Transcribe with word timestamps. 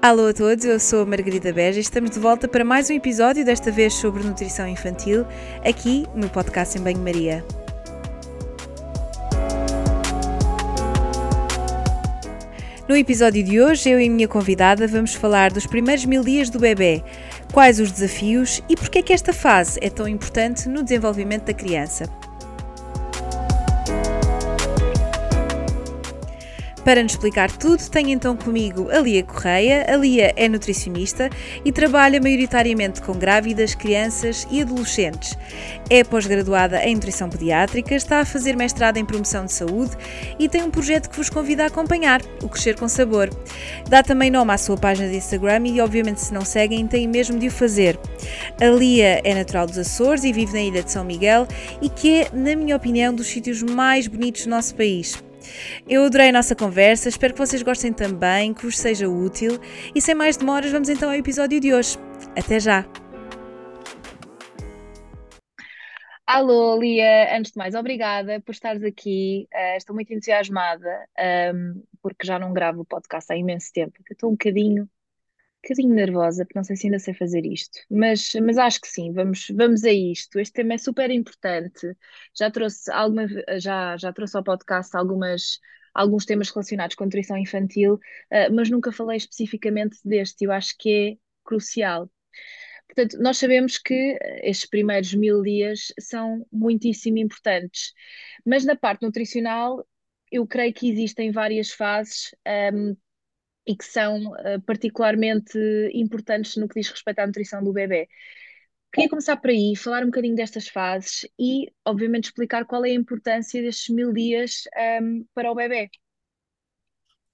Alô 0.00 0.28
a 0.28 0.32
todos, 0.32 0.64
eu 0.64 0.78
sou 0.78 1.02
a 1.02 1.04
Margarida 1.06 1.52
Beja 1.52 1.78
e 1.78 1.82
estamos 1.82 2.12
de 2.12 2.20
volta 2.20 2.46
para 2.46 2.64
mais 2.64 2.88
um 2.88 2.92
episódio, 2.92 3.44
desta 3.44 3.72
vez 3.72 3.94
sobre 3.94 4.22
nutrição 4.22 4.68
infantil, 4.68 5.26
aqui 5.64 6.06
no 6.14 6.28
podcast 6.28 6.78
em 6.78 6.80
Banho-Maria. 6.80 7.44
No 12.88 12.96
episódio 12.96 13.42
de 13.42 13.60
hoje, 13.60 13.90
eu 13.90 14.00
e 14.00 14.06
a 14.06 14.10
minha 14.10 14.28
convidada 14.28 14.86
vamos 14.86 15.14
falar 15.14 15.50
dos 15.50 15.66
primeiros 15.66 16.04
mil 16.04 16.22
dias 16.22 16.48
do 16.48 16.60
bebê, 16.60 17.02
quais 17.52 17.80
os 17.80 17.90
desafios 17.90 18.62
e 18.68 18.76
porque 18.76 19.00
é 19.00 19.02
que 19.02 19.12
esta 19.12 19.32
fase 19.32 19.80
é 19.82 19.90
tão 19.90 20.06
importante 20.06 20.68
no 20.68 20.84
desenvolvimento 20.84 21.46
da 21.46 21.52
criança. 21.52 22.04
Para 26.88 27.02
nos 27.02 27.12
explicar 27.12 27.50
tudo, 27.50 27.86
tenho 27.90 28.08
então 28.08 28.34
comigo 28.34 28.88
a 28.90 29.00
Lia 29.00 29.22
Correia. 29.22 29.84
A 29.92 29.94
Lia 29.94 30.32
é 30.34 30.48
nutricionista 30.48 31.28
e 31.62 31.70
trabalha 31.70 32.18
maioritariamente 32.18 33.02
com 33.02 33.12
grávidas, 33.12 33.74
crianças 33.74 34.48
e 34.50 34.62
adolescentes. 34.62 35.36
É 35.90 36.02
pós-graduada 36.02 36.82
em 36.82 36.94
nutrição 36.94 37.28
pediátrica, 37.28 37.94
está 37.94 38.20
a 38.20 38.24
fazer 38.24 38.56
mestrado 38.56 38.96
em 38.96 39.04
promoção 39.04 39.44
de 39.44 39.52
saúde 39.52 39.90
e 40.38 40.48
tem 40.48 40.62
um 40.62 40.70
projeto 40.70 41.10
que 41.10 41.16
vos 41.18 41.28
convida 41.28 41.64
a 41.64 41.66
acompanhar, 41.66 42.22
o 42.42 42.48
Crescer 42.48 42.74
com 42.74 42.88
Sabor. 42.88 43.28
Dá 43.86 44.02
também 44.02 44.30
nome 44.30 44.52
à 44.54 44.56
sua 44.56 44.78
página 44.78 45.10
de 45.10 45.16
Instagram 45.16 45.66
e, 45.66 45.82
obviamente, 45.82 46.22
se 46.22 46.32
não 46.32 46.42
seguem, 46.42 46.86
têm 46.86 47.06
mesmo 47.06 47.38
de 47.38 47.48
o 47.48 47.50
fazer. 47.50 48.00
A 48.58 48.64
Lia 48.64 49.20
é 49.24 49.34
natural 49.34 49.66
dos 49.66 49.76
Açores 49.76 50.24
e 50.24 50.32
vive 50.32 50.54
na 50.54 50.62
ilha 50.62 50.82
de 50.82 50.90
São 50.90 51.04
Miguel 51.04 51.46
e 51.82 51.90
que 51.90 52.22
é, 52.22 52.30
na 52.32 52.56
minha 52.56 52.74
opinião, 52.74 53.14
dos 53.14 53.26
sítios 53.26 53.62
mais 53.62 54.06
bonitos 54.06 54.44
do 54.44 54.48
nosso 54.48 54.74
país. 54.74 55.27
Eu 55.88 56.04
adorei 56.04 56.28
a 56.28 56.32
nossa 56.32 56.54
conversa, 56.54 57.08
espero 57.08 57.32
que 57.32 57.38
vocês 57.38 57.62
gostem 57.62 57.92
também, 57.92 58.54
que 58.54 58.64
vos 58.64 58.78
seja 58.78 59.08
útil 59.08 59.58
e 59.94 60.00
sem 60.00 60.14
mais 60.14 60.36
demoras, 60.36 60.70
vamos 60.70 60.88
então 60.88 61.08
ao 61.08 61.16
episódio 61.16 61.60
de 61.60 61.72
hoje. 61.72 61.96
Até 62.36 62.60
já! 62.60 62.84
Alô, 66.26 66.78
Lia, 66.78 67.34
antes 67.34 67.52
de 67.52 67.58
mais, 67.58 67.74
obrigada 67.74 68.38
por 68.42 68.52
estares 68.52 68.82
aqui. 68.84 69.48
Uh, 69.50 69.78
estou 69.78 69.94
muito 69.94 70.12
entusiasmada 70.12 70.86
um, 71.18 71.22
ehm, 71.22 71.82
porque 72.02 72.26
já 72.26 72.38
não 72.38 72.52
gravo 72.52 72.82
o 72.82 72.84
podcast 72.84 73.32
há 73.32 73.36
imenso 73.36 73.72
tempo. 73.72 73.94
Estou 74.10 74.28
um 74.28 74.32
bocadinho 74.32 74.86
bocadinho 75.68 75.94
nervosa, 75.94 76.44
porque 76.44 76.58
não 76.58 76.64
sei 76.64 76.76
se 76.76 76.86
ainda 76.86 76.98
sei 76.98 77.14
fazer 77.14 77.44
isto, 77.44 77.78
mas, 77.90 78.32
mas 78.42 78.58
acho 78.58 78.80
que 78.80 78.88
sim, 78.88 79.12
vamos, 79.12 79.46
vamos 79.54 79.84
a 79.84 79.92
isto. 79.92 80.38
Este 80.38 80.54
tema 80.54 80.74
é 80.74 80.78
super 80.78 81.10
importante. 81.10 81.94
Já 82.36 82.50
trouxe 82.50 82.90
alguma, 82.90 83.26
já, 83.58 83.96
já 83.96 84.12
trouxe 84.12 84.36
ao 84.36 84.44
podcast 84.44 84.96
algumas, 84.96 85.58
alguns 85.94 86.24
temas 86.24 86.50
relacionados 86.50 86.96
com 86.96 87.04
nutrição 87.04 87.36
infantil, 87.36 87.94
uh, 87.94 88.54
mas 88.54 88.70
nunca 88.70 88.92
falei 88.92 89.18
especificamente 89.18 89.98
deste, 90.04 90.44
eu 90.44 90.52
acho 90.52 90.74
que 90.78 90.90
é 90.90 91.16
crucial. 91.44 92.10
Portanto, 92.86 93.22
nós 93.22 93.36
sabemos 93.38 93.78
que 93.78 94.18
estes 94.42 94.68
primeiros 94.68 95.12
mil 95.14 95.42
dias 95.42 95.92
são 96.00 96.46
muitíssimo 96.50 97.18
importantes, 97.18 97.92
mas 98.44 98.64
na 98.64 98.74
parte 98.74 99.02
nutricional, 99.02 99.86
eu 100.32 100.46
creio 100.46 100.72
que 100.72 100.90
existem 100.90 101.30
várias 101.30 101.70
fases. 101.70 102.34
Um, 102.72 102.96
e 103.68 103.76
que 103.76 103.84
são 103.84 104.32
uh, 104.32 104.60
particularmente 104.64 105.58
importantes 105.92 106.56
no 106.56 106.66
que 106.66 106.80
diz 106.80 106.88
respeito 106.90 107.18
à 107.18 107.26
nutrição 107.26 107.62
do 107.62 107.70
bebê. 107.70 108.08
Queria 108.90 109.10
começar 109.10 109.36
por 109.36 109.50
aí, 109.50 109.76
falar 109.76 110.02
um 110.02 110.06
bocadinho 110.06 110.34
destas 110.34 110.66
fases 110.66 111.28
e, 111.38 111.70
obviamente, 111.84 112.24
explicar 112.24 112.64
qual 112.64 112.82
é 112.86 112.88
a 112.88 112.94
importância 112.94 113.60
destes 113.60 113.94
mil 113.94 114.10
dias 114.10 114.62
um, 114.74 114.80
ehm, 114.80 115.24
para 115.34 115.52
o 115.52 115.54
bebê. 115.54 115.90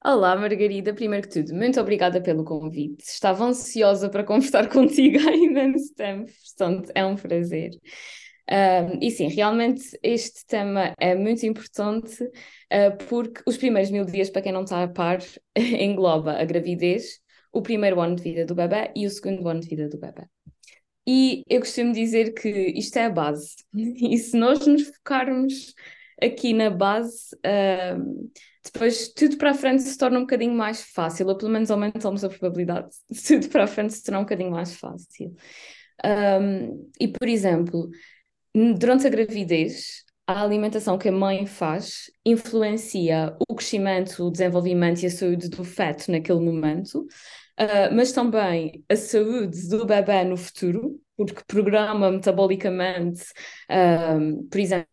Olá, 0.04 0.34
Margarida. 0.34 0.92
Primeiro 0.92 1.28
que 1.28 1.34
tudo, 1.34 1.54
muito 1.54 1.80
obrigada 1.80 2.20
pelo 2.20 2.44
convite. 2.44 3.04
Estava 3.04 3.44
ansiosa 3.44 4.10
para 4.10 4.24
conversar 4.24 4.68
contigo 4.68 5.18
há 5.20 5.32
imenso 5.36 5.94
tempo, 5.94 6.30
portanto, 6.30 6.90
é 6.96 7.06
um 7.06 7.14
prazer. 7.14 7.70
E 9.00 9.10
sim, 9.10 9.28
realmente 9.28 9.98
este 10.02 10.46
tema 10.46 10.94
é 10.98 11.14
muito 11.14 11.46
importante 11.46 12.22
uh, 12.24 13.04
porque 13.08 13.42
os 13.46 13.56
primeiros 13.56 13.90
mil 13.90 14.04
dias, 14.04 14.28
para 14.28 14.42
quem 14.42 14.52
não 14.52 14.64
está 14.64 14.82
a 14.82 14.88
par, 14.88 15.18
engloba 15.56 16.32
a 16.32 16.44
gravidez, 16.44 17.20
o 17.52 17.62
primeiro 17.62 18.00
ano 18.00 18.16
de 18.16 18.22
vida 18.22 18.44
do 18.44 18.54
bebê 18.54 18.90
e 18.94 19.06
o 19.06 19.10
segundo 19.10 19.48
ano 19.48 19.60
de 19.60 19.68
vida 19.68 19.88
do 19.88 19.98
bebê. 19.98 20.24
E 21.06 21.44
eu 21.48 21.60
costumo 21.60 21.92
dizer 21.92 22.32
que 22.32 22.48
isto 22.48 22.96
é 22.98 23.06
a 23.06 23.10
base. 23.10 23.56
E 23.74 24.18
se 24.18 24.36
nós 24.36 24.66
nos 24.66 24.88
focarmos 24.88 25.74
aqui 26.20 26.52
na 26.52 26.70
base, 26.70 27.34
uh, 27.36 28.30
depois 28.64 29.08
tudo 29.08 29.36
para 29.36 29.50
a 29.50 29.54
frente 29.54 29.82
se 29.82 29.98
torna 29.98 30.18
um 30.18 30.22
bocadinho 30.22 30.54
mais 30.54 30.82
fácil, 30.82 31.28
ou 31.28 31.36
pelo 31.36 31.50
menos 31.50 31.70
aumentamos 31.70 32.24
a 32.24 32.28
probabilidade 32.28 32.88
de 33.10 33.22
tudo 33.22 33.48
para 33.48 33.64
a 33.64 33.66
frente 33.66 33.92
se 33.92 34.02
tornar 34.02 34.20
um 34.20 34.22
bocadinho 34.22 34.50
mais 34.50 34.76
fácil. 34.76 35.34
Um, 36.04 36.90
e, 36.98 37.08
por 37.08 37.28
exemplo, 37.28 37.88
durante 38.54 39.06
a 39.06 39.10
gravidez, 39.10 40.04
a 40.26 40.42
alimentação 40.42 40.96
que 40.96 41.08
a 41.08 41.12
mãe 41.12 41.46
faz 41.46 42.10
influencia 42.24 43.36
o 43.48 43.54
crescimento, 43.54 44.24
o 44.24 44.30
desenvolvimento 44.30 45.02
e 45.02 45.06
a 45.06 45.10
saúde 45.10 45.48
do 45.50 45.64
feto 45.64 46.10
naquele 46.10 46.40
momento, 46.40 47.00
uh, 47.00 47.94
mas 47.94 48.12
também 48.12 48.84
a 48.88 48.96
saúde 48.96 49.68
do 49.68 49.84
bebê 49.84 50.24
no 50.24 50.36
futuro, 50.36 50.98
porque 51.16 51.42
programa 51.46 52.10
metabolicamente, 52.10 53.24
uh, 53.70 54.44
por 54.48 54.58
exemplo, 54.60 54.86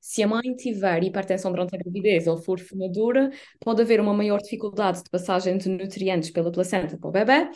se 0.00 0.22
a 0.22 0.28
mãe 0.28 0.54
tiver 0.56 1.02
hipertensão 1.02 1.50
durante 1.50 1.74
a 1.74 1.78
gravidez 1.78 2.26
ou 2.26 2.36
for 2.38 2.60
fumadora, 2.60 3.30
pode 3.60 3.82
haver 3.82 4.00
uma 4.00 4.14
maior 4.14 4.38
dificuldade 4.40 5.02
de 5.02 5.10
passagem 5.10 5.58
de 5.58 5.68
nutrientes 5.68 6.30
pela 6.30 6.52
placenta 6.52 6.96
para 6.96 7.08
o 7.08 7.12
bebê 7.12 7.50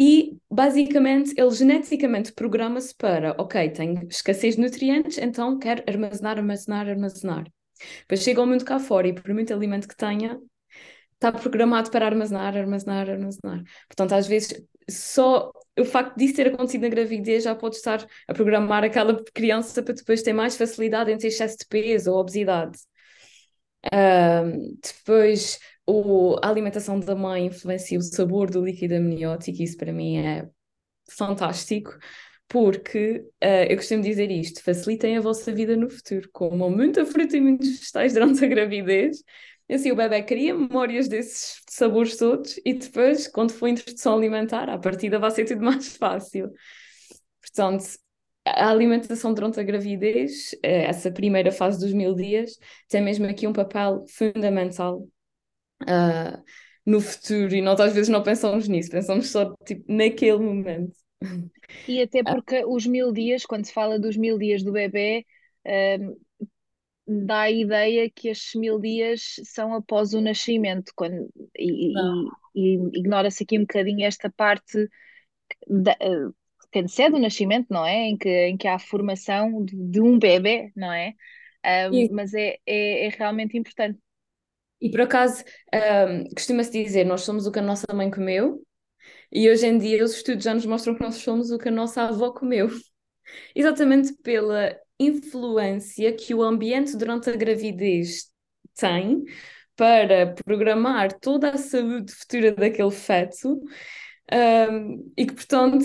e 0.00 0.36
basicamente 0.50 1.32
ele 1.36 1.50
geneticamente 1.50 2.32
programa-se 2.32 2.94
para, 2.94 3.32
ok, 3.38 3.70
tenho 3.70 4.06
escassez 4.08 4.56
de 4.56 4.62
nutrientes, 4.62 5.18
então 5.18 5.58
quero 5.58 5.82
armazenar, 5.86 6.38
armazenar, 6.38 6.88
armazenar. 6.88 7.44
Depois 8.00 8.22
chega 8.22 8.40
ao 8.40 8.46
mundo 8.46 8.64
cá 8.64 8.78
fora 8.78 9.08
e 9.08 9.12
por 9.12 9.32
muito 9.32 9.52
alimento 9.52 9.88
que 9.88 9.96
tenha, 9.96 10.38
está 11.14 11.32
programado 11.32 11.90
para 11.90 12.06
armazenar, 12.06 12.56
armazenar, 12.56 13.08
armazenar. 13.08 13.62
Portanto, 13.88 14.12
às 14.12 14.26
vezes, 14.26 14.62
só 14.90 15.50
o 15.78 15.84
facto 15.84 16.16
disso 16.16 16.36
ter 16.36 16.48
acontecido 16.48 16.82
na 16.82 16.88
gravidez 16.88 17.44
já 17.44 17.54
pode 17.54 17.76
estar 17.76 18.04
a 18.28 18.34
programar 18.34 18.84
aquela 18.84 19.22
criança 19.32 19.82
para 19.82 19.94
depois 19.94 20.22
ter 20.22 20.32
mais 20.32 20.56
facilidade 20.56 21.10
em 21.10 21.18
ter 21.18 21.28
excesso 21.28 21.58
de 21.58 21.66
peso 21.66 22.12
ou 22.12 22.18
obesidade. 22.18 22.78
Um, 23.92 24.76
depois, 24.82 25.58
o, 25.86 26.36
a 26.42 26.48
alimentação 26.48 26.98
da 26.98 27.14
mãe 27.14 27.46
influencia 27.46 27.98
o 27.98 28.02
sabor 28.02 28.50
do 28.50 28.64
líquido 28.64 28.94
amniótico, 28.94 29.60
e 29.60 29.64
isso 29.64 29.76
para 29.76 29.92
mim 29.92 30.18
é 30.18 30.48
fantástico, 31.10 31.96
porque 32.48 33.24
uh, 33.42 33.64
eu 33.68 33.76
costumo 33.76 34.02
dizer 34.02 34.30
isto: 34.30 34.62
facilitem 34.62 35.16
a 35.16 35.20
vossa 35.20 35.52
vida 35.52 35.76
no 35.76 35.90
futuro, 35.90 36.28
comam 36.32 36.70
muita 36.70 37.04
fruta 37.04 37.36
e 37.36 37.40
muitos 37.40 37.68
vegetais 37.68 38.14
durante 38.14 38.44
a 38.44 38.48
gravidez. 38.48 39.22
Assim 39.70 39.90
o 39.90 39.96
bebê 39.96 40.22
cria 40.22 40.54
memórias 40.54 41.08
desses 41.08 41.62
sabores 41.70 42.16
todos 42.18 42.60
e 42.66 42.74
depois, 42.74 43.26
quando 43.26 43.52
for 43.52 43.66
introdução 43.66 44.14
alimentar, 44.14 44.68
a 44.68 44.78
partida 44.78 45.18
vai 45.18 45.30
ser 45.30 45.46
tudo 45.46 45.62
mais 45.64 45.96
fácil. 45.96 46.52
Portanto, 47.40 47.84
a 48.44 48.68
alimentação 48.68 49.32
durante 49.32 49.58
a 49.58 49.62
gravidez, 49.62 50.54
eh, 50.62 50.84
essa 50.84 51.10
primeira 51.10 51.50
fase 51.50 51.80
dos 51.80 51.94
mil 51.94 52.14
dias, 52.14 52.58
tem 52.88 53.02
mesmo 53.02 53.26
aqui 53.26 53.46
um 53.46 53.54
papel 53.54 54.04
fundamental 54.06 55.08
uh, 55.82 56.42
no 56.84 57.00
futuro 57.00 57.54
e 57.54 57.62
nós 57.62 57.80
às 57.80 57.92
vezes 57.92 58.08
não 58.08 58.22
pensamos 58.22 58.68
nisso, 58.68 58.90
pensamos 58.90 59.30
só 59.30 59.54
tipo, 59.64 59.84
naquele 59.92 60.38
momento. 60.38 60.96
E 61.88 62.02
até 62.02 62.20
ah. 62.20 62.34
porque 62.34 62.64
os 62.64 62.86
mil 62.86 63.12
dias, 63.12 63.46
quando 63.46 63.64
se 63.64 63.72
fala 63.72 63.98
dos 63.98 64.16
mil 64.16 64.38
dias 64.38 64.62
do 64.62 64.72
bebê, 64.72 65.26
uh, 65.66 66.46
dá 67.06 67.42
a 67.42 67.50
ideia 67.50 68.10
que 68.10 68.28
estes 68.28 68.58
mil 68.58 68.78
dias 68.78 69.36
são 69.44 69.74
após 69.74 70.14
o 70.14 70.20
nascimento, 70.20 70.92
quando, 70.94 71.28
e, 71.56 71.92
e, 71.92 72.74
e 72.76 72.98
ignora-se 72.98 73.44
aqui 73.44 73.58
um 73.58 73.62
bocadinho 73.62 74.06
esta 74.06 74.30
parte 74.30 74.88
da, 75.68 75.96
que 76.74 76.80
antecede 76.80 77.14
o 77.14 77.20
nascimento, 77.20 77.68
não 77.70 77.86
é? 77.86 78.08
Em 78.08 78.16
que, 78.16 78.28
em 78.28 78.56
que 78.56 78.66
há 78.66 78.74
a 78.74 78.80
formação 78.80 79.64
de, 79.64 79.76
de 79.76 80.00
um 80.00 80.18
bebê, 80.18 80.72
não 80.74 80.92
é? 80.92 81.14
mas 82.10 82.34
é, 82.34 82.58
é, 82.66 83.06
é 83.06 83.08
realmente 83.08 83.56
importante. 83.56 83.98
E 84.84 84.90
por 84.90 85.00
acaso, 85.00 85.42
um, 85.74 86.28
costuma-se 86.34 86.70
dizer, 86.70 87.04
nós 87.04 87.22
somos 87.22 87.46
o 87.46 87.50
que 87.50 87.58
a 87.58 87.62
nossa 87.62 87.86
mãe 87.94 88.10
comeu, 88.10 88.62
e 89.32 89.48
hoje 89.48 89.66
em 89.66 89.78
dia 89.78 90.04
os 90.04 90.14
estudos 90.14 90.44
já 90.44 90.52
nos 90.52 90.66
mostram 90.66 90.94
que 90.94 91.02
nós 91.02 91.14
somos 91.14 91.50
o 91.50 91.56
que 91.56 91.70
a 91.70 91.72
nossa 91.72 92.02
avó 92.02 92.32
comeu. 92.32 92.68
Exatamente 93.56 94.12
pela 94.22 94.78
influência 95.00 96.12
que 96.12 96.34
o 96.34 96.42
ambiente 96.42 96.98
durante 96.98 97.30
a 97.30 97.32
gravidez 97.34 98.30
tem 98.78 99.24
para 99.74 100.34
programar 100.44 101.18
toda 101.18 101.52
a 101.52 101.56
saúde 101.56 102.12
futura 102.12 102.52
daquele 102.52 102.90
feto, 102.90 103.58
um, 104.30 105.12
e 105.16 105.24
que, 105.24 105.32
portanto, 105.32 105.82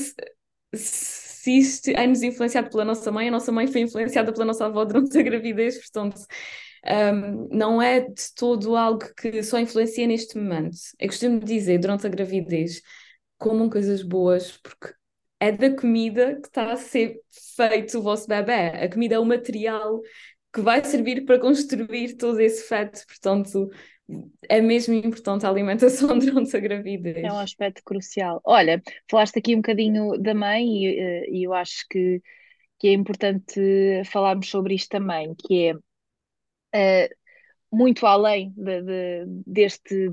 se 0.76 1.58
isto 1.58 1.90
é-nos 1.92 2.22
influenciado 2.22 2.70
pela 2.70 2.84
nossa 2.84 3.10
mãe, 3.14 3.30
a 3.30 3.32
nossa 3.32 3.50
mãe 3.50 3.66
foi 3.66 3.80
influenciada 3.80 4.34
pela 4.34 4.44
nossa 4.44 4.66
avó 4.66 4.84
durante 4.84 5.18
a 5.18 5.22
gravidez, 5.24 5.78
portanto 5.78 6.20
um, 6.86 7.48
não 7.52 7.82
é 7.82 8.02
de 8.02 8.34
todo 8.36 8.76
algo 8.76 9.06
que 9.16 9.44
só 9.44 9.60
influencia 9.60 10.08
neste 10.08 10.38
momento. 10.38 10.78
Eu 10.98 11.08
costumo 11.08 11.40
dizer, 11.40 11.80
durante 11.80 12.06
a 12.06 12.10
gravidez, 12.10 12.82
comam 13.38 13.70
coisas 13.70 14.02
boas, 14.02 14.58
porque 14.58 14.94
é 15.40 15.52
da 15.52 15.76
comida 15.76 16.36
que 16.42 16.48
está 16.48 16.72
a 16.72 16.78
ser 16.78 17.20
feito 17.56 18.00
o 18.00 18.02
vosso 18.02 18.28
bebê. 18.28 18.84
A 18.84 18.90
comida 18.90 19.16
é 19.16 19.20
o 19.20 19.26
material 19.26 20.02
que 20.54 20.62
vai 20.62 20.84
servir 20.84 21.26
para 21.26 21.40
construir 21.40 22.16
todo 22.16 22.40
esse 22.40 22.68
feto, 22.68 23.06
portanto, 23.08 23.70
é 24.50 24.60
mesmo 24.62 24.94
importante 24.94 25.46
a 25.46 25.50
alimentação 25.50 26.18
durante 26.20 26.56
a 26.56 26.60
gravidez. 26.60 27.18
É 27.18 27.32
um 27.32 27.40
aspecto 27.40 27.82
crucial. 27.84 28.42
Olha, 28.44 28.82
falaste 29.10 29.38
aqui 29.38 29.54
um 29.54 29.60
bocadinho 29.60 30.18
da 30.18 30.34
mãe 30.34 30.66
e, 30.66 31.00
eh, 31.00 31.30
e 31.30 31.44
eu 31.44 31.54
acho 31.54 31.86
que, 31.90 32.22
que 32.80 32.88
é 32.88 32.94
importante 32.94 33.62
falarmos 34.06 34.50
sobre 34.50 34.74
isto 34.74 34.90
também, 34.90 35.36
que 35.36 35.68
é 35.68 35.74
uh, 36.76 37.16
muito 37.72 38.06
além 38.06 38.52
de, 38.52 38.82
de, 38.82 39.26
deste, 39.46 40.12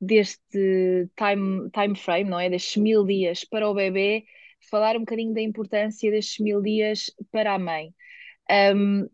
deste 0.00 1.08
time, 1.16 1.70
time 1.70 1.96
frame, 1.96 2.30
não 2.30 2.40
é? 2.40 2.50
Destes 2.50 2.76
mil 2.76 3.04
dias 3.04 3.44
para 3.44 3.68
o 3.68 3.74
bebê, 3.74 4.24
falar 4.70 4.96
um 4.96 5.00
bocadinho 5.00 5.34
da 5.34 5.40
importância 5.40 6.10
destes 6.10 6.38
mil 6.38 6.62
dias 6.62 7.10
para 7.30 7.54
a 7.54 7.58
mãe. 7.58 7.94
Um, 8.74 9.08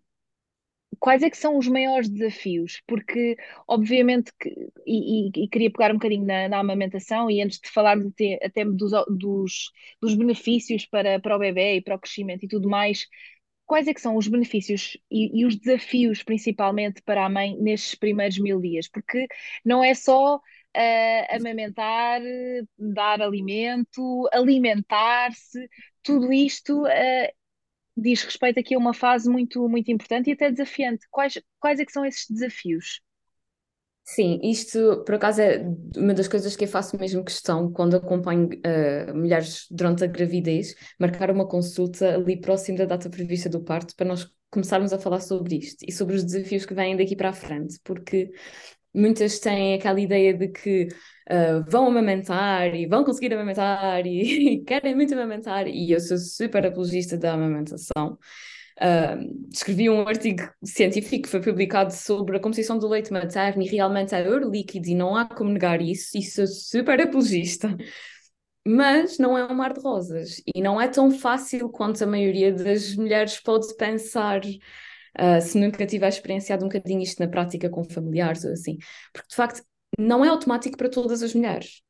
quais 0.99 1.23
é 1.23 1.31
que 1.31 1.37
são 1.37 1.57
os 1.57 1.69
maiores 1.69 2.09
desafios? 2.09 2.83
Porque, 2.87 3.37
obviamente, 3.67 4.33
que, 4.39 4.49
e, 4.87 5.29
e, 5.29 5.45
e 5.45 5.49
queria 5.49 5.71
pegar 5.71 5.91
um 5.91 5.95
bocadinho 5.95 6.27
na, 6.27 6.49
na, 6.49 6.59
amamentação, 6.59 7.31
e 7.31 7.41
antes 7.43 7.61
de 7.61 7.71
falar 7.71 7.97
até 8.43 8.65
dos, 8.65 8.93
dos, 9.09 9.71
dos, 10.01 10.15
benefícios 10.15 10.87
para, 10.87 11.21
para 11.21 11.37
o 11.37 11.39
bebê 11.39 11.77
e 11.77 11.81
para 11.83 11.97
o 11.97 11.99
crescimento 11.99 12.45
e 12.45 12.49
tudo 12.49 12.69
mais, 12.69 13.07
quais 13.69 13.87
é 13.87 13.94
que 13.94 14.00
são 14.00 14.17
os 14.17 14.26
benefícios 14.26 14.97
e, 15.11 15.41
e 15.41 15.47
os 15.47 15.56
desafios, 15.56 16.23
principalmente, 16.23 17.03
para 17.03 17.25
a 17.25 17.29
mãe 17.29 17.56
nestes 17.61 17.94
primeiros 17.94 18.38
mil 18.38 18.61
dias? 18.61 18.88
Porque 18.88 19.26
não 19.65 19.85
é 19.85 19.94
só 19.94 20.37
uh, 20.37 20.41
amamentar, 21.37 22.20
dar 22.79 23.20
alimento, 23.23 24.29
alimentar-se, 24.32 25.69
tudo 26.03 26.32
isto 26.32 26.85
uh, 26.85 27.29
diz 27.97 28.23
respeito 28.23 28.59
aqui 28.61 28.75
a 28.75 28.79
uma 28.79 28.94
fase 28.94 29.31
muito, 29.31 29.69
muito 29.69 29.91
importante 29.93 30.31
e 30.31 30.32
até 30.32 30.50
desafiante. 30.50 31.06
Quais, 31.11 31.41
quais 31.61 31.81
é 31.81 31.85
que 31.85 31.93
são 31.93 32.05
esses 32.06 32.26
desafios? 32.29 33.00
Sim, 34.10 34.40
isto 34.43 35.05
por 35.05 35.16
acaso 35.16 35.43
é 35.43 35.62
uma 35.94 36.14
das 36.14 36.26
coisas 36.26 36.56
que 36.56 36.64
eu 36.64 36.69
faço 36.69 36.99
mesmo 36.99 37.22
questão 37.22 37.70
quando 37.70 37.94
acompanho 37.94 38.49
uh, 38.49 39.14
mulheres 39.14 39.66
durante 39.70 40.02
a 40.02 40.06
gravidez, 40.06 40.75
marcar 40.99 41.31
uma 41.31 41.46
consulta 41.46 42.14
ali 42.14 42.40
próximo 42.40 42.78
da 42.78 42.87
data 42.87 43.10
prevista 43.10 43.50
do 43.50 43.62
parto 43.62 43.94
para 43.94 44.08
nós 44.08 44.26
começarmos 44.50 44.94
a 44.94 44.99
falar 44.99 45.20
sobre 45.20 45.56
isto 45.56 45.84
e 45.87 45.93
sobre 45.93 46.16
os 46.16 46.25
desafios 46.25 46.64
que 46.64 46.72
vêm 46.72 46.96
daqui 46.96 47.14
para 47.14 47.28
a 47.28 47.32
frente, 47.34 47.78
porque 47.84 48.31
muitas 48.94 49.38
têm 49.40 49.75
aquela 49.75 50.00
ideia 50.00 50.32
de 50.32 50.49
que 50.49 50.88
uh, 51.31 51.70
vão 51.70 51.88
amamentar 51.88 52.75
e 52.75 52.87
vão 52.87 53.05
conseguir 53.05 53.34
amamentar 53.34 54.06
e, 54.06 54.55
e, 54.55 54.64
querem 54.64 54.94
muito 54.96 55.12
amamentar, 55.12 55.69
e 55.69 55.93
eu 55.93 56.00
sou 56.00 56.16
super 56.16 56.64
apologista 56.64 57.19
da 57.19 57.34
amamentação. 57.34 58.19
Escrevi 59.53 59.91
um 59.91 60.07
artigo 60.07 60.49
científico 60.63 61.25
que 61.25 61.29
foi 61.29 61.41
publicado 61.41 61.93
sobre 61.93 62.37
a 62.37 62.41
composição 62.41 62.79
do 62.79 62.87
leite 62.89 63.13
materno 63.13 63.63
e 63.63 63.67
realmente 63.67 64.15
é 64.15 64.29
ouro 64.29 64.51
líquido 64.51 64.89
e 64.89 64.95
não 64.95 65.17
há 65.17 65.25
como 65.25 65.51
negar 65.51 65.81
isso, 65.83 66.17
e 66.17 66.23
sou 66.23 66.47
super 66.47 67.01
apologista. 67.01 67.77
Mas 68.67 69.19
não 69.19 69.37
é 69.37 69.47
um 69.47 69.55
mar 69.55 69.73
de 69.73 69.81
rosas 69.81 70.43
e 70.55 70.61
não 70.61 70.81
é 70.81 70.87
tão 70.89 71.11
fácil 71.11 71.71
quanto 71.71 72.05
a 72.05 72.07
maioria 72.07 72.53
das 72.53 72.95
mulheres 72.95 73.41
pode 73.41 73.75
pensar. 73.77 74.43
Uh, 75.19 75.41
se 75.41 75.59
nunca 75.59 75.85
tiver 75.85 76.09
experienciado 76.09 76.65
um 76.65 76.69
bocadinho 76.69 77.03
isto 77.03 77.19
na 77.19 77.29
prática 77.29 77.69
com 77.69 77.83
familiares 77.83 78.45
ou 78.45 78.53
assim. 78.53 78.77
Porque 79.13 79.29
de 79.29 79.35
facto 79.35 79.63
não 79.99 80.25
é 80.25 80.29
automático 80.29 80.77
para 80.77 80.89
todas 80.89 81.23
as 81.23 81.35
mulheres. 81.35 81.83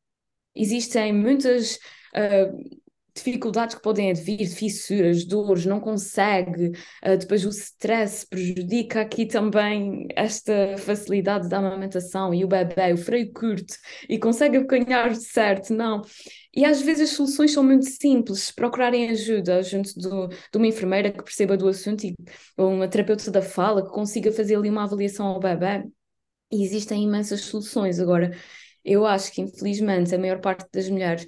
Existem 0.54 1.12
muitas 1.12 1.76
uh, 2.14 2.80
dificuldades 3.18 3.74
que 3.74 3.82
podem 3.82 4.10
advir, 4.10 4.48
fissuras, 4.48 5.24
dores, 5.24 5.66
não 5.66 5.80
consegue, 5.80 6.68
uh, 7.04 7.16
depois 7.18 7.44
o 7.44 7.50
stress 7.50 8.26
prejudica 8.26 9.00
aqui 9.00 9.26
também 9.26 10.06
esta 10.16 10.76
facilidade 10.78 11.48
da 11.48 11.58
amamentação 11.58 12.32
e 12.32 12.44
o 12.44 12.48
bebê, 12.48 12.92
o 12.92 12.96
freio 12.96 13.32
curto 13.32 13.74
e 14.08 14.18
consegue 14.18 14.56
apanhar 14.58 15.14
certo, 15.14 15.72
não. 15.74 16.02
E 16.54 16.64
às 16.64 16.80
vezes 16.80 17.10
as 17.10 17.16
soluções 17.16 17.52
são 17.52 17.62
muito 17.62 17.86
simples, 17.88 18.50
procurarem 18.50 19.10
ajuda 19.10 19.62
junto 19.62 19.94
do, 19.98 20.28
de 20.28 20.56
uma 20.56 20.66
enfermeira 20.66 21.10
que 21.12 21.22
perceba 21.22 21.56
do 21.56 21.68
assunto 21.68 22.04
e, 22.04 22.14
ou 22.56 22.72
uma 22.72 22.88
terapeuta 22.88 23.30
da 23.30 23.42
fala 23.42 23.84
que 23.84 23.92
consiga 23.92 24.32
fazer 24.32 24.56
ali 24.56 24.68
uma 24.68 24.84
avaliação 24.84 25.26
ao 25.26 25.38
bebê 25.40 25.84
e 26.50 26.64
existem 26.64 27.04
imensas 27.04 27.42
soluções. 27.42 28.00
Agora, 28.00 28.36
eu 28.84 29.06
acho 29.06 29.32
que 29.32 29.42
infelizmente 29.42 30.14
a 30.14 30.18
maior 30.18 30.40
parte 30.40 30.68
das 30.72 30.88
mulheres 30.88 31.26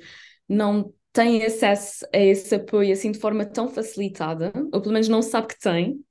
não 0.49 0.93
tem 1.13 1.45
acesso 1.45 2.07
a 2.15 2.19
esse 2.19 2.55
apoio 2.55 2.93
assim 2.93 3.11
de 3.13 3.19
forma 3.19 3.45
tão 3.45 3.69
facilitada, 3.69 4.53
ou 4.73 4.81
pelo 4.81 4.93
menos 4.93 5.09
não 5.09 5.23
sabe 5.23 5.49
que 5.49 5.59
tem, 5.59 6.05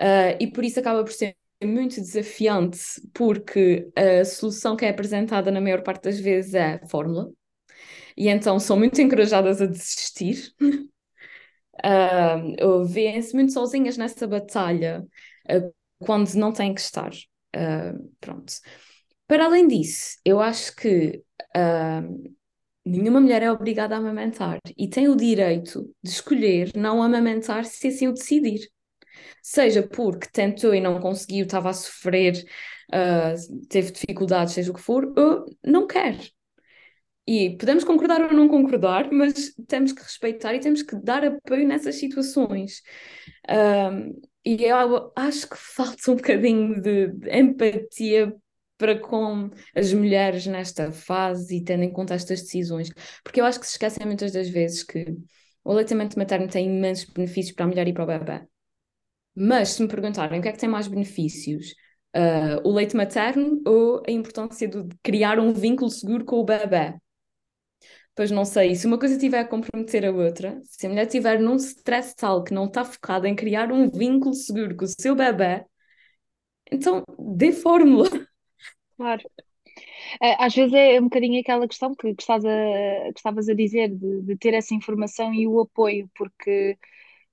uh, 0.00 0.36
e 0.40 0.46
por 0.46 0.64
isso 0.64 0.80
acaba 0.80 1.02
por 1.04 1.12
ser 1.12 1.36
muito 1.62 2.00
desafiante, 2.00 2.78
porque 3.12 3.88
a 3.96 4.24
solução 4.24 4.76
que 4.76 4.84
é 4.84 4.90
apresentada 4.90 5.50
na 5.50 5.60
maior 5.60 5.82
parte 5.82 6.04
das 6.04 6.20
vezes 6.20 6.54
é 6.54 6.80
a 6.82 6.86
fórmula, 6.86 7.30
e 8.16 8.28
então 8.28 8.58
são 8.60 8.76
muito 8.76 9.00
encorajadas 9.00 9.60
a 9.62 9.66
desistir. 9.66 10.52
Uh, 11.84 12.84
Vêem-se 12.84 13.34
muito 13.34 13.52
sozinhas 13.52 13.96
nessa 13.96 14.26
batalha 14.28 15.04
uh, 15.50 15.74
quando 15.98 16.32
não 16.34 16.52
têm 16.52 16.72
que 16.72 16.80
estar. 16.80 17.10
Uh, 17.54 18.12
pronto. 18.20 18.54
Para 19.26 19.46
além 19.46 19.66
disso, 19.66 20.16
eu 20.24 20.40
acho 20.40 20.74
que 20.76 21.22
uh, 21.56 22.34
nenhuma 22.84 23.20
mulher 23.20 23.42
é 23.42 23.50
obrigada 23.50 23.94
a 23.94 23.98
amamentar 23.98 24.60
e 24.76 24.88
tem 24.88 25.08
o 25.08 25.16
direito 25.16 25.90
de 26.02 26.10
escolher 26.10 26.72
não 26.76 27.02
amamentar 27.02 27.64
se 27.64 27.88
assim 27.88 28.08
o 28.08 28.12
decidir. 28.12 28.68
Seja 29.42 29.82
porque 29.82 30.28
tentou 30.32 30.74
e 30.74 30.80
não 30.80 31.00
conseguiu, 31.00 31.44
estava 31.44 31.70
a 31.70 31.74
sofrer, 31.74 32.44
uh, 32.92 33.66
teve 33.68 33.92
dificuldades, 33.92 34.54
seja 34.54 34.70
o 34.70 34.74
que 34.74 34.80
for, 34.80 35.12
ou 35.16 35.44
não 35.64 35.86
quer. 35.86 36.16
E 37.26 37.56
podemos 37.56 37.84
concordar 37.84 38.20
ou 38.22 38.32
não 38.32 38.48
concordar, 38.48 39.10
mas 39.10 39.54
temos 39.66 39.92
que 39.92 40.02
respeitar 40.02 40.54
e 40.54 40.60
temos 40.60 40.82
que 40.82 40.94
dar 40.96 41.24
apoio 41.24 41.66
nessas 41.66 41.94
situações. 41.96 42.82
Um, 43.48 44.20
e 44.44 44.62
eu 44.62 45.10
acho 45.16 45.48
que 45.48 45.56
falta 45.56 46.10
um 46.10 46.16
bocadinho 46.16 46.80
de, 46.82 47.08
de 47.08 47.30
empatia 47.30 48.34
para 48.76 48.98
com 48.98 49.50
as 49.74 49.92
mulheres 49.92 50.46
nesta 50.46 50.92
fase 50.92 51.56
e 51.56 51.64
tendo 51.64 51.84
em 51.84 51.92
conta 51.92 52.14
estas 52.14 52.42
decisões, 52.42 52.90
porque 53.22 53.40
eu 53.40 53.44
acho 53.44 53.60
que 53.60 53.66
se 53.66 53.72
esquecem 53.72 54.06
muitas 54.06 54.32
das 54.32 54.48
vezes 54.48 54.82
que 54.82 55.16
o 55.64 55.70
aleitamento 55.72 56.18
materno 56.18 56.48
tem 56.48 56.66
imensos 56.66 57.10
benefícios 57.10 57.54
para 57.54 57.64
a 57.64 57.68
mulher 57.68 57.88
e 57.88 57.92
para 57.92 58.04
o 58.04 58.06
bebê. 58.06 58.46
Mas 59.34 59.70
se 59.70 59.82
me 59.82 59.88
perguntarem 59.88 60.38
o 60.38 60.42
que 60.42 60.48
é 60.48 60.52
que 60.52 60.58
tem 60.58 60.68
mais 60.68 60.86
benefícios, 60.86 61.74
uh, 62.16 62.68
o 62.68 62.72
leite 62.72 62.96
materno 62.96 63.60
ou 63.66 64.02
a 64.06 64.10
importância 64.10 64.68
de 64.68 64.86
criar 65.02 65.38
um 65.38 65.52
vínculo 65.52 65.90
seguro 65.90 66.24
com 66.24 66.36
o 66.36 66.44
bebê? 66.44 66.94
Pois 68.14 68.30
não 68.30 68.44
sei, 68.44 68.76
se 68.76 68.86
uma 68.86 68.98
coisa 68.98 69.18
tiver 69.18 69.40
a 69.40 69.48
comprometer 69.48 70.06
a 70.06 70.12
outra, 70.12 70.60
se 70.62 70.86
a 70.86 70.88
mulher 70.88 71.06
estiver 71.06 71.40
num 71.40 71.56
stress 71.56 72.14
tal 72.14 72.44
que 72.44 72.54
não 72.54 72.66
está 72.66 72.84
focada 72.84 73.28
em 73.28 73.34
criar 73.34 73.72
um 73.72 73.90
vínculo 73.90 74.34
seguro 74.34 74.76
com 74.76 74.84
o 74.84 74.88
seu 74.88 75.16
bebê, 75.16 75.64
então 76.70 77.02
dê 77.18 77.52
fórmula. 77.52 78.08
Claro. 78.96 79.22
Eh, 80.22 80.36
às 80.38 80.54
vezes 80.54 80.72
é 80.74 81.00
um 81.00 81.04
bocadinho 81.04 81.40
aquela 81.40 81.68
questão 81.68 81.94
que, 81.94 82.14
que, 82.14 82.22
estás 82.22 82.44
a, 82.44 82.48
que 83.12 83.18
estavas 83.18 83.48
a 83.48 83.54
dizer, 83.54 83.88
de, 83.90 84.22
de, 84.22 84.36
ter 84.36 84.54
essa 84.54 84.74
informação 84.74 85.32
e 85.34 85.46
o 85.46 85.60
apoio, 85.60 86.10
porque 86.16 86.78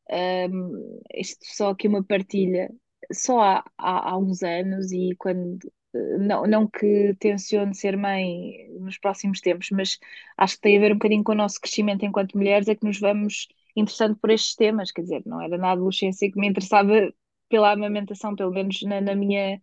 um, 0.10 0.16
ehm, 0.16 1.02
isto 1.16 1.46
só 1.46 1.70
aqui 1.72 1.88
uma 1.88 2.04
partilha, 2.04 2.72
só 3.14 3.40
há, 3.42 3.66
há, 3.78 4.12
há 4.12 4.18
uns 4.18 4.44
anos 4.44 4.92
e 4.92 5.16
quando 5.18 5.60
não, 6.20 6.46
não 6.48 6.68
que 6.68 7.16
tencione 7.20 7.76
ser 7.76 7.98
mãe 7.98 8.70
nos 8.80 8.98
próximos 8.98 9.42
tempos, 9.42 9.70
mas 9.72 10.00
acho 10.38 10.56
que 10.56 10.62
tem 10.62 10.78
a 10.78 10.80
ver 10.82 10.92
um 10.94 10.96
bocadinho 10.96 11.24
com 11.24 11.34
o 11.34 11.36
nosso 11.36 11.60
crescimento 11.60 12.06
enquanto 12.06 12.38
mulheres, 12.38 12.68
é 12.70 12.76
que 12.76 12.86
nos 12.86 13.00
vamos 13.00 13.48
interessando 13.76 14.16
por 14.18 14.30
estes 14.32 14.56
temas, 14.56 14.92
quer 14.92 15.02
dizer, 15.04 15.24
não 15.26 15.42
era 15.42 15.58
na 15.58 15.72
adolescência 15.72 16.32
que 16.32 16.40
me 16.40 16.48
interessava 16.48 17.14
pela 17.50 17.72
amamentação, 17.74 18.36
pelo 18.36 18.52
menos 18.52 18.82
na, 18.84 19.02
na 19.02 19.16
minha, 19.16 19.62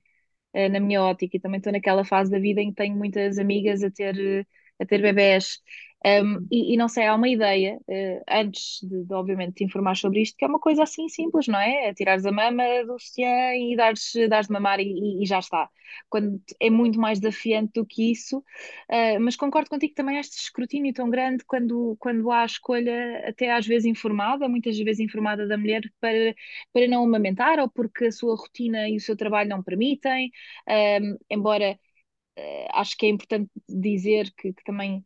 eh, 0.59 0.69
na 0.69 0.81
minha 0.81 1.03
ótica, 1.03 1.37
e 1.37 1.41
também 1.41 1.59
estou 1.59 1.73
naquela 1.73 2.05
fase 2.05 2.31
da 2.31 2.39
vida 2.39 2.61
em 2.61 2.71
que 2.71 2.77
tenho 2.77 2.97
muitas 2.97 3.39
amigas 3.39 3.83
a 3.83 3.91
ter, 3.91 4.47
a 4.81 4.87
ter 4.87 5.01
bebés 5.03 5.59
um, 6.07 6.47
e, 6.51 6.75
e, 6.75 6.77
não 6.77 6.89
sei, 6.89 7.07
há 7.07 7.15
uma 7.15 7.29
ideia, 7.29 7.77
uh, 7.89 8.23
antes 8.31 8.81
de, 8.83 9.05
de, 9.05 9.13
obviamente, 9.15 9.55
te 9.57 9.65
informar 9.65 9.97
sobre 9.97 10.23
isto, 10.23 10.37
que 10.37 10.45
é 10.45 10.49
uma 10.49 10.61
coisa 10.61 10.85
assim 10.85 11.09
simples, 11.09 11.49
não 11.49 11.59
é? 11.59 11.89
é 11.89 11.95
tirares 11.95 12.25
a 12.25 12.31
mama 12.31 12.63
do 12.87 12.99
sutiã 13.01 13.55
e 13.57 13.75
dares, 13.77 14.13
dares 14.29 14.47
de 14.47 14.53
mamar 14.53 14.79
e, 14.81 15.23
e, 15.23 15.27
já 15.27 15.41
está. 15.41 15.69
Quando 16.09 16.41
é 16.61 16.71
muito 16.71 17.01
mais 17.01 17.19
desafiante 17.19 17.73
do 17.75 17.85
que 17.87 18.13
isso, 18.13 18.39
uh, 18.39 19.21
mas 19.21 19.35
concordo 19.37 19.71
contigo 19.71 19.95
também 19.95 20.19
este 20.19 20.37
escrutínio 20.39 20.93
tão 20.93 21.11
grande 21.11 21.45
quando, 21.45 21.97
quando 21.99 22.31
há 22.31 22.43
a 22.43 22.47
escolha, 22.47 23.29
até 23.29 23.53
às 23.53 23.67
vezes 23.67 23.87
informada, 23.87 24.49
muitas 24.49 24.79
vezes 24.79 25.01
informada 25.01 25.49
da 25.49 25.59
mulher, 25.59 25.83
para, 26.01 26.35
para 26.73 26.87
não 26.89 27.05
amamentar 27.05 27.59
ou 27.59 27.69
porque 27.69 28.07
a 28.07 28.13
sua 28.13 28.37
rotina 28.37 28.89
e 28.89 28.97
o 28.97 29.01
seu 29.01 29.17
trabalho 29.17 29.49
não 29.49 29.63
permitem, 29.63 30.31
um, 31.03 31.17
embora 31.31 31.79
uh, 32.39 32.69
acho 32.75 32.97
que 32.97 33.07
é 33.07 33.09
importante 33.11 33.51
dizer 33.69 34.33
que, 34.37 34.53
que 34.53 34.65
também 34.65 35.05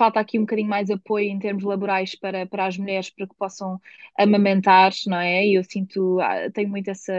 falta 0.00 0.18
aqui 0.18 0.38
um 0.38 0.42
bocadinho 0.42 0.68
mais 0.68 0.90
apoio 0.90 1.28
em 1.28 1.38
termos 1.38 1.62
laborais 1.62 2.14
para, 2.14 2.46
para 2.46 2.64
as 2.66 2.78
mulheres 2.78 3.10
para 3.10 3.26
que 3.26 3.34
possam 3.36 3.78
amamentar, 4.18 4.92
não 5.06 5.18
é? 5.18 5.46
E 5.46 5.54
eu 5.56 5.62
sinto, 5.64 6.18
ah, 6.20 6.50
tenho 6.52 6.70
muito 6.70 6.88
essa, 6.88 7.12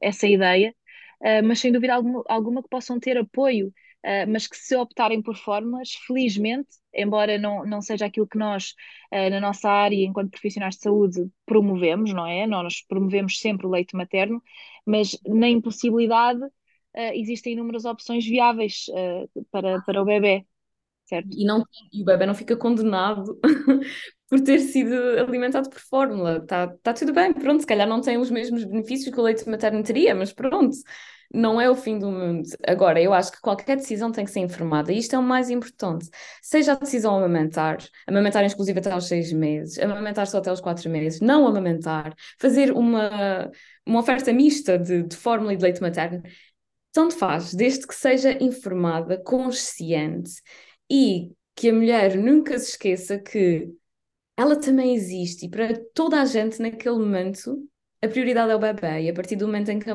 essa 0.00 0.26
ideia, 0.26 0.74
uh, 1.20 1.46
mas 1.46 1.60
sem 1.60 1.70
dúvida 1.70 1.94
alguma, 1.94 2.24
alguma 2.26 2.62
que 2.62 2.70
possam 2.70 2.98
ter 2.98 3.18
apoio, 3.18 3.68
uh, 3.68 4.30
mas 4.32 4.46
que 4.46 4.56
se 4.56 4.74
optarem 4.76 5.20
por 5.22 5.36
fórmulas, 5.36 5.90
felizmente, 6.06 6.68
embora 6.94 7.36
não, 7.38 7.66
não 7.66 7.82
seja 7.82 8.06
aquilo 8.06 8.26
que 8.26 8.38
nós, 8.38 8.70
uh, 9.12 9.28
na 9.30 9.38
nossa 9.40 9.68
área, 9.68 10.02
enquanto 10.02 10.30
profissionais 10.30 10.76
de 10.76 10.82
saúde, 10.82 11.30
promovemos, 11.44 12.14
não 12.14 12.26
é? 12.26 12.46
Nós 12.46 12.82
promovemos 12.88 13.38
sempre 13.40 13.66
o 13.66 13.70
leite 13.70 13.94
materno, 13.94 14.42
mas 14.86 15.18
na 15.26 15.48
impossibilidade 15.48 16.40
existem 17.14 17.52
inúmeras 17.52 17.84
opções 17.84 18.24
viáveis 18.24 18.86
para, 19.50 19.82
para 19.82 20.00
o 20.00 20.04
bebê 20.06 20.46
certo? 21.06 21.28
E, 21.32 21.44
não, 21.44 21.64
e 21.92 22.02
o 22.02 22.04
bebê 22.04 22.26
não 22.26 22.34
fica 22.34 22.56
condenado 22.56 23.38
por 24.28 24.40
ter 24.40 24.58
sido 24.58 24.94
alimentado 25.18 25.70
por 25.70 25.80
fórmula. 25.80 26.38
Está 26.38 26.68
tá 26.82 26.92
tudo 26.92 27.12
bem, 27.12 27.32
pronto, 27.32 27.60
se 27.60 27.66
calhar 27.66 27.88
não 27.88 28.00
tem 28.00 28.18
os 28.18 28.30
mesmos 28.30 28.64
benefícios 28.64 29.14
que 29.14 29.20
o 29.20 29.22
leite 29.22 29.48
materno 29.48 29.82
teria, 29.82 30.14
mas 30.14 30.32
pronto, 30.32 30.76
não 31.32 31.60
é 31.60 31.70
o 31.70 31.74
fim 31.74 31.98
do 31.98 32.10
mundo. 32.10 32.48
Agora, 32.66 33.00
eu 33.00 33.12
acho 33.12 33.32
que 33.32 33.40
qualquer 33.40 33.76
decisão 33.76 34.10
tem 34.10 34.24
que 34.24 34.30
ser 34.30 34.40
informada, 34.40 34.92
e 34.92 34.98
isto 34.98 35.14
é 35.14 35.18
o 35.18 35.22
mais 35.22 35.50
importante. 35.50 36.08
Seja 36.42 36.72
a 36.72 36.76
decisão 36.76 37.16
amamentar, 37.16 37.78
amamentar 38.06 38.44
inclusive 38.44 38.78
até 38.78 38.90
aos 38.90 39.06
seis 39.06 39.32
meses, 39.32 39.78
amamentar 39.78 40.26
só 40.26 40.38
até 40.38 40.50
aos 40.50 40.60
quatro 40.60 40.90
meses, 40.90 41.20
não 41.20 41.46
amamentar, 41.46 42.14
fazer 42.38 42.72
uma, 42.72 43.50
uma 43.86 44.00
oferta 44.00 44.32
mista 44.32 44.78
de, 44.78 45.02
de 45.04 45.16
fórmula 45.16 45.52
e 45.52 45.56
de 45.56 45.62
leite 45.62 45.80
materno, 45.80 46.22
tanto 46.92 47.14
faz, 47.14 47.52
desde 47.54 47.86
que 47.86 47.94
seja 47.94 48.32
informada, 48.42 49.18
consciente 49.22 50.32
e 50.90 51.32
que 51.54 51.70
a 51.70 51.72
mulher 51.72 52.16
nunca 52.16 52.58
se 52.58 52.70
esqueça 52.70 53.18
que 53.18 53.68
ela 54.36 54.56
também 54.60 54.94
existe 54.94 55.46
e 55.46 55.50
para 55.50 55.74
toda 55.94 56.20
a 56.20 56.24
gente 56.24 56.60
naquele 56.60 56.96
momento 56.96 57.66
a 58.02 58.08
prioridade 58.08 58.52
é 58.52 58.54
o 58.54 58.58
bebê. 58.58 59.02
E 59.02 59.10
a 59.10 59.14
partir 59.14 59.36
do 59.36 59.46
momento 59.46 59.70
em 59.70 59.78
que 59.78 59.90
a, 59.90 59.94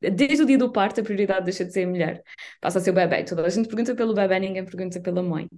desde 0.00 0.42
o 0.42 0.46
dia 0.46 0.58
do 0.58 0.70
parto 0.70 1.00
a 1.00 1.04
prioridade 1.04 1.44
deixa 1.44 1.64
de 1.64 1.72
ser 1.72 1.84
a 1.84 1.88
mulher. 1.88 2.22
Passa 2.60 2.78
a 2.78 2.82
ser 2.82 2.90
o 2.90 2.94
bebê. 2.94 3.24
Toda 3.24 3.44
a 3.44 3.48
gente 3.48 3.68
pergunta 3.68 3.94
pelo 3.94 4.14
bebê 4.14 4.38
ninguém 4.38 4.64
pergunta 4.64 5.00
pela 5.00 5.22
mãe. 5.22 5.48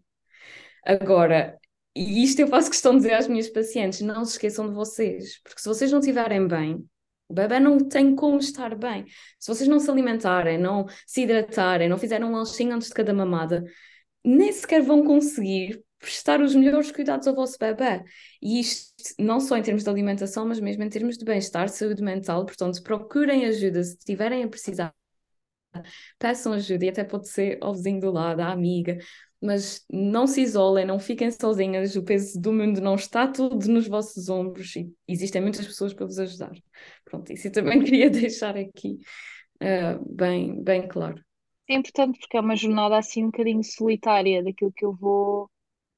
Agora 0.85 1.59
e 1.97 2.25
isto 2.25 2.41
eu 2.41 2.49
faço 2.49 2.71
questão 2.71 2.93
de 2.93 2.99
dizer 2.99 3.15
às 3.15 3.29
minhas 3.29 3.49
pacientes 3.49 4.01
não 4.01 4.25
se 4.25 4.33
esqueçam 4.33 4.69
de 4.69 4.75
vocês 4.75 5.41
porque 5.45 5.61
se 5.61 5.69
vocês 5.69 5.93
não 5.93 6.01
estiverem 6.01 6.47
bem 6.47 6.85
o 7.29 7.35
bebê 7.35 7.61
não 7.61 7.79
tem 7.79 8.15
como 8.15 8.39
estar 8.39 8.75
bem. 8.77 9.07
Se 9.39 9.53
vocês 9.53 9.69
não 9.69 9.79
se 9.79 9.91
alimentarem 9.91 10.59
não 10.59 10.87
se 11.07 11.23
hidratarem 11.23 11.89
não 11.89 11.99
fizerem 11.99 12.27
um 12.27 12.33
lanchinho 12.33 12.75
antes 12.75 12.89
de 12.89 12.95
cada 12.95 13.15
mamada 13.15 13.65
nem 14.25 14.53
sequer 14.53 14.83
vão 14.83 15.05
conseguir 15.05 15.83
prestar 15.99 16.41
os 16.41 16.55
melhores 16.55 16.93
cuidados 16.93 17.27
ao 17.27 17.35
vosso 17.35 17.59
bebê. 17.59 18.03
E 18.43 18.61
isto 18.61 18.93
não 19.19 19.41
só 19.41 19.57
em 19.57 19.63
termos 19.63 19.83
de 19.83 19.91
alimentação, 19.91 20.47
mas 20.47 20.61
mesmo 20.61 20.83
em 20.83 20.89
termos 20.89 21.17
de 21.17 21.25
bem-estar, 21.25 21.69
saúde 21.69 22.03
mental. 22.03 22.45
Portanto, 22.45 22.83
procurem 22.83 23.47
ajuda 23.47 23.83
se 23.83 23.97
estiverem 23.97 24.43
a 24.45 24.49
precisar. 24.49 24.95
Peçam 26.19 26.53
ajuda 26.53 26.85
e 26.85 26.89
até 26.89 27.05
pode 27.05 27.29
ser 27.29 27.59
ao 27.61 27.75
vizinho 27.75 28.01
do 28.01 28.11
lado, 28.11 28.41
à 28.41 28.53
amiga, 28.53 28.99
mas 29.41 29.85
não 29.91 30.27
se 30.27 30.41
isolem, 30.41 30.87
não 30.87 30.99
fiquem 30.99 31.31
sozinhas, 31.31 31.97
o 31.97 32.03
peso 32.03 32.41
do 32.41 32.53
mundo 32.53 32.81
não 32.81 32.95
está 32.95 33.27
tudo 33.27 33.67
nos 33.69 33.89
vossos 33.89 34.29
ombros 34.29 34.77
e 34.77 34.93
existem 35.09 35.43
muitas 35.43 35.67
pessoas 35.67 35.93
para 35.93 36.07
vos 36.07 36.19
ajudar. 36.19 36.53
Pronto, 37.05 37.33
isso 37.33 37.49
eu 37.49 37.53
também 37.53 37.83
queria 37.85 38.09
deixar 38.09 38.57
aqui 38.57 38.99
uh, 39.63 40.15
bem, 40.15 40.63
bem 40.63 40.87
claro. 40.87 41.24
É 41.69 41.75
importante 41.75 42.19
porque 42.19 42.37
é 42.37 42.41
uma 42.41 42.57
jornada 42.57 42.99
assim 42.99 43.23
um 43.25 43.27
bocadinho 43.27 43.63
solitária 43.65 44.43
daquilo 44.43 44.73
que 44.73 44.85
eu 44.85 44.95
vou 44.95 45.51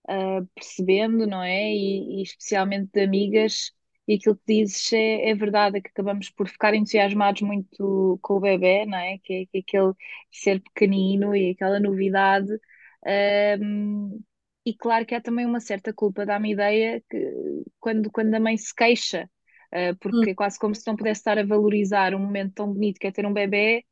uh, 0.09 0.47
percebendo, 0.55 1.27
não 1.27 1.43
é? 1.43 1.73
E, 1.73 2.21
e, 2.21 2.23
especialmente 2.23 2.91
de 2.93 3.03
amigas, 3.03 3.73
e 4.07 4.15
aquilo 4.15 4.37
que 4.37 4.63
dizes 4.63 4.93
é, 4.93 5.31
é 5.31 5.35
verdade, 5.35 5.79
é 5.79 5.81
que 5.81 5.89
acabamos 5.89 6.31
por 6.31 6.49
ficar 6.49 6.75
entusiasmados 6.75 7.43
muito 7.43 8.19
com 8.23 8.35
o 8.35 8.41
bebê, 8.41 8.87
não 8.87 8.99
é? 8.99 9.19
Que 9.19 9.35
é, 9.43 9.47
que 9.47 9.59
é 9.59 9.61
aquele 9.61 9.93
ser 10.31 10.61
pequenino 10.63 11.35
e 11.35 11.51
aquela 11.51 11.81
novidade. 11.81 12.49
E 14.65 14.75
claro 14.77 15.07
que 15.07 15.15
há 15.15 15.21
também 15.21 15.47
uma 15.47 15.61
certa 15.61 15.93
culpa, 15.93 16.27
dá-me 16.27 16.53
ideia 16.53 17.03
que 17.09 17.33
quando, 17.79 18.11
quando 18.11 18.35
a 18.35 18.41
mãe 18.41 18.57
se 18.57 18.75
queixa, 18.75 19.31
porque 20.01 20.17
hum. 20.17 20.31
é 20.31 20.35
quase 20.35 20.59
como 20.59 20.75
se 20.75 20.87
não 20.87 20.97
pudesse 20.97 21.21
estar 21.21 21.39
a 21.39 21.45
valorizar 21.45 22.15
um 22.15 22.19
momento 22.19 22.55
tão 22.55 22.73
bonito 22.73 22.99
que 22.99 23.07
é 23.07 23.13
ter 23.13 23.27
um 23.27 23.33
bebê. 23.33 23.85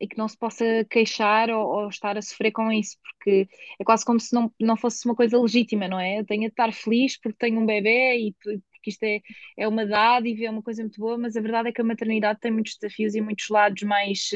E 0.00 0.08
que 0.08 0.16
não 0.18 0.28
se 0.28 0.36
possa 0.36 0.64
queixar 0.90 1.50
ou, 1.50 1.66
ou, 1.66 1.88
estar 1.88 2.16
a 2.16 2.22
sofrer 2.22 2.52
com 2.52 2.72
isso, 2.72 2.96
porque 3.02 3.48
é 3.78 3.84
quase 3.84 4.04
como 4.04 4.18
se 4.18 4.34
não, 4.34 4.52
não 4.60 4.76
fosse 4.76 5.04
uma 5.06 5.14
coisa 5.14 5.38
legítima, 5.38 5.88
não 5.88 6.00
é? 6.00 6.20
Eu 6.20 6.26
tenho 6.26 6.42
de 6.42 6.48
estar 6.48 6.72
feliz 6.72 7.18
porque 7.20 7.36
tenho 7.38 7.60
um 7.60 7.66
bebê 7.66 8.16
e 8.18 8.32
porque 8.32 8.90
isto 8.90 9.02
é, 9.04 9.20
é 9.58 9.68
uma 9.68 9.86
dádiva, 9.86 10.44
é 10.46 10.50
uma 10.50 10.62
coisa 10.62 10.82
muito 10.82 10.98
boa, 11.00 11.18
mas 11.18 11.36
a 11.36 11.40
verdade 11.40 11.68
é 11.68 11.72
que 11.72 11.80
a 11.82 11.84
maternidade 11.84 12.40
tem 12.40 12.50
muitos 12.50 12.76
desafios 12.80 13.14
e 13.14 13.20
muitos 13.20 13.48
lados 13.50 13.82
mais, 13.82 14.30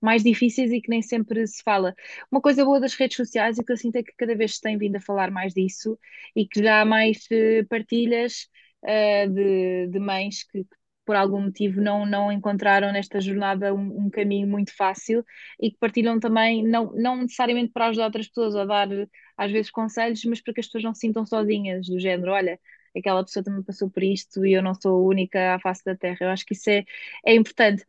mais 0.00 0.22
difíceis 0.22 0.70
e 0.72 0.80
que 0.80 0.90
nem 0.90 1.02
sempre 1.02 1.46
se 1.46 1.62
fala. 1.62 1.94
Uma 2.30 2.40
coisa 2.40 2.64
boa 2.64 2.78
das 2.80 2.94
redes 2.94 3.16
sociais 3.16 3.58
e 3.58 3.64
que 3.64 3.72
eu 3.72 3.76
sinto 3.76 3.96
é 3.96 4.02
que 4.02 4.12
cada 4.16 4.36
vez 4.36 4.56
se 4.56 4.60
tem 4.60 4.78
vindo 4.78 4.96
a 4.96 5.00
falar 5.00 5.30
mais 5.30 5.54
disso 5.54 5.98
e 6.36 6.46
que 6.46 6.62
já 6.62 6.82
há 6.82 6.84
mais 6.84 7.26
eh, 7.30 7.64
partilhas 7.64 8.48
uh, 8.84 9.28
de, 9.30 9.88
de 9.88 9.98
mães 9.98 10.44
que, 10.44 10.64
que 10.64 10.76
por 11.04 11.16
algum 11.16 11.40
motivo 11.42 11.80
não, 11.80 12.06
não 12.06 12.32
encontraram 12.32 12.92
nesta 12.92 13.20
jornada 13.20 13.74
um, 13.74 14.06
um, 14.06 14.10
caminho 14.10 14.46
muito 14.46 14.74
fácil 14.74 15.24
e 15.60 15.70
que 15.70 15.78
partilham 15.78 16.18
também, 16.18 16.62
não, 16.66 16.92
não 16.94 17.16
necessariamente 17.16 17.72
para 17.72 17.88
ajudar 17.88 18.06
outras 18.06 18.28
pessoas 18.28 18.56
a 18.56 18.64
dar 18.64 18.88
às 19.36 19.50
vezes 19.50 19.70
conselhos, 19.70 20.24
mas 20.24 20.40
para 20.40 20.54
que 20.54 20.60
as 20.60 20.66
pessoas 20.66 20.84
não 20.84 20.94
se 20.94 21.00
sintam 21.00 21.26
sozinhas, 21.26 21.86
do 21.88 21.98
género, 21.98 22.32
olha, 22.32 22.58
aquela 22.96 23.24
pessoa 23.24 23.44
também 23.44 23.62
passou 23.62 23.90
por 23.90 24.02
isto 24.02 24.44
e 24.46 24.52
eu 24.54 24.62
não 24.62 24.74
sou 24.74 24.94
a 24.96 25.08
única 25.08 25.54
à 25.54 25.58
face 25.60 25.84
da 25.84 25.96
Terra. 25.96 26.18
Eu 26.20 26.28
acho 26.30 26.44
que 26.46 26.54
isso 26.54 26.70
é, 26.70 26.84
é 27.26 27.34
importante. 27.34 27.84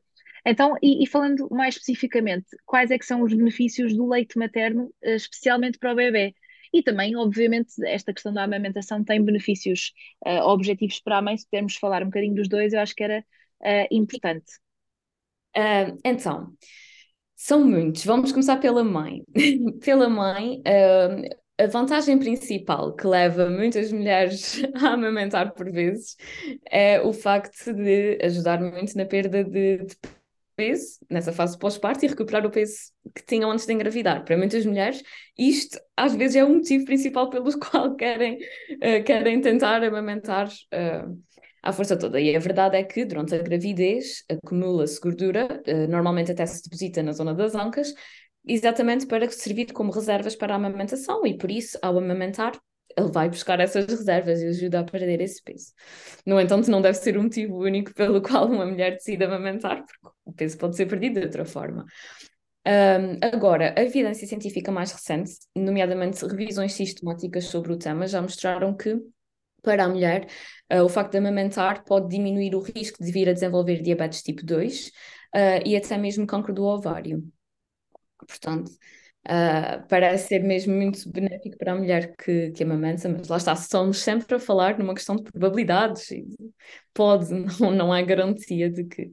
Então, 0.45 0.75
e, 0.81 1.03
e, 1.03 1.07
falando 1.07 1.50
mais 1.50 1.75
especificamente, 1.75 2.48
quais 2.65 2.91
é 2.91 3.00
que 3.00 3.05
são 3.05 3.22
os 3.24 3.34
benefícios 3.34 3.95
do 3.95 4.07
leite 4.07 4.38
materno, 4.38 4.93
eh, 5.01 5.15
especialmente 5.15 5.79
para 5.79 5.91
o 5.93 5.95
bebê? 5.95 6.36
E 6.75 6.84
também, 6.84 7.15
obviamente, 7.15 7.72
esta 7.86 8.13
questão 8.13 8.34
da 8.34 8.44
amamentação 8.44 9.01
tem 9.01 9.24
benefícios 9.24 9.94
uh, 10.25 10.41
objetivos 10.41 11.00
para 11.00 11.20
a 11.20 11.22
mãe. 11.22 11.38
Se 11.38 11.46
pudermos 11.46 11.77
falar 11.77 12.03
um 12.03 12.08
bocadinho 12.08 12.36
dos 12.36 12.50
dois, 12.50 12.74
eu 12.74 12.82
acho 12.82 12.94
que 12.94 13.01
era 13.01 13.24
uh, 13.62 13.88
importante. 13.89 14.51
Uh, 15.55 15.98
então, 16.03 16.53
são 17.34 17.63
muitos. 17.63 18.03
Vamos 18.03 18.34
começar 18.34 18.58
pela 18.58 18.84
mãe. 18.84 19.24
pela 19.82 20.10
mãe, 20.10 20.62
a 21.58 21.67
vantagem 21.67 22.20
principal 22.20 22.94
que 22.94 23.08
leva 23.08 23.50
muitas 23.50 23.89
mulheres 23.94 24.62
a 24.75 24.89
amamentar 24.89 25.53
por 25.53 25.72
vezes 25.72 26.17
é 26.70 27.00
o 27.00 27.13
facto 27.13 27.72
de 27.74 28.20
ajudar 28.22 28.60
muito 28.60 28.98
na 28.98 29.05
perda 29.05 29.46
de, 29.46 29.77
de 29.77 29.96
peso 30.56 31.00
nessa 31.10 31.32
fase 31.32 31.58
pós-parto 31.58 32.06
e 32.06 32.08
recuperar 32.08 32.46
o 32.46 32.50
peso 32.50 32.92
que 33.14 33.26
tinham 33.26 33.52
antes 33.52 33.66
de 33.66 33.74
engravidar. 33.74 34.24
Para 34.24 34.38
muitas 34.38 34.66
mulheres, 34.66 35.04
isto 35.38 35.80
às 35.96 36.16
vezes 36.16 36.38
é 36.38 36.44
o 36.44 36.50
motivo 36.50 36.86
principal 36.86 37.30
pelo 37.30 37.52
qual 37.60 37.96
querem, 37.96 38.36
uh, 38.36 39.04
querem 39.06 39.42
tentar 39.42 39.84
amamentar 39.84 40.48
uh, 40.48 41.22
à 41.62 41.72
força 41.72 41.98
toda. 41.98 42.20
E 42.20 42.36
a 42.36 42.40
verdade 42.40 42.78
é 42.78 42.84
que 42.84 43.06
durante 43.06 43.36
a 43.36 43.42
gravidez 43.42 44.24
acumula-se 44.30 45.00
gordura, 45.00 45.62
uh, 45.68 45.88
normalmente 45.90 46.32
até 46.32 46.46
se 46.46 46.64
deposita 46.64 47.04
na 47.04 47.12
zona 47.12 47.34
das 47.34 47.56
ancas, 47.56 47.94
exatamente 48.48 49.08
para 49.08 49.30
servir 49.30 49.74
como 49.74 49.92
reservas 49.92 50.36
para 50.36 50.54
a 50.54 50.58
amamentação 50.58 51.26
e 51.26 51.38
por 51.38 51.50
isso, 51.50 51.78
ao 51.82 51.98
amamentar, 51.98 52.54
ele 52.98 53.12
vai 53.12 53.30
buscar 53.30 53.60
essas 53.60 53.86
reservas 53.86 54.42
e 54.42 54.48
ajuda 54.48 54.80
a 54.80 54.84
perder 54.84 55.22
esse 55.22 55.42
peso. 55.44 55.74
No 56.25 56.40
entanto, 56.40 56.70
não 56.72 56.82
deve 56.82 56.98
ser 56.98 57.18
um 57.18 57.24
motivo 57.24 57.62
único 57.62 57.94
pelo 57.94 58.22
qual 58.22 58.48
uma 58.48 58.66
mulher 58.66 58.92
decide 58.92 59.24
amamentar, 59.24 59.84
porque 59.86 60.18
o 60.25 60.34
peso 60.34 60.58
pode 60.58 60.75
ser 60.75 60.86
perdido 60.86 61.20
de 61.20 61.25
outra 61.25 61.46
forma. 61.46 61.86
Um, 62.68 63.20
agora, 63.22 63.75
a 63.78 63.84
evidência 63.84 64.28
científica 64.28 64.72
mais 64.72 64.92
recente, 64.92 65.34
nomeadamente 65.56 66.25
revisões 66.25 66.74
sistemáticas 66.74 67.46
sobre 67.46 67.72
o 67.72 67.78
tema, 67.78 68.08
já 68.08 68.22
mostraram 68.22 68.75
que 68.75 69.00
para 69.62 69.84
a 69.84 69.90
mulher, 69.90 70.28
uh, 70.72 70.84
o 70.84 70.90
facto 70.90 71.12
de 71.12 71.18
amamentar 71.18 71.84
pode 71.84 72.10
diminuir 72.10 72.56
o 72.56 72.60
risco 72.60 73.04
de 73.04 73.12
vir 73.12 73.28
a 73.28 73.34
desenvolver 73.34 73.82
diabetes 73.82 74.22
tipo 74.22 74.46
2 74.46 74.88
uh, 74.88 74.92
ah, 75.34 75.60
e 75.66 75.75
até 75.75 75.98
mesmo 75.98 76.25
cancro 76.28 76.54
do 76.54 76.64
ovário. 76.64 77.24
Portanto, 78.18 78.72
Uh, 79.27 79.84
parece 79.88 80.27
ser 80.27 80.44
mesmo 80.44 80.75
muito 80.75 81.10
benéfico 81.12 81.58
para 81.58 81.72
a 81.72 81.75
mulher 81.75 82.15
que, 82.15 82.51
que 82.51 82.63
amamenta, 82.63 83.10
mas 83.10 83.27
lá 83.27 83.38
está, 83.38 83.53
estamos 83.53 83.98
sempre 83.98 84.36
a 84.36 84.39
falar 84.39 84.77
numa 84.77 84.94
questão 84.94 85.15
de 85.15 85.24
probabilidades, 85.24 86.10
pode, 86.94 87.29
não, 87.60 87.72
não 87.72 87.94
há 87.94 88.01
garantia 88.03 88.70
de 88.70 88.84
que. 88.84 89.12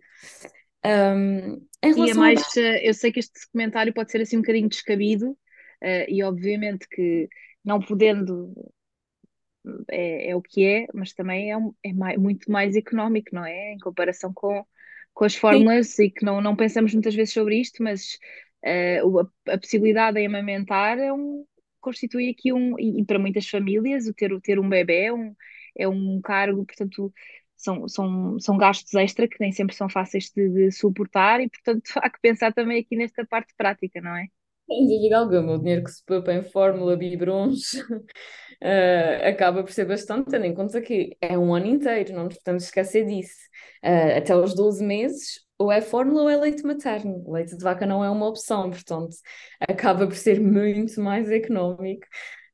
Um, 0.84 1.66
em 1.82 1.94
relação 1.94 2.06
e 2.06 2.10
é 2.10 2.14
mais, 2.14 2.40
a... 2.40 2.60
Ah, 2.60 2.84
eu 2.84 2.92
sei 2.92 3.10
que 3.10 3.20
este 3.20 3.50
comentário 3.50 3.94
pode 3.94 4.10
ser 4.10 4.20
assim 4.20 4.36
um 4.36 4.42
bocadinho 4.42 4.68
descabido, 4.68 5.30
uh, 5.30 6.04
e 6.06 6.22
obviamente 6.22 6.86
que 6.88 7.28
não 7.64 7.80
podendo 7.80 8.52
é, 9.90 10.30
é, 10.30 10.36
o 10.36 10.42
que 10.42 10.64
é, 10.64 10.86
mas 10.92 11.12
também 11.12 11.52
é, 11.52 11.56
é 11.84 11.92
mais, 11.92 12.18
muito 12.18 12.50
mais 12.50 12.76
económico, 12.76 13.34
não 13.34 13.44
é? 13.44 13.72
Em 13.72 13.78
comparação 13.78 14.32
com, 14.34 14.64
com 15.14 15.24
as 15.24 15.34
fórmulas, 15.34 15.88
Sim. 15.88 16.04
e 16.04 16.10
que 16.10 16.24
não, 16.24 16.40
não 16.40 16.56
pensamos 16.56 16.92
muitas 16.92 17.14
vezes 17.14 17.32
sobre 17.32 17.60
isto, 17.60 17.82
mas 17.82 18.18
uh, 18.64 19.20
a, 19.20 19.52
a, 19.54 19.58
possibilidade 19.58 20.18
de 20.18 20.26
amamentar 20.26 20.98
é 20.98 21.12
um, 21.12 21.44
constitui 21.80 22.30
aqui 22.30 22.52
um, 22.52 22.78
e, 22.78 23.00
e 23.00 23.04
para 23.04 23.18
muitas 23.18 23.48
famílias, 23.48 24.06
o 24.06 24.14
ter, 24.14 24.32
o 24.32 24.40
ter 24.40 24.58
um 24.58 24.68
bebê 24.68 25.04
é 25.06 25.12
um, 25.12 25.34
é 25.76 25.88
um 25.88 26.20
cargo, 26.22 26.64
portanto, 26.64 27.12
são, 27.56 27.88
são, 27.88 28.38
são 28.40 28.56
gastos 28.56 28.92
extra 28.94 29.28
que 29.28 29.36
nem 29.40 29.52
sempre 29.52 29.74
são 29.74 29.88
fáceis 29.88 30.30
de, 30.34 30.48
de 30.48 30.72
suportar 30.72 31.40
e, 31.40 31.48
portanto, 31.48 31.82
há 31.96 32.10
que 32.10 32.20
pensar 32.20 32.52
também 32.52 32.80
aqui 32.80 32.96
nesta 32.96 33.24
parte 33.26 33.54
prática, 33.56 34.00
não 34.00 34.16
é? 34.16 34.26
Sem 34.68 34.86
dúvida 34.86 35.18
alguma, 35.18 35.54
o 35.54 35.58
dinheiro 35.58 35.84
que 35.84 35.90
se 35.90 36.04
poupa 36.04 36.32
em 36.32 36.42
fórmula, 36.42 36.96
biberons, 36.96 37.74
uh, 37.74 38.08
acaba 39.28 39.62
por 39.62 39.72
ser 39.72 39.84
bastante, 39.84 40.30
tendo 40.30 40.46
em 40.46 40.54
conta 40.54 40.80
que 40.80 41.16
é 41.20 41.36
um 41.36 41.54
ano 41.54 41.66
inteiro, 41.66 42.14
não 42.14 42.24
nos 42.24 42.38
podemos 42.38 42.64
esquecer 42.64 43.04
disso. 43.04 43.36
Uh, 43.84 44.18
até 44.18 44.34
os 44.34 44.54
12 44.54 44.84
meses, 44.84 45.40
ou 45.62 45.72
é 45.72 45.80
fórmula 45.80 46.22
ou 46.22 46.30
é 46.30 46.36
leite 46.36 46.64
materno. 46.64 47.24
Leite 47.30 47.56
de 47.56 47.62
vaca 47.62 47.86
não 47.86 48.04
é 48.04 48.10
uma 48.10 48.26
opção, 48.28 48.70
portanto, 48.70 49.16
acaba 49.60 50.06
por 50.06 50.16
ser 50.16 50.40
muito 50.40 51.00
mais 51.00 51.30
económico. 51.30 52.06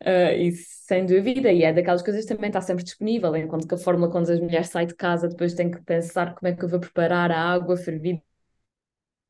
Uh, 0.03 0.33
isso 0.41 0.65
sem 0.87 1.05
dúvida, 1.07 1.53
e 1.53 1.65
é 1.65 1.73
daquelas 1.73 2.03
coisas 2.03 2.25
que 2.25 2.35
também 2.35 2.49
está 2.49 2.61
sempre 2.61 2.85
disponível, 2.85 3.35
enquanto 3.37 3.67
que 3.67 3.75
a 3.75 3.79
fórmula, 3.79 4.11
quando 4.11 4.31
as 4.31 4.41
mulheres 4.41 4.69
saem 4.69 4.87
de 4.87 4.95
casa, 4.95 5.29
depois 5.29 5.55
tem 5.55 5.71
que 5.71 5.83
pensar 5.83 6.35
como 6.35 6.49
é 6.49 6.55
que 6.57 6.65
eu 6.65 6.69
vou 6.69 6.81
preparar 6.81 7.33
a 7.33 7.41
água 7.41 7.77
fervida 7.77 8.23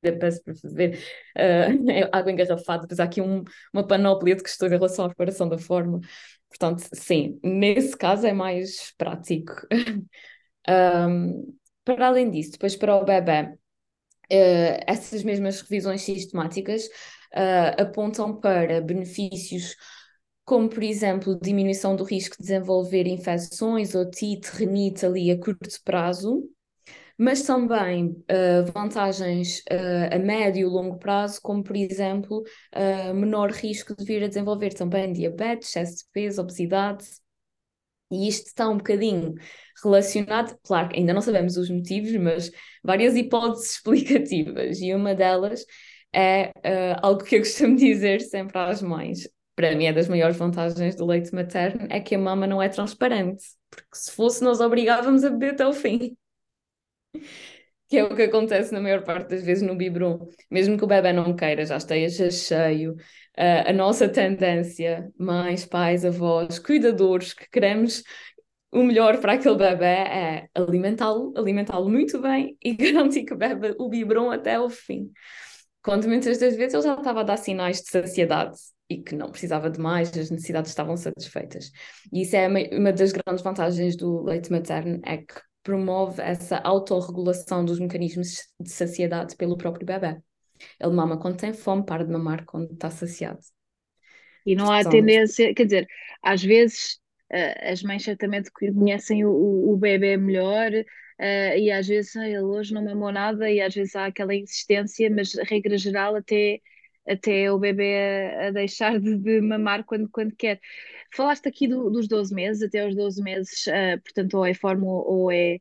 peço 0.01 0.43
para 0.43 0.55
fazer 0.55 0.99
uh, 1.37 2.09
água 2.13 2.33
engarrafada, 2.33 2.83
depois 2.83 3.01
há 3.01 3.05
aqui 3.05 3.21
um, 3.21 3.43
uma 3.73 3.87
panóplia 3.87 4.37
de 4.37 4.43
questões 4.43 4.73
em 4.73 4.77
relação 4.77 5.05
à 5.05 5.09
preparação 5.09 5.49
da 5.49 5.59
forma. 5.59 6.01
Portanto, 6.49 6.83
sim, 6.93 7.39
nesse 7.43 7.97
caso 7.97 8.27
é 8.27 8.33
mais 8.33 8.93
prático. 8.97 9.53
um, 10.69 11.57
para 11.85 12.09
além 12.09 12.31
disso, 12.31 12.53
depois 12.53 12.77
para 12.77 12.97
o 12.97 13.05
bebê, 13.05 13.55
uh, 14.33 14.85
essas 14.87 15.23
mesmas 15.23 15.61
revisões 15.61 16.03
sistemáticas 16.03 16.87
uh, 16.87 17.83
apontam 17.83 18.39
para 18.41 18.81
benefícios 18.81 19.75
como, 20.45 20.69
por 20.69 20.83
exemplo, 20.83 21.39
diminuição 21.39 21.95
do 21.95 22.05
risco 22.05 22.37
de 22.37 22.45
desenvolver 22.45 23.07
infecções, 23.07 23.95
otite, 23.95 24.49
renite 24.55 25.05
ali 25.05 25.31
a 25.31 25.39
curto 25.39 25.69
prazo, 25.85 26.43
mas 27.19 27.43
também 27.43 28.07
uh, 28.07 28.73
vantagens 28.73 29.63
a 30.11 30.19
médio 30.19 30.67
e 30.67 30.71
longo 30.71 30.97
prazo, 30.99 31.39
como 31.43 31.63
por 31.63 31.77
exemplo, 31.77 32.43
menor 33.15 33.51
risco 33.51 33.95
de 33.95 34.03
vir 34.05 34.25
a 34.25 34.29
desenvolver 34.29 34.73
também 34.73 35.13
diabetes, 35.13 35.69
excesso 35.69 35.99
de 35.99 36.05
peso, 36.13 36.41
obesidade. 36.41 37.05
E 38.11 38.29
isto 38.29 38.47
está 38.47 38.69
um 38.69 38.77
bocadinho 38.79 39.35
relacionado, 39.83 40.59
claro, 40.63 40.91
ainda 40.95 41.13
não 41.13 41.21
sabemos 41.21 41.57
os 41.57 41.71
motivos, 41.71 42.13
mas 42.17 42.51
várias 42.83 43.17
hipóteses 43.17 43.73
explicativas, 43.77 44.81
e 44.81 44.95
uma 44.95 45.15
delas 45.15 45.65
é 46.15 46.53
algo 47.03 47.23
que 47.25 47.37
eu 47.37 47.41
costumo 47.41 47.77
dizer 47.77 48.21
sempre 48.21 48.59
às 48.59 48.83
mães. 48.83 49.29
Para 49.55 49.75
mim, 49.75 49.87
é 49.87 49.93
das 49.93 50.09
maiores 50.09 50.37
vantagens 50.37 50.95
do 50.95 51.05
leite 51.05 51.35
materno 51.35 51.87
é 51.91 52.01
que 52.01 52.15
a 52.15 52.19
mama 52.19 52.47
não 52.47 52.63
é 52.63 52.69
transparente, 52.69 53.43
porque 53.71 53.97
se 53.97 54.13
fosse, 54.13 54.43
nós 54.43 54.61
obrigávamos 54.61 55.25
a 55.25 55.31
beber 55.31 55.53
até 55.55 55.67
o 55.67 55.73
fim 55.73 56.17
que 57.89 57.97
é 57.97 58.05
o 58.05 58.15
que 58.15 58.23
acontece 58.23 58.73
na 58.73 58.81
maior 58.81 59.03
parte 59.03 59.31
das 59.31 59.43
vezes 59.43 59.63
no 59.63 59.75
biberon. 59.75 60.29
Mesmo 60.51 60.77
que 60.77 60.85
o 60.85 60.87
bebê 60.87 61.13
não 61.13 61.35
queira, 61.35 61.65
já 61.65 61.79
esteja 61.79 62.31
cheio, 62.31 62.97
a 63.37 63.73
nossa 63.73 64.09
tendência, 64.09 65.11
mães, 65.19 65.65
pais, 65.65 66.05
avós, 66.05 66.59
cuidadores, 66.59 67.33
que 67.33 67.49
queremos 67.49 68.03
o 68.71 68.83
melhor 68.83 69.19
para 69.19 69.35
aquele 69.35 69.57
bebê 69.57 69.85
é 69.87 70.49
alimentá-lo, 70.55 71.33
alimentá-lo 71.37 71.89
muito 71.89 72.21
bem 72.21 72.57
e 72.63 72.75
garantir 72.75 73.25
que 73.25 73.35
bebe 73.35 73.75
o 73.79 73.89
biberon 73.89 74.31
até 74.31 74.61
o 74.61 74.69
fim. 74.69 75.11
Quando 75.83 76.07
muitas 76.07 76.39
das 76.39 76.57
vezes 76.57 76.75
ele 76.75 76.83
já 76.83 76.95
estava 76.95 77.21
a 77.21 77.25
dar 77.25 77.37
sinais 77.39 77.81
de 77.81 77.91
saciedade 77.91 78.59
e 78.91 78.99
que 79.03 79.15
não 79.15 79.31
precisava 79.31 79.71
de 79.71 79.81
mais, 79.81 80.09
as 80.17 80.31
necessidades 80.31 80.71
estavam 80.71 80.97
satisfeitas. 80.97 81.71
E 82.13 82.23
isso 82.23 82.37
é 82.37 82.47
uma 82.47 82.93
das 82.93 83.13
grandes 83.13 83.43
vantagens 83.43 83.97
do 83.97 84.23
leite 84.23 84.51
materno, 84.51 85.01
é 85.05 85.19
que 85.19 85.41
promove 85.69 86.23
essa 86.23 86.57
autorregulação 86.57 87.63
dos 87.63 87.79
mecanismos 87.79 88.49
de 88.59 88.71
saciedade 88.71 89.37
pelo 89.37 89.59
próprio 89.59 89.85
bebê. 89.85 90.17
Ele 90.81 90.95
mama 90.95 91.21
quando 91.21 91.37
tem 91.37 91.53
fome, 91.53 91.85
para 91.85 92.07
de 92.07 92.11
mamar 92.11 92.47
quando 92.47 92.73
está 92.73 92.89
saciado. 92.89 93.41
E 94.47 94.57
não 94.57 94.73
há 94.73 94.83
tendência, 94.83 95.53
quer 95.53 95.65
dizer, 95.65 95.87
às 96.23 96.43
vezes 96.43 96.95
uh, 97.31 97.71
as 97.71 97.83
mães 97.83 98.03
certamente 98.03 98.51
conhecem 98.51 99.27
o, 99.27 99.31
o, 99.31 99.75
o 99.75 99.77
bebê 99.77 100.17
melhor 100.17 100.73
uh, 100.73 101.59
e 101.59 101.71
às 101.71 101.87
vezes 101.87 102.17
ele 102.17 102.41
hoje 102.41 102.73
não 102.73 102.83
mamou 102.83 103.13
nada 103.13 103.51
e 103.51 103.61
às 103.61 103.75
vezes 103.75 103.95
há 103.95 104.07
aquela 104.07 104.35
insistência, 104.35 105.11
mas 105.11 105.35
regra 105.35 105.77
geral 105.77 106.17
até 106.17 106.61
até 107.09 107.51
o 107.51 107.59
bebê 107.59 107.97
a, 108.37 108.49
a 108.49 108.51
deixar 108.51 109.01
de, 109.01 109.17
de, 109.17 109.41
mamar 109.41 109.85
quando, 109.85 110.09
quando 110.11 110.35
quer. 110.37 110.61
Falaste 111.15 111.49
aqui 111.49 111.67
do, 111.67 111.91
dos 111.91 112.07
12 112.07 112.35
meses, 112.35 112.63
até 112.63 112.87
os 112.87 112.95
12 112.95 113.23
meses, 113.23 113.67
uh, 113.67 114.01
portanto, 114.03 114.35
ou 114.35 114.47
é 114.47 114.55
fórmula 114.55 115.03
ou 115.05 115.31
é, 115.33 115.59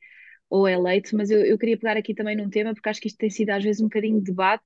ou 0.50 0.68
é 0.68 0.78
leite, 0.78 1.16
mas 1.16 1.32
eu, 1.32 1.46
eu 1.46 1.58
queria 1.58 1.78
pegar 1.78 1.98
aqui 1.98 2.14
também 2.14 2.36
num 2.36 2.50
tema, 2.50 2.74
porque 2.74 2.90
acho 2.90 3.02
que 3.02 3.08
isto 3.08 3.18
tem 3.18 3.30
sido 3.30 3.52
às 3.52 3.64
vezes 3.64 3.82
um 3.82 3.86
bocadinho 3.86 4.20
de 4.20 4.26
debate, 4.26 4.64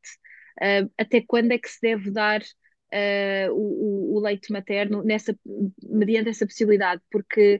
uh, 0.59 0.91
até 0.97 1.21
quando 1.21 1.51
é 1.51 1.57
que 1.59 1.69
se 1.69 1.79
deve 1.81 2.09
dar 2.11 2.41
uh, 2.41 3.53
o, 3.53 4.17
o, 4.17 4.19
leite 4.19 4.51
materno 4.51 5.03
nessa, 5.03 5.37
mediante 5.83 6.29
essa 6.29 6.45
possibilidade, 6.45 7.01
porque 7.11 7.59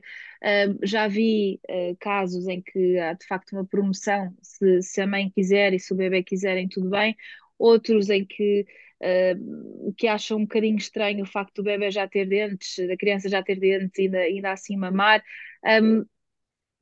já 0.82 1.06
vi 1.06 1.60
casos 2.00 2.48
em 2.48 2.60
que 2.60 2.98
há 2.98 3.12
de 3.12 3.24
facto 3.26 3.52
uma 3.52 3.64
promoção, 3.64 4.34
se, 4.42 4.82
se 4.82 5.00
a 5.00 5.06
mãe 5.06 5.30
quiser 5.30 5.72
e 5.72 5.78
se 5.78 5.92
o 5.92 5.96
bebê 5.96 6.20
quiserem, 6.24 6.68
tudo 6.68 6.90
bem, 6.90 7.16
outros 7.62 8.10
em 8.10 8.24
que 8.24 8.66
uh, 9.02 9.92
que 9.96 10.06
acham 10.06 10.38
um 10.38 10.42
bocadinho 10.42 10.76
estranho 10.76 11.24
o 11.24 11.26
facto 11.26 11.56
do 11.56 11.64
bebê 11.64 11.90
já 11.90 12.06
ter 12.08 12.26
dentes, 12.26 12.76
da 12.86 12.96
criança 12.96 13.28
já 13.28 13.42
ter 13.42 13.58
dentes 13.58 13.98
e 13.98 14.02
ainda, 14.02 14.18
ainda 14.18 14.52
assim 14.52 14.76
mamar. 14.76 15.22
Um, 15.64 16.04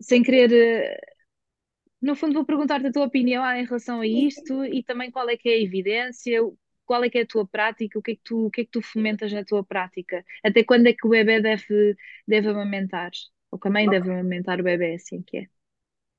sem 0.01 0.23
querer, 0.23 0.51
uh, 0.51 1.07
no 2.03 2.15
fundo, 2.15 2.35
vou 2.35 2.45
perguntar-te 2.45 2.87
a 2.87 2.93
tua 2.93 3.07
opinião 3.07 3.45
em 3.55 3.65
relação 3.65 4.01
a 4.01 4.07
isto 4.07 4.65
e 4.65 4.83
também 4.83 5.11
qual 5.11 5.29
é 5.29 5.37
que 5.37 5.49
é 5.49 5.55
a 5.55 5.61
evidência, 5.61 6.41
qual 6.85 7.05
é 7.05 7.11
que 7.11 7.19
é 7.19 7.23
a 7.23 7.27
tua 7.27 7.47
prática, 7.47 7.99
o 7.99 8.03
que 8.03 8.13
é 8.13 8.15
que 8.17 8.23
tu, 8.25 8.47
o 8.47 8.51
que 8.51 8.63
é 8.63 8.65
que 8.65 8.71
tu 8.71 8.83
fomentas 8.83 9.33
na 9.33 9.45
tua 9.45 9.65
prática? 9.65 10.25
Até 10.43 10.65
quando 10.65 10.87
é 10.87 10.93
que 10.93 11.07
o 11.07 11.11
bebê 11.11 11.41
deve, 11.41 11.97
deve 12.27 12.49
amamentar? 12.49 13.11
Ou 13.51 13.59
que 13.59 13.69
a 13.69 13.71
mãe 13.71 13.89
deve 13.89 14.11
amamentar 14.11 14.61
o 14.61 14.65
bebê, 14.65 14.95
assim 14.95 15.23
que 15.23 15.39
é? 15.39 15.47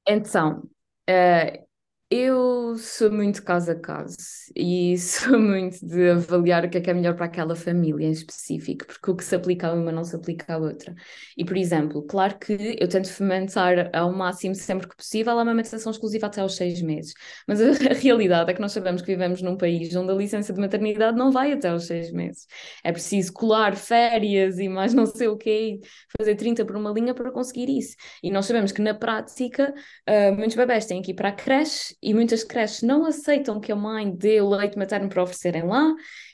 Então, 0.08 0.70
uh, 1.10 1.68
eu 2.12 2.76
sou 2.78 3.10
muito 3.10 3.42
caso 3.42 3.72
a 3.72 3.76
caso 3.76 4.18
e 4.54 4.98
sou 5.00 5.40
muito 5.40 5.78
de 5.86 6.10
avaliar 6.10 6.66
o 6.66 6.70
que 6.70 6.78
é 6.78 6.82
que 6.82 6.90
é 6.90 6.94
melhor 6.94 7.16
para 7.16 7.26
aquela 7.26 7.56
família 7.56 8.06
em 8.06 8.12
específico, 8.12 8.86
porque 8.86 9.12
o 9.12 9.16
que 9.16 9.24
se 9.24 9.34
aplica 9.34 9.70
a 9.70 9.74
uma 9.74 9.94
não 9.94 10.04
se 10.04 10.14
aplica 10.14 10.54
à 10.54 10.58
outra. 10.58 10.94
E, 11.38 11.46
por 11.46 11.56
exemplo, 11.56 12.04
claro 12.04 12.38
que 12.38 12.76
eu 12.78 12.88
tento 12.90 13.10
fomentar 13.10 13.90
ao 13.94 14.12
máximo, 14.12 14.54
sempre 14.56 14.90
que 14.90 14.96
possível, 14.98 15.40
a 15.40 15.42
amamentação 15.42 15.90
exclusiva 15.90 16.28
até 16.28 16.42
aos 16.42 16.58
seis 16.58 16.82
meses. 16.82 17.14
Mas 17.48 17.62
a, 17.64 17.94
realidade 17.94 18.52
é 18.52 18.54
que 18.54 18.62
nós 18.62 18.74
sabemos 18.74 19.02
que 19.02 19.08
vivemos 19.08 19.42
num 19.42 19.56
país 19.56 19.96
onde 19.96 20.12
a 20.12 20.16
licença 20.16 20.52
de 20.52 20.60
maternidade 20.60 21.18
não 21.18 21.32
vai 21.32 21.54
até 21.54 21.70
aos 21.70 21.86
seis 21.86 22.12
meses. 22.12 22.46
É 22.84 22.92
preciso 22.92 23.32
colar 23.32 23.78
férias 23.78 24.60
e 24.60 24.68
mais 24.68 24.94
não 24.94 25.06
sei 25.06 25.30
o 25.30 25.38
quê, 25.38 25.80
fazer 26.18 26.36
30 26.36 26.66
por 26.66 26.76
uma 26.76 26.92
linha 26.92 27.14
para 27.14 27.32
conseguir 27.32 27.70
isso. 27.70 27.96
E 28.22 28.30
nós 28.30 28.46
sabemos 28.46 28.74
que 28.74 28.82
na 28.82 28.94
prática, 28.94 29.74
uh, 30.10 30.36
muitos 30.36 30.58
bebés 30.58 30.86
têm 30.86 31.02
que 31.02 31.12
ir 31.12 31.14
para 31.14 31.30
a 31.30 31.32
creche 31.32 31.96
e 32.02 32.14
muitas 32.14 32.44
creches 32.44 32.82
não 32.82 33.06
aceitam 33.06 33.60
que 33.60 33.72
a 33.72 33.76
mãe 33.76 34.14
dê 34.16 34.42
o 34.42 34.50
leite 34.50 34.78
materno 34.78 35.10
para 35.10 35.24
oferecerem 35.24 35.64
lá 35.64 35.94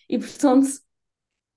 e, 0.09 0.17
portanto, 0.17 0.67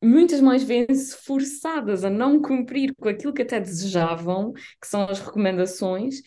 muitas 0.03 0.41
mães 0.41 0.63
vêm-se 0.63 1.17
forçadas 1.17 2.05
a 2.05 2.11
não 2.11 2.41
cumprir 2.41 2.95
com 2.97 3.09
aquilo 3.09 3.33
que 3.33 3.43
até 3.43 3.61
desejavam, 3.61 4.53
que 4.53 4.87
são 4.87 5.05
as 5.05 5.21
recomendações, 5.21 6.23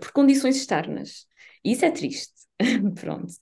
por 0.00 0.12
condições 0.12 0.56
externas. 0.56 1.26
E 1.64 1.72
isso 1.72 1.84
é 1.84 1.90
triste. 1.90 2.34
Pronto. 3.00 3.32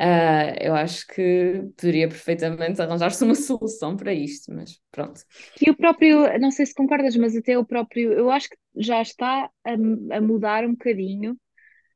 Uh, 0.00 0.56
eu 0.60 0.74
acho 0.74 1.06
que 1.06 1.62
poderia 1.76 2.08
perfeitamente 2.08 2.80
arranjar-se 2.82 3.22
uma 3.22 3.36
solução 3.36 3.96
para 3.96 4.12
isto, 4.12 4.52
mas 4.52 4.80
pronto. 4.90 5.20
E 5.60 5.70
o 5.70 5.76
próprio, 5.76 6.40
não 6.40 6.50
sei 6.50 6.66
se 6.66 6.74
concordas, 6.74 7.14
mas 7.14 7.36
até 7.36 7.56
o 7.56 7.64
próprio, 7.64 8.12
eu 8.12 8.28
acho 8.28 8.48
que 8.48 8.56
já 8.74 9.00
está 9.00 9.48
a, 9.64 9.72
a 9.72 10.20
mudar 10.20 10.64
um 10.64 10.72
bocadinho 10.72 11.38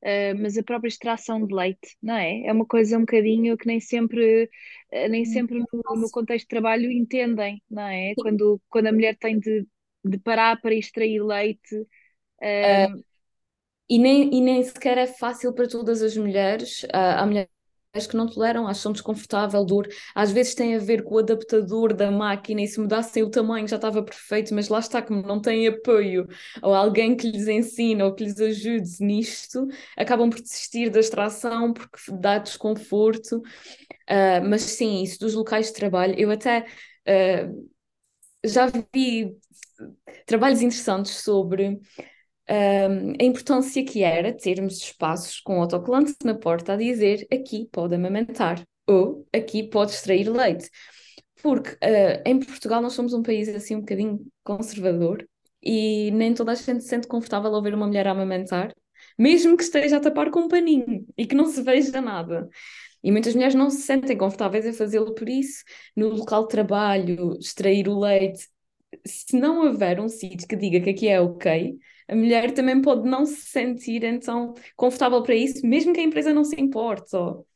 Uh, 0.07 0.41
mas 0.41 0.57
a 0.57 0.63
própria 0.63 0.89
extração 0.89 1.45
de 1.45 1.53
leite, 1.53 1.97
não 2.01 2.15
é? 2.15 2.47
É 2.47 2.53
uma 2.53 2.65
coisa 2.65 2.97
um 2.97 3.01
bocadinho 3.01 3.57
que 3.57 3.67
nem 3.67 3.81
sempre, 3.81 4.45
uh, 4.45 5.09
nem 5.11 5.25
sempre 5.25 5.59
no, 5.59 5.67
no, 5.97 6.11
contexto 6.13 6.45
de 6.45 6.49
trabalho 6.49 6.93
entendem, 6.93 7.61
não 7.69 7.83
é? 7.83 8.15
Quando, 8.15 8.63
quando 8.69 8.87
a 8.87 8.93
mulher 8.93 9.17
tem 9.17 9.37
de, 9.37 9.67
de 10.05 10.19
parar 10.19 10.61
para 10.61 10.75
extrair 10.75 11.21
leite. 11.21 11.75
Uh... 12.41 13.03
e, 13.91 13.99
nem, 13.99 14.33
e 14.33 14.41
nem 14.41 14.63
sequer 14.63 14.97
é 14.97 15.09
fácil 15.09 15.53
para 15.53 15.67
todas 15.67 16.01
as 16.01 16.17
mulheres. 16.17 16.87
Há 16.93 17.27
mulheres 17.27 17.56
que 18.05 18.17
não 18.17 18.27
toleram, 18.27 18.67
acham 18.67 18.91
desconfortável, 18.91 19.65
dor. 19.65 19.87
Às 20.13 20.33
vezes 20.33 20.57
tem 20.57 20.75
a 20.75 20.79
ver 20.81 21.05
com 21.05 21.15
o 21.15 21.19
adaptador 21.19 21.95
da 21.95 22.11
máquina 22.11 22.61
e 22.63 22.67
se 22.67 22.81
mudassem 22.81 23.23
o 23.23 23.31
tamanho 23.31 23.69
já 23.69 23.77
estava 23.77 24.03
perfeito, 24.03 24.53
mas 24.53 24.69
lá 24.69 24.81
está, 24.81 25.01
como 25.01 25.23
não 25.23 25.41
têm 25.41 25.69
apoio 25.69 26.27
ou 26.61 26.75
alguém 26.75 27.17
que 27.17 27.31
lhes 27.31 27.47
ensine 27.47 28.03
ou 28.03 28.13
que 28.13 28.25
lhes 28.25 28.41
ajude 28.41 28.91
nisto, 28.99 29.69
acabam 29.97 30.29
por 30.29 30.41
desistir 30.41 30.91
da 30.91 30.99
extração 30.99 31.73
porque 31.73 31.99
dá 32.21 32.39
desconforto. 32.39 33.37
Uh, 33.39 34.43
mas 34.49 34.63
sim, 34.63 35.03
isso 35.03 35.21
dos 35.21 35.35
locais 35.35 35.69
de 35.69 35.75
trabalho, 35.75 36.15
eu 36.19 36.31
até. 36.31 36.67
Uh, 37.09 37.77
já 38.45 38.67
vi 38.95 39.37
trabalhos 40.27 40.63
interessantes 40.63 41.17
sobre 41.17 41.81
um, 42.49 43.13
a 43.21 43.25
importância 43.25 43.85
que 43.85 44.03
era 44.03 44.33
termos 44.33 44.79
espaços 44.79 45.41
com 45.41 45.61
autocolante 45.61 46.15
na 46.25 46.35
porta 46.35 46.75
a 46.75 46.77
dizer 46.77 47.27
aqui 47.33 47.69
pode 47.73 47.95
amamentar 47.95 48.63
ou 48.87 49.27
aqui 49.33 49.65
pode 49.65 49.93
extrair 49.93 50.29
leite. 50.29 50.71
Porque 51.43 51.71
uh, 51.73 52.23
em 52.25 52.39
Portugal 52.41 52.81
nós 52.81 52.93
somos 52.93 53.13
um 53.13 53.23
país 53.23 53.49
assim 53.49 53.77
um 53.77 53.81
bocadinho 53.81 54.25
conservador 54.45 55.27
e 55.63 56.11
nem 56.13 56.35
toda 56.35 56.53
a 56.53 56.55
gente 56.55 56.83
se 56.83 56.89
sente 56.89 57.09
confortável 57.09 57.55
ao 57.55 57.63
ver 57.63 57.75
uma 57.75 57.87
mulher 57.87 58.07
a 58.07 58.13
amamentar, 58.13 58.73
mesmo 59.19 59.57
que 59.57 59.65
esteja 59.65 59.97
a 59.97 60.01
tapar 60.01 60.31
com 60.31 60.41
um 60.41 60.49
paninho 60.49 61.05
e 61.17 61.27
que 61.27 61.35
não 61.35 61.47
se 61.47 61.63
veja 61.63 62.01
nada. 62.01 62.49
E 63.03 63.11
muitas 63.13 63.35
mulheres 63.35 63.55
não 63.55 63.71
se 63.71 63.83
sentem 63.83 64.17
confortáveis 64.17 64.67
a 64.67 64.73
fazê-lo 64.73 65.15
por 65.15 65.29
isso. 65.29 65.63
No 65.95 66.09
local 66.09 66.43
de 66.43 66.49
trabalho, 66.49 67.37
extrair 67.39 67.89
o 67.89 67.99
leite, 67.99 68.49
se 69.07 69.39
não 69.39 69.67
houver 69.67 70.01
um 70.01 70.09
sítio 70.09 70.47
que 70.49 70.57
diga 70.57 70.81
que 70.81 70.91
aqui 70.91 71.09
é 71.09 71.21
ok, 71.21 71.77
a 72.09 72.15
mulher 72.15 72.53
também 72.53 72.81
pode 72.81 73.09
não 73.09 73.27
se 73.27 73.47
sentir 73.47 74.05
então 74.05 74.55
confortável 74.77 75.23
para 75.23 75.35
isso, 75.35 75.67
mesmo 75.67 75.93
que 75.93 76.01
a 76.01 76.05
empresa 76.05 76.33
não 76.33 76.45
se 76.45 76.61
importe. 76.61 77.15
Ou, 77.17 77.47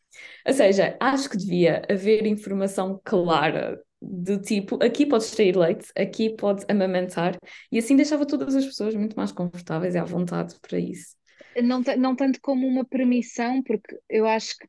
ou 0.46 0.52
seja, 0.52 0.96
acho 1.00 1.30
que 1.30 1.36
devia 1.36 1.82
haver 1.88 2.26
informação 2.26 3.00
clara 3.04 3.80
do 4.02 4.40
tipo, 4.40 4.82
aqui 4.82 5.04
pode 5.04 5.24
extrair 5.24 5.56
leite, 5.56 5.86
aqui 5.96 6.30
pode 6.30 6.64
amamentar, 6.68 7.36
e 7.70 7.78
assim 7.78 7.94
deixava 7.96 8.26
todas 8.26 8.54
as 8.56 8.64
pessoas 8.64 8.94
muito 8.94 9.14
mais 9.14 9.30
confortáveis 9.30 9.94
e 9.94 9.98
à 9.98 10.04
vontade 10.04 10.54
para 10.60 10.78
isso. 10.78 11.14
Não, 11.62 11.82
não 11.98 12.16
tanto 12.16 12.40
como 12.40 12.66
uma 12.66 12.84
permissão, 12.84 13.62
porque 13.62 13.98
eu 14.08 14.26
acho 14.26 14.56
que 14.56 14.66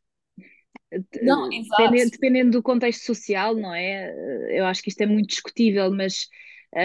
não, 1.21 1.47
dependendo, 1.47 2.11
dependendo, 2.11 2.51
do 2.51 2.61
contexto 2.61 3.05
social, 3.05 3.55
não 3.55 3.73
é? 3.73 4.13
Eu 4.49 4.65
acho 4.65 4.81
que 4.81 4.89
isto 4.89 4.99
é 5.01 5.05
muito 5.05 5.29
discutível, 5.29 5.89
mas 5.89 6.27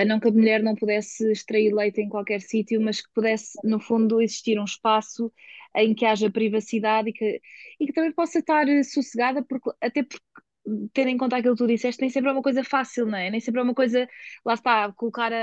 não 0.07 0.19
que 0.21 0.29
a 0.29 0.33
mulher 0.33 0.63
não 0.63 0.75
pudesse 0.75 1.31
extrair 1.31 1.73
leite 1.73 2.01
em 2.01 2.09
qualquer 2.09 2.41
sítio, 2.41 2.81
mas 2.81 3.01
que 3.01 3.13
pudesse, 3.15 3.59
no 3.65 3.79
fundo, 3.81 4.21
existir 4.21 4.59
um 4.59 4.65
espaço 4.65 5.33
em 5.77 5.95
que 5.95 6.05
haja 6.05 6.31
privacidade 6.31 7.11
e 7.11 7.13
que, 7.13 7.41
e 7.79 7.87
que 7.87 7.93
também 7.93 8.13
possa 8.13 8.39
estar 8.41 8.67
sossegada, 8.85 9.45
porque, 9.45 9.71
até 9.81 10.03
porque 10.03 10.25
tendo 10.93 11.09
em 11.09 11.17
conta 11.17 11.37
aquilo 11.37 11.55
que 11.55 11.63
tu 11.63 11.67
disseste, 11.67 12.01
nem 12.01 12.11
sempre 12.11 12.31
é 12.31 12.33
uma 12.33 12.43
coisa 12.43 12.65
fácil, 12.65 13.07
não 13.07 13.17
é? 13.19 13.31
Nem 13.31 13.41
sempre 13.41 13.61
é 13.61 13.65
uma 13.65 13.75
coisa, 13.75 14.09
lá 14.45 14.55
está, 14.55 14.93
colocar 14.93 15.33
a, 15.33 15.37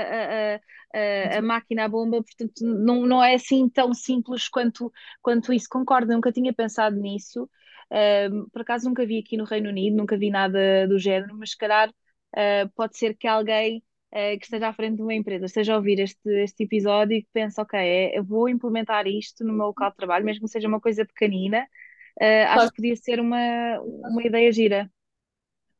a, 0.54 0.60
a, 0.94 1.38
a 1.38 1.42
máquina 1.42 1.84
à 1.84 1.88
bomba, 1.88 2.22
portanto, 2.22 2.52
não, 2.62 3.06
não 3.06 3.22
é 3.22 3.34
assim 3.34 3.68
tão 3.68 3.94
simples 3.94 4.48
quanto, 4.48 4.92
quanto 5.22 5.52
isso. 5.52 5.66
Concordo, 5.70 6.12
nunca 6.12 6.32
tinha 6.32 6.52
pensado 6.52 6.96
nisso. 6.96 7.48
Uh, 7.90 8.48
por 8.50 8.62
acaso 8.62 8.88
nunca 8.88 9.06
vi 9.06 9.18
aqui 9.18 9.36
no 9.36 9.44
Reino 9.44 9.68
Unido, 9.70 9.96
nunca 9.96 10.16
vi 10.16 10.30
nada 10.30 10.86
do 10.88 10.98
género, 10.98 11.36
mas 11.36 11.50
se 11.50 11.56
calhar 11.58 11.88
uh, 11.90 12.68
pode 12.74 12.96
ser 12.98 13.14
que 13.16 13.26
alguém 13.26 13.82
uh, 14.14 14.38
que 14.38 14.44
esteja 14.44 14.68
à 14.68 14.72
frente 14.72 14.96
de 14.96 15.02
uma 15.02 15.14
empresa 15.14 15.46
esteja 15.46 15.74
a 15.74 15.76
ouvir 15.76 15.98
este, 16.00 16.28
este 16.42 16.64
episódio 16.64 17.16
e 17.16 17.22
que 17.22 17.28
pense, 17.32 17.60
ok, 17.60 17.78
é, 17.78 18.18
eu 18.18 18.24
vou 18.24 18.48
implementar 18.48 19.06
isto 19.06 19.44
no 19.44 19.52
meu 19.52 19.66
local 19.66 19.90
de 19.90 19.96
trabalho, 19.96 20.24
mesmo 20.24 20.46
que 20.46 20.52
seja 20.52 20.68
uma 20.68 20.80
coisa 20.80 21.04
pequenina, 21.04 21.66
acho 22.48 22.68
que 22.68 22.76
podia 22.76 22.96
ser 22.96 23.18
uma, 23.20 23.80
uma 23.80 24.22
ideia 24.22 24.52
gira. 24.52 24.90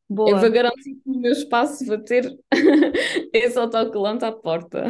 Boa. 0.08 0.30
Eu 0.30 0.38
vou 0.38 0.50
garantir 0.50 0.94
que 0.96 1.02
no 1.06 1.20
meu 1.20 1.32
espaço 1.32 1.86
vou 1.86 1.98
ter 1.98 2.24
esse 3.32 3.58
autocolante 3.58 4.24
à 4.24 4.32
porta. 4.32 4.84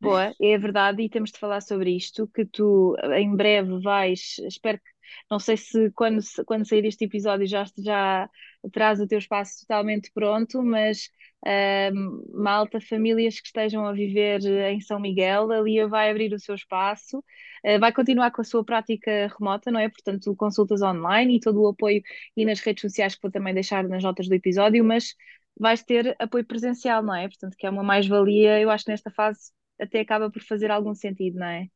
Boa, 0.00 0.32
é 0.40 0.58
verdade, 0.58 1.02
e 1.02 1.08
temos 1.08 1.30
de 1.32 1.38
falar 1.38 1.60
sobre 1.62 1.96
isto, 1.96 2.28
que 2.28 2.44
tu 2.44 2.96
em 3.14 3.34
breve 3.34 3.80
vais, 3.80 4.36
espero 4.46 4.78
que 4.78 4.96
não 5.30 5.38
sei 5.38 5.56
se 5.56 5.90
quando, 5.92 6.20
quando 6.44 6.68
sair 6.68 6.84
este 6.84 7.04
episódio 7.04 7.46
já, 7.46 7.64
já 7.78 8.28
traz 8.72 9.00
o 9.00 9.06
teu 9.06 9.18
espaço 9.18 9.60
totalmente 9.60 10.10
pronto, 10.12 10.62
mas 10.62 11.08
uh, 11.44 12.40
malta, 12.42 12.80
famílias 12.80 13.40
que 13.40 13.46
estejam 13.46 13.86
a 13.86 13.92
viver 13.92 14.40
em 14.70 14.80
São 14.80 15.00
Miguel, 15.00 15.50
a 15.52 15.60
Lia 15.60 15.88
vai 15.88 16.10
abrir 16.10 16.32
o 16.32 16.38
seu 16.38 16.54
espaço, 16.54 17.18
uh, 17.18 17.78
vai 17.80 17.92
continuar 17.92 18.30
com 18.30 18.40
a 18.42 18.44
sua 18.44 18.64
prática 18.64 19.28
remota, 19.38 19.70
não 19.70 19.80
é? 19.80 19.88
Portanto, 19.88 20.34
consultas 20.36 20.82
online 20.82 21.36
e 21.36 21.40
todo 21.40 21.62
o 21.62 21.68
apoio 21.68 22.02
e 22.36 22.44
nas 22.44 22.60
redes 22.60 22.82
sociais 22.82 23.14
que 23.14 23.22
vou 23.22 23.30
também 23.30 23.54
deixar 23.54 23.84
nas 23.88 24.02
notas 24.02 24.28
do 24.28 24.34
episódio, 24.34 24.84
mas 24.84 25.14
vais 25.58 25.82
ter 25.82 26.14
apoio 26.18 26.44
presencial, 26.44 27.02
não 27.02 27.14
é? 27.14 27.28
Portanto, 27.28 27.56
que 27.58 27.66
é 27.66 27.70
uma 27.70 27.82
mais-valia, 27.82 28.60
eu 28.60 28.70
acho 28.70 28.84
que 28.84 28.90
nesta 28.90 29.10
fase 29.10 29.52
até 29.80 30.00
acaba 30.00 30.30
por 30.30 30.42
fazer 30.42 30.70
algum 30.70 30.94
sentido, 30.94 31.38
não 31.38 31.46
é? 31.46 31.68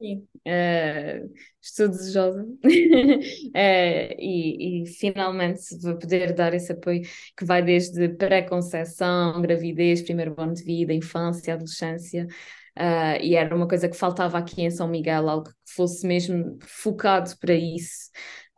Sim, 0.00 0.26
uh, 0.46 1.32
estou 1.62 1.88
desejosa 1.88 2.42
uh, 2.42 2.48
e, 4.18 4.82
e, 4.82 4.86
finalmente 4.86 5.62
vou 5.80 5.96
poder 5.96 6.34
dar 6.34 6.52
esse 6.52 6.72
apoio 6.72 7.02
que 7.36 7.44
vai 7.44 7.62
desde 7.62 8.08
pré-conceição, 8.08 9.40
gravidez, 9.40 10.02
primeiro 10.02 10.34
ano 10.36 10.52
de 10.52 10.64
vida, 10.64 10.92
infância, 10.92 11.54
adolescência. 11.54 12.26
Uh, 12.76 13.22
e 13.22 13.36
era 13.36 13.54
uma 13.54 13.68
coisa 13.68 13.88
que 13.88 13.96
faltava 13.96 14.36
aqui 14.36 14.62
em 14.62 14.70
São 14.70 14.88
Miguel, 14.88 15.28
algo 15.28 15.48
que 15.48 15.54
fosse 15.74 16.06
mesmo 16.06 16.58
focado 16.60 17.30
para 17.38 17.54
isso. 17.54 18.10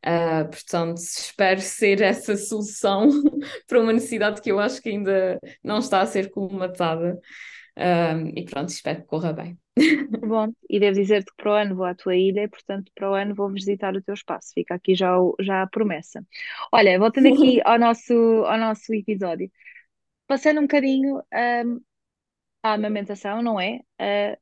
Uh, 0.06 0.48
portanto, 0.50 0.98
espero 0.98 1.60
ser 1.60 2.00
essa 2.00 2.34
solução 2.36 3.08
para 3.68 3.80
uma 3.80 3.92
necessidade 3.92 4.40
que 4.40 4.50
eu 4.50 4.58
acho 4.58 4.80
que 4.80 4.88
ainda 4.88 5.38
não 5.62 5.78
está 5.78 6.00
a 6.00 6.06
ser 6.06 6.30
colmatada. 6.30 7.20
E 8.34 8.44
pronto, 8.46 8.70
espero 8.70 9.02
que 9.02 9.06
corra 9.06 9.32
bem. 9.34 9.58
Bom, 10.26 10.52
e 10.70 10.80
devo 10.80 10.94
dizer-te 10.96 11.30
que 11.30 11.36
para 11.36 11.50
o 11.52 11.54
ano 11.54 11.76
vou 11.76 11.84
à 11.84 11.94
tua 11.94 12.16
ilha 12.16 12.44
e, 12.44 12.48
portanto, 12.48 12.90
para 12.94 13.10
o 13.10 13.14
ano 13.14 13.34
vou 13.34 13.50
visitar 13.52 13.94
o 13.94 14.02
teu 14.02 14.14
espaço. 14.14 14.52
Fica 14.54 14.74
aqui 14.74 14.94
já, 14.94 15.18
o, 15.20 15.36
já 15.40 15.62
a 15.62 15.66
promessa. 15.66 16.24
Olha, 16.72 16.98
voltando 16.98 17.28
aqui 17.28 17.60
ao 17.64 17.78
nosso, 17.78 18.14
ao 18.14 18.58
nosso 18.58 18.94
episódio, 18.94 19.50
passando 20.26 20.58
um 20.60 20.62
bocadinho 20.62 21.18
um, 21.66 21.80
à 22.62 22.74
amamentação, 22.74 23.42
não 23.42 23.60
é? 23.60 23.80
Uh, 24.00 24.38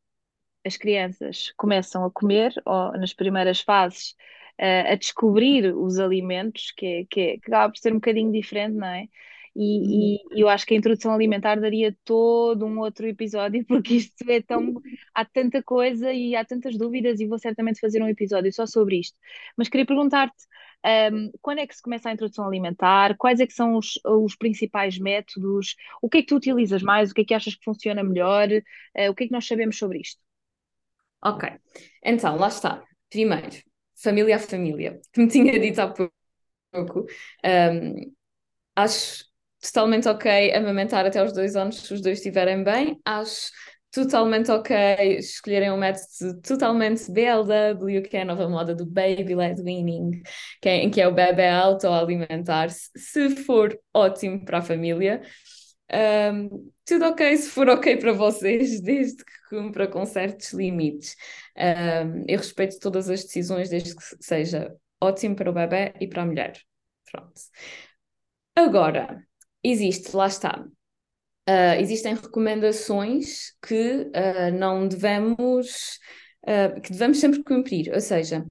as 0.64 0.77
crianças 0.77 1.53
começam 1.57 2.05
a 2.05 2.11
comer, 2.11 2.53
ou 2.64 2.92
nas 2.92 3.12
primeiras 3.14 3.61
fases, 3.61 4.12
uh, 4.61 4.92
a 4.92 4.94
descobrir 4.97 5.75
os 5.77 5.99
alimentos, 5.99 6.73
que, 6.77 6.87
é, 6.87 7.05
que, 7.11 7.20
é, 7.20 7.38
que 7.38 7.47
acaba 7.49 7.73
por 7.73 7.79
ser 7.79 7.92
um 7.92 7.97
bocadinho 7.97 8.33
diferente, 8.33 8.77
não 8.77 8.88
é? 8.88 9.09
E, 9.57 10.17
e, 10.17 10.40
eu 10.40 10.49
acho 10.49 10.67
que 10.67 10.75
a 10.75 10.77
introdução 10.77 11.14
alimentar 11.14 11.61
daria 11.61 11.97
todo 12.05 12.67
um 12.67 12.81
outro 12.81 13.07
episódio, 13.07 13.64
porque 13.67 13.95
isto 13.95 14.29
é 14.29 14.40
tão. 14.43 14.81
Há 15.14 15.25
tanta 15.25 15.62
coisa 15.62 16.12
e 16.12 16.35
há 16.35 16.45
tantas 16.45 16.77
dúvidas, 16.77 17.21
e 17.21 17.27
vou 17.27 17.38
certamente 17.38 17.81
fazer 17.81 18.03
um 18.03 18.09
episódio 18.09 18.53
só 18.53 18.67
sobre 18.67 18.99
isto. 18.99 19.17
Mas 19.57 19.69
queria 19.69 19.87
perguntar-te. 19.87 20.45
Um, 21.12 21.31
quando 21.40 21.61
é 21.61 21.67
que 21.67 21.75
se 21.75 21.81
começa 21.81 22.11
a 22.11 22.12
introdução 22.12 22.47
alimentar? 22.47 23.17
Quais 23.17 23.40
é 23.40 23.47
que 23.47 23.55
são 23.55 23.77
os, 23.77 23.99
os, 24.05 24.37
principais 24.37 24.99
métodos? 24.99 25.77
O 26.03 26.11
que 26.11 26.19
é 26.19 26.21
que 26.21 26.29
tu 26.29 26.37
utilizas 26.37 26.83
mais? 26.83 27.11
O 27.11 27.14
que 27.14 27.23
é 27.23 27.25
que 27.25 27.33
achas 27.33 27.55
que 27.55 27.64
funciona 27.64 28.05
melhor? 28.05 28.49
Uh, 28.51 29.11
o 29.11 29.14
que 29.14 29.25
é 29.25 29.27
que 29.27 29.33
nós 29.33 29.47
sabemos 29.47 29.79
sobre 29.79 30.01
isto? 30.01 30.21
Ok, 31.25 31.49
então 32.03 32.37
lá 32.37 32.49
está. 32.49 32.85
Primeiro, 33.09 33.62
família 33.95 34.37
a 34.37 34.38
família, 34.38 35.01
que 35.11 35.21
me 35.23 35.29
tinha 35.29 35.59
dito 35.59 35.79
há 35.81 35.88
pouco. 35.88 37.07
Um, 37.43 38.12
acho 38.77 39.25
totalmente 39.64 40.09
ok 40.09 40.55
amamentar 40.55 41.07
até 41.07 41.22
os 41.22 41.33
dois 41.33 41.57
anos 41.57 41.79
se 41.81 41.94
os 41.94 42.00
dois 42.00 42.18
estiverem 42.18 42.62
bem. 42.62 43.00
Acho 43.05 43.50
totalmente 43.90 44.50
ok 44.50 45.18
escolherem 45.18 45.70
um 45.70 45.77
método 45.77 46.40
totalmente 46.42 47.11
BLW, 47.11 48.03
que 48.03 48.16
é 48.16 48.22
a 48.22 48.24
nova 48.24 48.48
moda 48.48 48.74
do 48.74 48.85
Baby 48.85 49.37
Led 49.37 49.62
Weaning, 49.62 50.22
que 50.61 50.68
é, 50.68 50.77
em 50.79 50.90
que 50.90 51.00
é 51.00 51.07
o 51.07 51.14
bebê 51.14 51.48
autoalimentar-se, 51.48 52.90
se 52.96 53.31
for 53.44 53.79
ótimo 53.94 54.44
para 54.44 54.59
a 54.59 54.62
família. 54.62 55.22
Um, 55.92 56.72
tudo 56.85 57.05
ok 57.05 57.37
se 57.37 57.50
for 57.50 57.68
ok 57.68 57.96
para 57.98 58.12
vocês, 58.12 58.81
desde 58.83 59.24
que 59.24 59.33
cumpra 59.48 59.87
com 59.87 60.05
certos 60.05 60.53
limites. 60.53 61.14
Um, 61.57 62.24
eu 62.27 62.38
respeito 62.38 62.81
todas 62.81 63.09
as 63.09 63.22
decisões, 63.22 63.70
desde 63.70 63.94
que 63.94 64.03
seja 64.20 64.74
ótimo 65.00 65.37
para 65.37 65.50
o 65.50 65.53
bebê 65.53 65.94
e 66.00 66.09
para 66.09 66.22
a 66.22 66.27
mulher. 66.27 66.61
Pronto. 67.11 67.33
Agora, 68.57 69.24
existe, 69.64 70.14
lá 70.14 70.27
está. 70.27 70.64
Uh, 71.48 71.79
existem 71.79 72.14
recomendações 72.14 73.53
que 73.66 74.11
uh, 74.14 74.59
não 74.59 74.88
devemos, 74.88 75.98
uh, 76.46 76.81
que 76.81 76.90
devemos 76.90 77.18
sempre 77.18 77.42
cumprir, 77.42 77.92
ou 77.92 78.00
seja, 78.00 78.44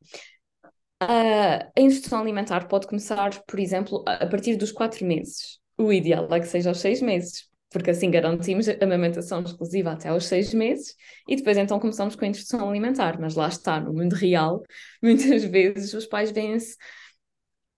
a 0.99 1.81
instrução 1.81 2.21
alimentar 2.21 2.67
pode 2.67 2.87
começar, 2.87 3.43
por 3.43 3.59
exemplo, 3.59 4.03
a 4.07 4.25
partir 4.25 4.55
dos 4.55 4.71
quatro 4.71 5.05
meses. 5.05 5.59
O 5.77 5.91
ideal 5.91 6.33
é 6.33 6.39
que 6.39 6.47
seja 6.47 6.69
aos 6.69 6.79
seis 6.79 7.01
meses, 7.01 7.49
porque 7.69 7.89
assim 7.89 8.09
garantimos 8.09 8.69
a 8.69 8.75
amamentação 8.81 9.41
exclusiva 9.41 9.91
até 9.91 10.09
aos 10.09 10.27
seis 10.27 10.53
meses 10.53 10.95
e 11.27 11.35
depois 11.35 11.57
então 11.57 11.79
começamos 11.79 12.15
com 12.15 12.23
a 12.23 12.27
instrução 12.27 12.69
alimentar. 12.69 13.19
Mas 13.19 13.35
lá 13.35 13.47
está, 13.49 13.81
no 13.81 13.91
mundo 13.91 14.13
real, 14.13 14.63
muitas 15.03 15.43
vezes 15.43 15.93
os 15.93 16.05
pais 16.05 16.31
vêm-se 16.31 16.77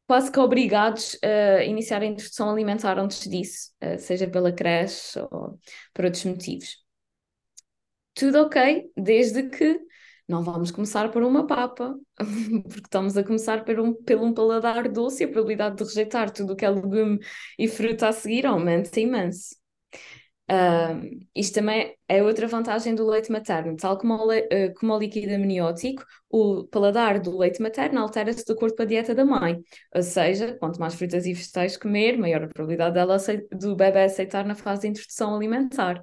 quase 0.08 0.32
que 0.32 0.40
obrigados 0.40 1.18
a 1.24 1.64
iniciar 1.64 2.02
a 2.02 2.06
introdução 2.06 2.50
alimentar 2.50 3.00
antes 3.00 3.30
disso, 3.30 3.72
eh, 3.82 3.98
seja 3.98 4.28
pela 4.28 4.52
creche 4.52 5.20
ou 5.32 5.60
por 5.94 6.06
outros 6.06 6.26
motivos. 6.26 6.84
Tudo 8.14 8.44
ok, 8.44 8.92
desde 8.96 9.50
que 9.50 9.80
não 10.28 10.44
vamos 10.44 10.72
começar 10.72 11.12
por 11.12 11.22
uma 11.24 11.46
papa, 11.46 11.96
porque 12.64 12.80
estamos 12.80 13.18
a 13.18 13.24
começar 13.24 13.64
por 13.66 13.80
um, 13.80 13.94
pelo 13.94 14.26
um 14.26 14.34
paladar 14.34 14.90
doce 14.90 15.24
e 15.24 15.26
a 15.26 15.28
probabilidade 15.28 15.76
de 15.78 15.84
rejeitar 15.84 16.32
tudo 16.32 16.54
o 16.54 16.56
que 16.56 16.66
é 16.66 16.70
legume 16.70 17.20
e 17.60 17.68
fruta 17.68 18.08
a 18.08 18.12
seguir 18.14 18.46
aumenta 18.46 19.00
imenso. 19.00 19.56
Uh, 20.50 21.26
isto 21.36 21.56
também 21.56 21.96
é 22.08 22.22
outra 22.22 22.48
vantagem 22.48 22.94
do 22.94 23.08
leite 23.08 23.32
materno. 23.32 23.76
Tal 23.76 23.98
como 23.98 24.14
o, 24.14 24.28
le 24.32 24.42
uh, 24.42 24.74
como 24.80 24.94
o 24.94 25.00
líquido 25.00 25.34
amniótico, 25.34 26.06
o 26.30 26.66
paladar 26.66 27.20
do 27.20 27.36
leite 27.38 27.62
materno 27.62 28.00
altera-se 28.00 28.46
de 28.46 28.52
acordo 28.52 28.76
com 28.76 28.84
a 28.84 28.86
dieta 28.86 29.16
da 29.16 29.26
mãe. 29.26 29.60
Ou 29.94 30.04
seja, 30.04 30.56
quanto 30.60 30.80
mais 30.80 30.94
frutas 30.94 31.26
e 31.26 31.34
vegetais 31.34 31.78
comer, 31.78 32.18
maior 32.18 32.44
a 32.44 32.48
probabilidade 32.48 32.94
dela 32.94 33.18
do 33.52 33.76
bebê 33.76 34.04
aceitar 34.04 34.46
na 34.46 34.56
fase 34.56 34.82
de 34.82 34.90
introdução 34.90 35.36
alimentar. 35.36 36.02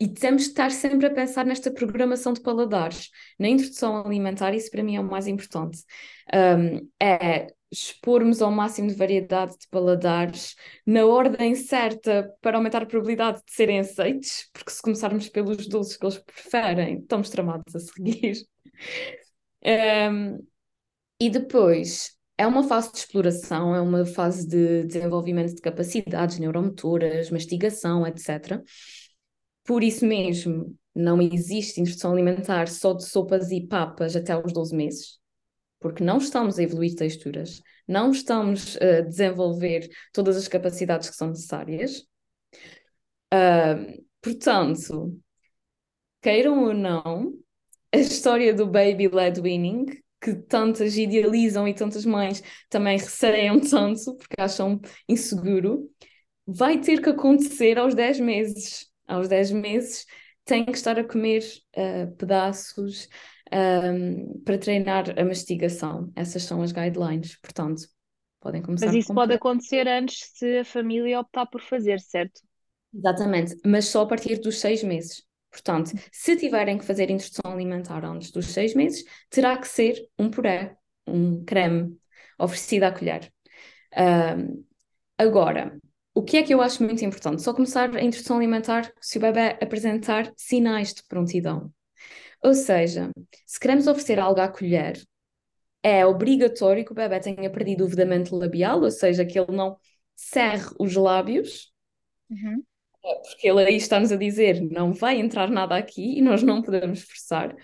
E 0.00 0.08
temos 0.08 0.42
de 0.42 0.48
estar 0.48 0.70
sempre 0.72 1.06
a 1.06 1.10
pensar 1.10 1.46
nesta 1.46 1.70
programação 1.70 2.32
de 2.32 2.40
paladares. 2.40 3.10
Na 3.38 3.48
introdução 3.48 4.04
alimentar, 4.04 4.52
isso 4.52 4.70
para 4.70 4.82
mim 4.82 4.96
é 4.96 5.00
o 5.00 5.04
mais 5.04 5.28
importante. 5.28 5.78
Um, 6.34 6.88
é 7.00 7.46
expormos 7.74 8.40
ao 8.40 8.50
máximo 8.50 8.88
de 8.88 8.94
variedade 8.94 9.58
de 9.58 9.68
paladares 9.68 10.54
na 10.86 11.04
ordem 11.04 11.54
certa 11.54 12.32
para 12.40 12.56
aumentar 12.56 12.82
a 12.82 12.86
probabilidade 12.86 13.38
de 13.44 13.52
serem 13.52 13.80
aceites, 13.80 14.48
porque 14.52 14.70
se 14.70 14.80
começarmos 14.80 15.28
pelos 15.28 15.66
doces 15.66 15.96
que 15.96 16.06
eles 16.06 16.18
preferem, 16.18 16.98
estamos 17.00 17.30
tramados 17.30 17.74
a 17.74 17.80
seguir. 17.80 18.36
Um, 19.66 20.46
e 21.18 21.30
depois, 21.30 22.18
é 22.36 22.46
uma 22.46 22.64
fase 22.64 22.92
de 22.92 22.98
exploração, 22.98 23.74
é 23.74 23.80
uma 23.80 24.04
fase 24.04 24.46
de 24.46 24.84
desenvolvimento 24.84 25.54
de 25.54 25.62
capacidades 25.62 26.38
neuromotoras, 26.38 27.30
mastigação, 27.30 28.06
etc. 28.06 28.62
Por 29.64 29.82
isso 29.82 30.04
mesmo, 30.04 30.76
não 30.94 31.18
existe 31.22 31.80
instrução 31.80 32.12
alimentar 32.12 32.68
só 32.68 32.92
de 32.92 33.06
sopas 33.06 33.50
e 33.50 33.66
papas 33.66 34.14
até 34.14 34.32
aos 34.32 34.52
12 34.52 34.76
meses 34.76 35.23
porque 35.84 36.02
não 36.02 36.16
estamos 36.16 36.58
a 36.58 36.62
evoluir 36.62 36.94
texturas, 36.94 37.62
não 37.86 38.10
estamos 38.10 38.78
a 38.78 39.02
desenvolver 39.02 39.86
todas 40.14 40.34
as 40.34 40.48
capacidades 40.48 41.10
que 41.10 41.14
são 41.14 41.28
necessárias. 41.28 42.06
Uh, 43.30 44.02
portanto, 44.22 45.20
queiram 46.22 46.64
ou 46.64 46.72
não, 46.72 47.34
a 47.92 47.98
história 47.98 48.54
do 48.54 48.66
baby 48.66 49.08
led 49.08 49.38
winning, 49.38 49.84
que 50.22 50.34
tantas 50.34 50.96
idealizam 50.96 51.68
e 51.68 51.74
tantas 51.74 52.06
mães 52.06 52.42
também 52.70 52.96
receiam 52.96 53.60
tanto 53.60 54.16
porque 54.16 54.40
acham 54.40 54.80
inseguro, 55.06 55.90
vai 56.46 56.80
ter 56.80 57.02
que 57.02 57.10
acontecer 57.10 57.78
aos 57.78 57.94
10 57.94 58.20
meses. 58.20 58.90
Aos 59.06 59.28
10 59.28 59.50
meses 59.50 60.06
tem 60.46 60.64
que 60.64 60.72
estar 60.72 60.98
a 60.98 61.04
comer 61.04 61.42
uh, 61.76 62.10
pedaços, 62.16 63.06
um, 63.52 64.40
para 64.44 64.58
treinar 64.58 65.18
a 65.18 65.24
mastigação. 65.24 66.12
Essas 66.14 66.42
são 66.42 66.62
as 66.62 66.72
guidelines, 66.72 67.36
portanto, 67.40 67.82
podem 68.40 68.62
começar 68.62 68.86
Mas 68.86 68.94
isso 68.94 69.14
pode 69.14 69.32
acontecer 69.32 69.88
antes 69.88 70.30
se 70.34 70.58
a 70.58 70.64
família 70.64 71.20
optar 71.20 71.46
por 71.46 71.60
fazer, 71.60 72.00
certo? 72.00 72.40
Exatamente, 72.92 73.56
mas 73.64 73.86
só 73.86 74.02
a 74.02 74.06
partir 74.06 74.38
dos 74.38 74.60
seis 74.60 74.82
meses. 74.82 75.22
Portanto, 75.50 75.92
se 76.10 76.36
tiverem 76.36 76.78
que 76.78 76.84
fazer 76.84 77.10
instrução 77.10 77.52
alimentar 77.52 78.04
antes 78.04 78.30
dos 78.32 78.46
seis 78.46 78.74
meses, 78.74 79.04
terá 79.30 79.56
que 79.56 79.68
ser 79.68 79.96
um 80.18 80.28
puré, 80.28 80.76
um 81.06 81.44
creme, 81.44 81.96
oferecido 82.38 82.84
à 82.84 82.92
colher. 82.92 83.32
Um, 83.96 84.64
agora, 85.16 85.78
o 86.12 86.22
que 86.22 86.36
é 86.36 86.42
que 86.42 86.52
eu 86.52 86.60
acho 86.60 86.82
muito 86.82 87.04
importante? 87.04 87.42
Só 87.42 87.54
começar 87.54 87.94
a 87.94 88.02
instrução 88.02 88.36
alimentar 88.36 88.92
se 89.00 89.18
o 89.18 89.20
bebê 89.20 89.56
apresentar 89.60 90.32
sinais 90.36 90.92
de 90.92 91.04
prontidão. 91.04 91.72
Ou 92.44 92.54
seja, 92.54 93.10
se 93.46 93.58
queremos 93.58 93.86
oferecer 93.86 94.20
algo 94.20 94.38
à 94.38 94.48
colher, 94.48 95.02
é 95.82 96.04
obrigatório 96.04 96.84
que 96.84 96.92
o 96.92 96.94
bebê 96.94 97.18
tenha 97.18 97.50
perdido 97.50 97.84
o 97.84 97.88
vedamento 97.88 98.36
labial, 98.36 98.82
ou 98.82 98.90
seja, 98.90 99.24
que 99.24 99.38
ele 99.38 99.50
não 99.50 99.78
cerre 100.14 100.70
os 100.78 100.94
lábios, 100.94 101.72
uhum. 102.30 102.62
É, 103.04 103.14
porque 103.16 103.48
ele 103.48 103.64
aí 103.64 103.76
está-nos 103.76 104.10
a 104.10 104.16
dizer 104.16 104.62
não 104.62 104.92
vai 104.92 105.20
entrar 105.20 105.50
nada 105.50 105.76
aqui 105.76 106.18
e 106.18 106.22
nós 106.22 106.42
não 106.42 106.62
podemos 106.62 107.02
forçar. 107.02 107.54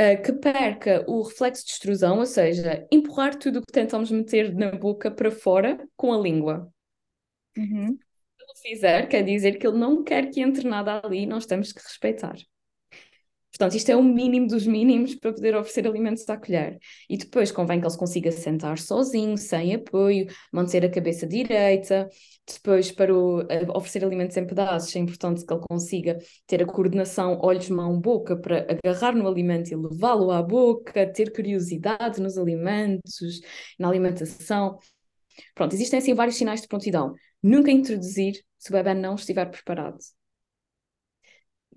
Uh, 0.00 0.22
que 0.22 0.32
perca 0.32 1.04
o 1.08 1.22
reflexo 1.22 1.66
de 1.66 1.72
extrusão, 1.72 2.18
ou 2.18 2.26
seja, 2.26 2.86
empurrar 2.92 3.36
tudo 3.36 3.58
o 3.58 3.62
que 3.66 3.72
tentamos 3.72 4.10
meter 4.12 4.54
na 4.54 4.70
boca 4.70 5.10
para 5.10 5.30
fora 5.30 5.84
com 5.96 6.12
a 6.12 6.18
língua. 6.18 6.72
Uhum. 7.56 7.98
Se 7.98 8.42
ele 8.44 8.74
fizer, 8.76 9.08
quer 9.08 9.24
dizer 9.24 9.58
que 9.58 9.66
ele 9.66 9.76
não 9.76 10.04
quer 10.04 10.30
que 10.30 10.40
entre 10.40 10.68
nada 10.68 11.00
ali 11.02 11.22
e 11.22 11.26
nós 11.26 11.46
temos 11.46 11.72
que 11.72 11.82
respeitar. 11.82 12.36
Portanto, 13.50 13.76
isto 13.76 13.90
é 13.90 13.96
o 13.96 14.02
mínimo 14.02 14.46
dos 14.46 14.66
mínimos 14.66 15.14
para 15.14 15.32
poder 15.32 15.56
oferecer 15.56 15.86
alimentos 15.86 16.28
à 16.28 16.36
colher. 16.36 16.78
E 17.08 17.16
depois 17.16 17.50
convém 17.50 17.80
que 17.80 17.86
ele 17.86 17.96
consiga 17.96 18.30
sentar 18.30 18.78
sozinho, 18.78 19.36
sem 19.36 19.74
apoio, 19.74 20.26
manter 20.52 20.84
a 20.84 20.90
cabeça 20.90 21.26
direita. 21.26 22.08
Depois, 22.46 22.92
para 22.92 23.14
o, 23.14 23.40
oferecer 23.74 24.04
alimentos 24.04 24.36
em 24.36 24.46
pedaços, 24.46 24.94
é 24.94 24.98
importante 24.98 25.44
que 25.44 25.52
ele 25.52 25.62
consiga 25.68 26.18
ter 26.46 26.62
a 26.62 26.66
coordenação 26.66 27.38
olhos, 27.42 27.68
mão, 27.70 27.98
boca 27.98 28.36
para 28.36 28.66
agarrar 28.84 29.14
no 29.14 29.26
alimento 29.26 29.70
e 29.72 29.76
levá-lo 29.76 30.30
à 30.30 30.42
boca, 30.42 31.10
ter 31.12 31.32
curiosidade 31.32 32.20
nos 32.20 32.36
alimentos, 32.38 33.40
na 33.78 33.88
alimentação. 33.88 34.78
Pronto, 35.54 35.74
existem 35.74 35.98
assim 35.98 36.14
vários 36.14 36.36
sinais 36.36 36.60
de 36.60 36.68
prontidão. 36.68 37.14
Nunca 37.42 37.70
introduzir 37.70 38.42
se 38.58 38.70
o 38.70 38.72
bebê 38.72 38.94
não 38.94 39.14
estiver 39.14 39.46
preparado 39.46 39.98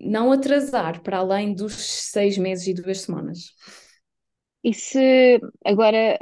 não 0.02 0.32
atrasar 0.32 1.02
para 1.02 1.18
além 1.18 1.54
dos 1.54 1.74
seis 1.74 2.36
meses 2.38 2.66
e 2.66 2.74
duas 2.74 3.02
semanas. 3.02 3.54
E 4.64 4.72
se 4.74 5.40
agora 5.64 6.18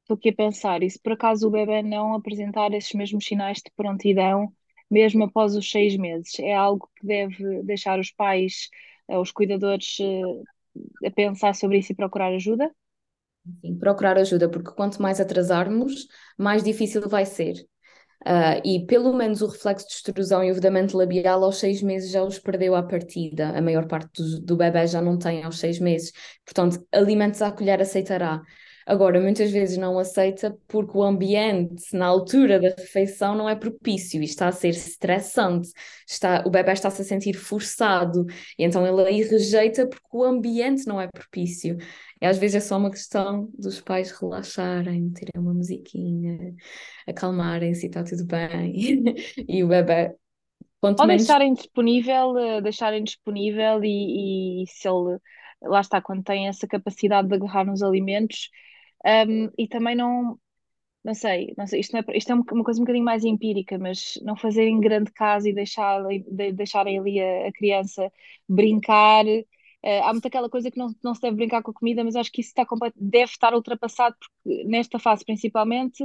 estou 0.00 0.16
aqui 0.16 0.30
a 0.30 0.34
pensar, 0.34 0.82
e 0.82 0.90
se 0.90 0.98
por 1.00 1.12
acaso 1.12 1.46
o 1.48 1.50
bebê 1.50 1.82
não 1.82 2.14
apresentar 2.14 2.72
esses 2.74 2.92
mesmos 2.94 3.24
sinais 3.26 3.58
de 3.58 3.70
prontidão, 3.76 4.52
mesmo 4.90 5.24
após 5.24 5.54
os 5.56 5.70
seis 5.70 5.96
meses, 5.96 6.38
é 6.40 6.54
algo 6.54 6.88
que 6.96 7.06
deve 7.06 7.62
deixar 7.64 7.98
os 7.98 8.10
pais, 8.10 8.68
eh, 9.08 9.18
os 9.18 9.32
cuidadores, 9.32 9.98
eh, 10.00 11.08
a 11.08 11.10
pensar 11.10 11.54
sobre 11.54 11.78
isso 11.78 11.92
e 11.92 11.96
procurar 11.96 12.32
ajuda? 12.34 12.70
Sim, 13.62 13.78
procurar 13.78 14.18
ajuda, 14.18 14.50
porque 14.50 14.72
quanto 14.72 15.00
mais 15.00 15.20
atrasarmos, 15.20 16.06
mais 16.38 16.62
difícil 16.64 17.08
vai 17.08 17.24
ser. 17.26 17.54
Uh, 18.24 18.60
e 18.64 18.84
pelo 18.86 19.12
menos 19.12 19.40
o 19.40 19.46
reflexo 19.46 19.86
de 19.86 19.94
extrusão 19.94 20.42
e 20.42 20.50
o 20.50 20.54
vedamento 20.54 20.96
labial 20.96 21.44
aos 21.44 21.58
seis 21.58 21.80
meses 21.80 22.10
já 22.10 22.22
os 22.22 22.38
perdeu 22.38 22.74
à 22.74 22.82
partida. 22.82 23.50
A 23.56 23.60
maior 23.62 23.86
parte 23.86 24.20
do, 24.20 24.40
do 24.40 24.56
bebê 24.56 24.86
já 24.86 25.00
não 25.00 25.18
tem 25.18 25.44
aos 25.44 25.58
seis 25.58 25.78
meses. 25.78 26.12
Portanto, 26.44 26.84
alimentos 26.92 27.40
à 27.42 27.52
colher 27.52 27.80
aceitará. 27.80 28.42
Agora, 28.86 29.20
muitas 29.20 29.50
vezes 29.50 29.76
não 29.76 29.98
aceita 29.98 30.56
porque 30.68 30.96
o 30.96 31.02
ambiente 31.02 31.84
na 31.92 32.06
altura 32.06 32.60
da 32.60 32.68
refeição 32.68 33.34
não 33.34 33.48
é 33.48 33.56
propício 33.56 34.22
e 34.22 34.24
está 34.24 34.46
a 34.46 34.52
ser 34.52 34.68
estressante, 34.68 35.70
está, 36.08 36.44
o 36.46 36.50
bebê 36.50 36.72
está-se 36.72 37.02
a 37.02 37.04
sentir 37.04 37.34
forçado 37.34 38.24
e 38.56 38.64
então 38.64 38.86
ele 38.86 39.08
aí 39.08 39.22
rejeita 39.22 39.88
porque 39.88 40.06
o 40.16 40.22
ambiente 40.22 40.86
não 40.86 41.00
é 41.00 41.08
propício. 41.08 41.76
E 42.22 42.26
às 42.26 42.38
vezes 42.38 42.56
é 42.56 42.60
só 42.60 42.78
uma 42.78 42.90
questão 42.90 43.50
dos 43.58 43.80
pais 43.80 44.12
relaxarem, 44.12 45.10
terem 45.10 45.32
uma 45.36 45.52
musiquinha, 45.52 46.54
acalmarem-se 47.08 47.86
e 47.86 47.88
está 47.88 48.04
tudo 48.04 48.24
bem. 48.24 49.02
e 49.48 49.64
o 49.64 49.68
bebê 49.68 50.14
Quanto 50.80 51.00
Ou 51.00 51.06
menos... 51.06 51.24
deixarem 51.24 51.54
disponível, 51.54 52.38
eh, 52.38 52.60
deixarem 52.60 53.02
disponível 53.02 53.82
e, 53.82 54.62
e, 54.62 54.66
se 54.68 54.86
ele, 54.86 55.18
lá 55.62 55.80
está, 55.80 56.00
quando 56.00 56.22
tem 56.22 56.48
essa 56.48 56.66
capacidade 56.66 57.28
de 57.28 57.34
agarrar 57.34 57.64
nos 57.64 57.82
alimentos, 57.82 58.50
um, 59.06 59.50
e 59.56 59.68
também 59.68 59.94
não, 59.94 60.38
não 61.04 61.14
sei, 61.14 61.54
não 61.56 61.66
sei, 61.66 61.80
isto, 61.80 61.92
não 61.92 62.00
é, 62.00 62.16
isto 62.16 62.32
é 62.32 62.34
uma 62.34 62.64
coisa 62.64 62.80
um 62.80 62.84
bocadinho 62.84 63.04
mais 63.04 63.24
empírica, 63.24 63.78
mas 63.78 64.18
não 64.22 64.36
fazerem 64.36 64.80
grande 64.80 65.12
caso 65.12 65.48
e 65.48 65.54
deixar, 65.54 66.02
de, 66.04 66.52
deixarem 66.52 66.98
ali 66.98 67.20
a, 67.20 67.48
a 67.48 67.52
criança 67.52 68.10
brincar. 68.48 69.24
Uh, 69.24 70.02
há 70.02 70.12
muito 70.12 70.26
aquela 70.26 70.50
coisa 70.50 70.70
que 70.70 70.78
não, 70.78 70.88
não 71.04 71.14
se 71.14 71.20
deve 71.20 71.36
brincar 71.36 71.62
com 71.62 71.70
a 71.70 71.74
comida, 71.74 72.02
mas 72.02 72.16
acho 72.16 72.32
que 72.32 72.40
isso 72.40 72.50
está, 72.50 72.66
deve 72.96 73.30
estar 73.30 73.54
ultrapassado, 73.54 74.16
porque 74.18 74.64
nesta 74.64 74.98
fase 74.98 75.24
principalmente 75.24 76.02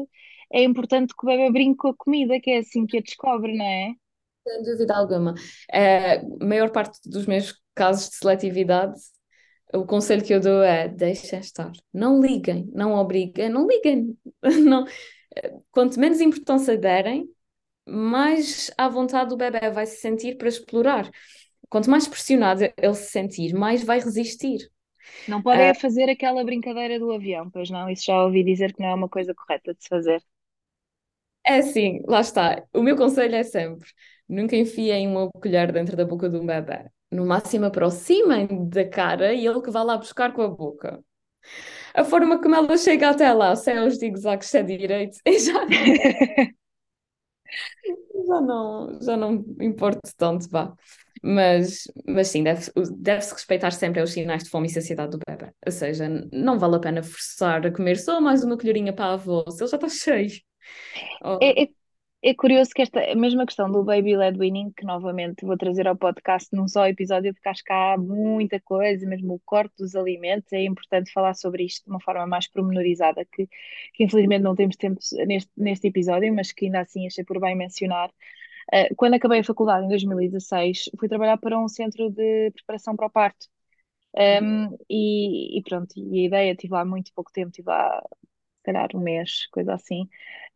é 0.54 0.64
importante 0.64 1.16
que 1.18 1.26
o 1.26 1.30
bebê 1.30 1.50
brinque 1.52 1.78
com 1.78 1.88
a 1.88 1.96
comida, 1.96 2.40
que 2.40 2.52
é 2.52 2.58
assim 2.60 2.86
que 2.86 2.98
a 2.98 3.02
descobre, 3.02 3.58
não 3.58 3.66
é? 3.66 3.96
Sem 4.48 4.64
dúvida 4.64 4.96
alguma. 4.96 5.34
A 5.72 6.46
maior 6.46 6.72
parte 6.72 7.00
dos 7.10 7.26
meus 7.26 7.60
casos 7.74 8.10
de 8.10 8.18
seletividade 8.18 9.00
o 9.74 9.86
conselho 9.86 10.24
que 10.24 10.34
eu 10.34 10.40
dou 10.40 10.62
é 10.64 10.88
deixem 10.88 11.40
estar, 11.40 11.72
não 11.94 12.20
liguem, 12.20 12.70
não 12.74 12.94
obriguem, 12.94 13.50
não 13.50 13.68
liguem. 13.68 14.18
Não, 14.66 14.86
quanto 15.72 16.00
menos 16.00 16.20
importância 16.20 16.78
derem, 16.78 17.30
mais 17.88 18.72
à 18.78 18.90
vontade 18.90 19.34
o 19.34 19.38
bebê 19.38 19.70
vai 19.70 19.86
se 19.86 19.98
sentir 19.98 20.38
para 20.38 20.48
explorar. 20.50 21.10
Quanto 21.70 21.90
mais 21.90 22.08
pressionado 22.08 22.64
ele 22.64 22.94
se 22.96 23.12
sentir, 23.12 23.54
mais 23.54 23.84
vai 23.84 24.00
resistir. 24.00 24.70
Não 25.28 25.42
podem 25.42 25.72
uh, 25.72 25.76
fazer 25.76 26.10
aquela 26.10 26.44
brincadeira 26.44 27.00
do 27.00 27.12
avião, 27.12 27.50
pois 27.50 27.70
não? 27.70 27.90
Isso 27.90 28.06
já 28.06 28.24
ouvi 28.24 28.44
dizer 28.44 28.74
que 28.74 28.82
não 28.82 28.90
é 28.90 28.96
uma 28.96 29.10
coisa 29.10 29.34
correta 29.34 29.74
de 29.74 29.84
se 29.84 29.90
fazer. 29.90 30.22
É 31.46 31.58
assim, 31.58 32.02
lá 32.06 32.22
está. 32.22 32.64
O 32.74 32.82
meu 32.82 32.96
conselho 32.96 33.36
é 33.36 33.44
sempre: 33.44 33.90
nunca 34.32 34.56
enfiem 34.56 35.08
uma 35.08 35.30
colher 35.32 35.72
dentro 35.72 35.96
da 35.96 36.06
boca 36.06 36.30
de 36.30 36.38
um 36.38 36.46
bebê 36.46 36.90
no 37.12 37.26
máximo 37.26 37.66
aproximem 37.66 38.70
da 38.70 38.88
cara 38.88 39.34
e 39.34 39.46
ele 39.46 39.62
que 39.62 39.70
vai 39.70 39.84
lá 39.84 39.98
buscar 39.98 40.34
com 40.34 40.42
a 40.42 40.48
boca. 40.48 41.04
A 41.94 42.04
forma 42.06 42.42
como 42.42 42.56
ela 42.56 42.78
chega 42.78 43.10
até 43.10 43.32
lá, 43.34 43.56
se 43.56 43.72
é 43.72 43.84
os 43.84 43.98
zigue-zagues, 43.98 44.48
se 44.48 44.58
é 44.58 44.64
direito, 44.64 45.18
já... 45.28 45.66
já 48.28 48.42
não, 48.42 49.00
já 49.02 49.18
não 49.18 49.44
me 49.58 49.66
importo 49.66 50.00
tanto, 50.18 50.50
vá. 50.50 50.74
Mas, 51.24 51.84
mas 52.08 52.30
sim, 52.30 52.44
deve-se 52.44 52.72
deve 52.98 53.22
respeitar 53.22 53.72
sempre 53.72 54.02
os 54.02 54.12
sinais 54.12 54.44
de 54.44 54.50
fome 54.50 54.68
e 54.68 54.72
saciedade 54.72 55.12
do 55.12 55.20
bebê. 55.28 55.52
Ou 55.66 55.72
seja, 55.72 56.08
não 56.32 56.58
vale 56.58 56.78
a 56.78 56.80
pena 56.80 57.04
forçar 57.04 57.66
a 57.66 57.72
comer 57.72 57.98
só 57.98 58.20
mais 58.20 58.44
uma 58.44 58.58
colherinha 58.58 58.94
para 58.94 59.06
a 59.06 59.14
avó, 59.14 59.44
se 59.50 59.62
ele 59.64 59.70
já 59.70 59.78
está 59.78 59.90
cheio. 59.90 60.32
É, 61.42 61.64
é, 61.64 61.70
é 62.24 62.34
curioso 62.36 62.72
que 62.76 62.84
esta 62.84 63.16
mesma 63.16 63.46
questão 63.46 63.72
do 63.72 63.84
baby 63.84 64.16
led 64.16 64.38
weaning, 64.38 64.72
que 64.72 64.86
novamente 64.86 65.44
vou 65.44 65.58
trazer 65.58 65.88
ao 65.88 65.96
podcast 65.96 66.50
num 66.56 66.68
só 66.68 66.88
episódio, 66.88 67.34
porque 67.34 67.50
acho 67.50 67.64
que 67.64 67.74
há 67.74 67.98
muita 67.98 68.60
coisa, 68.60 69.08
mesmo 69.08 69.34
o 69.36 69.40
corte 69.44 69.74
dos 69.78 69.96
alimentos, 69.96 70.54
é 70.54 70.64
importante 70.64 71.12
falar 71.12 71.34
sobre 71.34 71.64
isto 71.66 71.84
de 71.86 71.90
uma 71.90 72.00
forma 72.00 72.28
mais 72.28 72.48
pormenorizada, 72.48 73.26
que, 73.26 73.48
que 73.94 74.04
infelizmente 74.04 74.44
não 74.44 74.56
temos 74.56 74.76
tempo 74.76 75.00
neste, 75.26 75.52
neste 75.58 75.88
episódio, 75.88 76.34
mas 76.34 76.52
que 76.52 76.66
ainda 76.66 76.82
assim 76.82 77.08
achei 77.08 77.24
por 77.24 77.40
bem 77.40 77.56
mencionar. 77.56 78.10
Uh, 78.74 78.96
quando 78.96 79.16
acabei 79.16 79.40
a 79.40 79.44
faculdade 79.44 79.86
em 79.86 79.90
2016, 79.90 80.92
fui 81.00 81.10
trabalhar 81.10 81.38
para 81.38 81.60
um 81.60 81.68
centro 81.68 82.10
de 82.12 82.52
preparação 82.52 82.96
para 82.96 83.08
o 83.08 83.10
parto. 83.10 83.48
Um, 84.16 84.78
e, 84.90 85.58
e, 85.58 85.64
pronto, 85.64 85.94
e 85.98 86.22
a 86.24 86.26
ideia, 86.28 86.56
tive 86.56 86.74
lá 86.74 86.86
muito 86.86 87.12
pouco 87.14 87.32
tempo, 87.32 87.52
tive 87.52 87.70
lá 87.70 88.04
se 88.62 88.64
calhar 88.64 88.90
um 88.96 89.00
mês, 89.00 89.48
coisa 89.48 89.74
assim. 89.74 90.04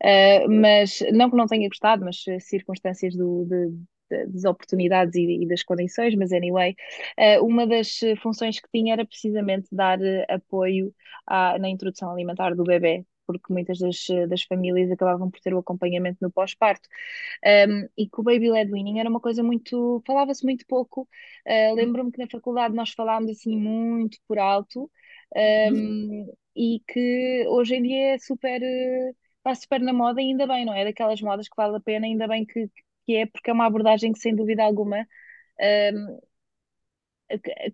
Uh, 0.02 0.48
mas 0.48 1.00
não 1.12 1.28
que 1.28 1.36
não 1.36 1.46
tenha 1.46 1.68
gostado, 1.68 2.04
mas 2.04 2.24
circunstâncias 2.40 3.14
do, 3.14 3.44
de, 3.44 4.26
das 4.28 4.44
oportunidades 4.44 5.14
e, 5.16 5.42
e, 5.42 5.48
das 5.48 5.62
condições, 5.62 6.14
mas 6.14 6.32
anyway, 6.32 6.74
uh, 7.18 7.44
uma 7.44 7.66
das 7.66 8.00
funções 8.22 8.60
que 8.60 8.68
tinha 8.72 8.92
era 8.92 9.04
precisamente 9.04 9.68
dar 9.72 9.98
apoio 10.28 10.94
à, 11.26 11.58
na 11.58 11.68
introdução 11.68 12.10
alimentar 12.10 12.54
do 12.54 12.62
bebê, 12.62 13.04
porque 13.26 13.52
muitas 13.52 13.78
das, 13.80 14.06
das 14.28 14.42
famílias 14.42 14.90
acabavam 14.90 15.28
por 15.28 15.40
ter 15.40 15.52
o 15.52 15.58
acompanhamento 15.58 16.18
no 16.20 16.30
pós-parto. 16.30 16.88
Um, 17.44 17.88
e 17.98 18.08
que 18.08 18.20
o 18.20 18.22
baby 18.22 18.50
led 18.50 18.70
weaning 18.72 19.00
era 19.00 19.10
uma 19.10 19.20
coisa 19.20 19.42
muito. 19.42 20.00
falava-se 20.06 20.44
muito 20.44 20.64
pouco. 20.66 21.08
Uh, 21.44 21.74
Lembro-me 21.74 22.12
que 22.12 22.18
na 22.18 22.28
faculdade 22.28 22.74
nós 22.74 22.90
falávamos 22.90 23.32
assim 23.32 23.56
muito 23.56 24.18
por 24.28 24.38
alto. 24.38 24.88
Um, 25.34 26.32
e 26.54 26.80
que 26.88 27.44
hoje 27.48 27.76
em 27.76 27.82
dia 27.82 28.14
é 28.14 28.18
super, 28.18 28.60
está 29.38 29.54
super 29.54 29.80
na 29.80 29.92
moda 29.92 30.20
ainda 30.20 30.46
bem, 30.46 30.64
não 30.64 30.74
é? 30.74 30.84
Daquelas 30.84 31.20
modas 31.20 31.48
que 31.48 31.56
vale 31.56 31.76
a 31.76 31.80
pena, 31.80 32.06
ainda 32.06 32.26
bem 32.28 32.44
que, 32.46 32.70
que 33.06 33.16
é, 33.16 33.26
porque 33.26 33.50
é 33.50 33.52
uma 33.52 33.66
abordagem 33.66 34.12
que 34.12 34.18
sem 34.18 34.34
dúvida 34.34 34.64
alguma 34.64 35.06
um, 35.60 36.20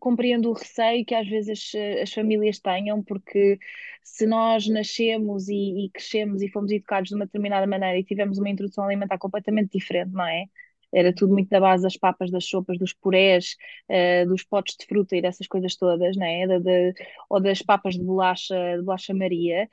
compreendo 0.00 0.50
o 0.50 0.52
receio 0.54 1.04
que 1.04 1.14
às 1.14 1.28
vezes 1.28 1.74
as, 1.74 2.02
as, 2.02 2.12
famílias 2.12 2.58
tenham, 2.58 3.02
porque 3.02 3.58
se 4.02 4.26
nós 4.26 4.66
nascemos 4.68 5.48
e, 5.48 5.86
e, 5.86 5.90
crescemos 5.90 6.42
e 6.42 6.48
fomos 6.48 6.70
educados 6.72 7.10
de 7.10 7.14
uma 7.16 7.26
determinada 7.26 7.66
maneira 7.66 7.98
e 7.98 8.04
tivemos 8.04 8.38
uma 8.38 8.48
introdução 8.48 8.84
alimentar 8.84 9.18
completamente 9.18 9.72
diferente, 9.78 10.12
não 10.12 10.26
é? 10.26 10.46
Era 10.92 11.12
tudo 11.14 11.32
muito 11.32 11.48
da 11.48 11.60
base 11.60 11.82
das 11.82 11.96
papas, 11.96 12.30
das 12.30 12.44
sopas, 12.46 12.78
dos 12.78 12.92
purés, 12.92 13.56
uh, 13.88 14.28
dos 14.28 14.44
potes 14.44 14.76
de 14.76 14.86
fruta 14.86 15.16
e 15.16 15.22
dessas 15.22 15.46
coisas 15.46 15.76
todas, 15.76 16.16
né? 16.16 16.46
De, 16.46 16.60
de, 16.60 16.94
ou 17.28 17.40
das 17.40 17.62
papas 17.62 17.94
de 17.94 18.04
bolacha, 18.04 18.54
de 18.76 18.82
bolacha 18.82 19.14
Maria. 19.14 19.68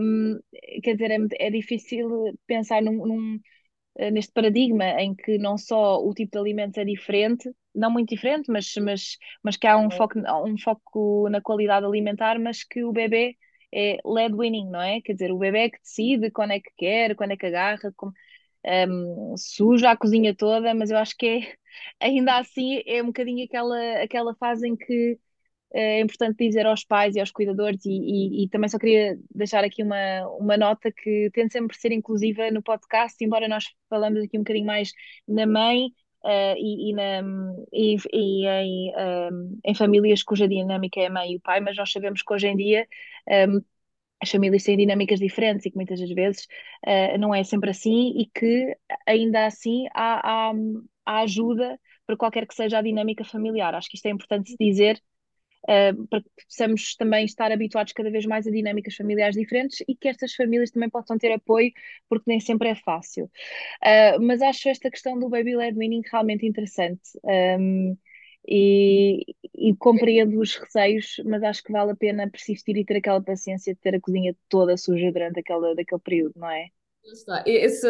Um, 0.00 0.38
quer 0.82 0.94
dizer, 0.94 1.10
é, 1.12 1.46
é 1.46 1.50
difícil 1.50 2.36
pensar 2.46 2.82
num, 2.82 3.06
num, 3.06 3.40
eh, 3.96 4.10
neste 4.10 4.32
paradigma 4.32 4.84
em 5.00 5.14
que 5.14 5.38
não 5.38 5.58
só 5.58 5.98
o 6.04 6.14
tipo 6.14 6.32
de 6.32 6.38
alimentos 6.38 6.78
é 6.78 6.84
diferente, 6.84 7.50
não 7.74 7.90
muito 7.90 8.08
diferente, 8.10 8.50
mas, 8.50 8.72
mas, 8.76 9.16
mas 9.42 9.56
que 9.56 9.66
há 9.66 9.76
um 9.78 9.90
foco, 9.90 10.18
um 10.46 10.56
foco 10.58 11.28
na 11.30 11.40
qualidade 11.40 11.86
alimentar, 11.86 12.38
mas 12.38 12.64
que 12.64 12.84
o 12.84 12.92
bebê 12.92 13.36
é 13.72 13.98
lead 14.04 14.34
winning, 14.34 14.68
não 14.70 14.80
é? 14.80 15.00
Quer 15.00 15.12
dizer, 15.14 15.32
o 15.32 15.38
bebê 15.38 15.60
é 15.60 15.70
que 15.70 15.80
decide 15.80 16.30
quando 16.30 16.52
é 16.52 16.60
que 16.60 16.70
quer, 16.76 17.14
quando 17.16 17.32
é 17.32 17.36
que 17.36 17.46
agarra, 17.46 17.92
como, 17.96 18.12
um, 18.64 19.34
suja 19.36 19.90
a 19.90 19.96
cozinha 19.96 20.34
toda, 20.34 20.74
mas 20.74 20.90
eu 20.90 20.98
acho 20.98 21.16
que 21.16 21.26
é, 21.26 21.54
ainda 22.00 22.38
assim 22.38 22.82
é 22.86 23.02
um 23.02 23.06
bocadinho 23.06 23.44
aquela, 23.44 24.02
aquela 24.02 24.34
fase 24.34 24.68
em 24.68 24.76
que 24.76 25.18
eh, 25.72 25.98
é 25.98 26.00
importante 26.00 26.38
dizer 26.46 26.66
aos 26.66 26.84
pais 26.84 27.14
e 27.16 27.20
aos 27.20 27.30
cuidadores, 27.30 27.84
e, 27.84 27.90
e, 27.90 28.44
e, 28.44 28.48
também 28.48 28.68
só 28.68 28.78
queria 28.78 29.18
deixar 29.34 29.64
aqui 29.64 29.82
uma, 29.82 30.26
uma 30.38 30.56
nota 30.56 30.90
que 30.92 31.30
tento 31.32 31.52
sempre 31.52 31.76
ser 31.76 31.92
inclusiva 31.92 32.50
no 32.50 32.62
podcast, 32.62 33.22
embora 33.24 33.48
nós 33.48 33.64
falamos 33.88 34.22
aqui 34.22 34.36
um 34.36 34.42
bocadinho 34.42 34.66
mais 34.66 34.92
na 35.28 35.46
mãe 35.46 35.86
uh, 36.24 36.54
e, 36.56 36.90
e, 36.90 36.92
na, 36.94 37.22
e, 37.72 37.96
em, 38.12 38.92
um, 39.32 39.60
em 39.64 39.74
famílias 39.74 40.22
cuja 40.22 40.48
dinâmica 40.48 41.00
é 41.00 41.06
a 41.06 41.10
mãe 41.10 41.32
e 41.32 41.36
o 41.36 41.40
pai, 41.40 41.60
mas 41.60 41.76
nós 41.76 41.92
sabemos 41.92 42.22
que 42.22 42.32
hoje 42.32 42.48
em 42.48 42.56
dia 42.56 42.86
um, 43.48 43.62
as 44.22 44.30
famílias 44.30 44.62
têm 44.62 44.76
dinâmicas 44.76 45.18
diferentes 45.18 45.66
e 45.66 45.70
que 45.70 45.76
muitas 45.76 45.98
das 46.00 46.10
vezes 46.10 46.46
uh, 46.86 47.18
não 47.18 47.34
é 47.34 47.42
sempre 47.42 47.70
assim 47.70 48.12
e 48.16 48.26
que 48.26 48.76
ainda 49.06 49.46
assim 49.46 49.86
há, 49.94 50.50
há, 50.50 50.52
há, 51.06 51.20
ajuda 51.20 51.78
para 52.06 52.16
qualquer 52.16 52.46
que 52.46 52.54
seja 52.54 52.78
a 52.78 52.82
dinâmica 52.82 53.24
familiar. 53.24 53.74
Acho 53.74 53.88
que 53.88 53.96
isto 53.96 54.06
é 54.06 54.10
importante 54.10 54.54
dizer 54.58 55.00
uh, 55.64 56.06
para 56.08 56.20
que 56.20 56.28
possamos 56.46 56.94
também 56.96 57.24
estar 57.24 57.50
habituados 57.50 57.92
cada 57.92 58.10
vez 58.10 58.26
mais 58.26 58.46
a 58.46 58.50
dinâmicas 58.50 58.94
familiares 58.94 59.36
diferentes 59.36 59.82
e 59.88 59.94
que 59.94 60.08
estas 60.08 60.34
famílias 60.34 60.70
também 60.70 60.90
possam 60.90 61.18
ter 61.18 61.32
apoio, 61.32 61.72
porque 62.08 62.24
nem 62.26 62.40
sempre 62.40 62.68
é 62.68 62.74
fácil. 62.74 63.24
Uh, 63.82 64.20
mas 64.20 64.42
acho 64.42 64.68
esta 64.68 64.90
questão 64.90 65.18
do 65.18 65.28
baby 65.28 65.56
led 65.56 65.78
weaning 65.78 66.02
realmente 66.10 66.46
interessante. 66.46 67.00
Um, 67.24 67.96
e, 68.46 69.24
e 69.54 69.74
compreendo 69.76 70.40
os 70.40 70.56
receios, 70.56 71.20
mas 71.24 71.42
acho 71.42 71.62
que 71.62 71.72
vale 71.72 71.92
a 71.92 71.96
pena 71.96 72.30
persistir 72.30 72.76
e 72.76 72.84
ter 72.84 72.96
aquela 72.96 73.22
paciência 73.22 73.74
de 73.74 73.80
ter 73.80 73.94
a 73.94 74.00
cozinha 74.00 74.34
toda 74.48 74.76
suja 74.76 75.12
durante 75.12 75.40
aquele, 75.40 75.74
daquele 75.74 76.00
período, 76.00 76.34
não 76.36 76.50
é? 76.50 76.68
Esse, 77.46 77.86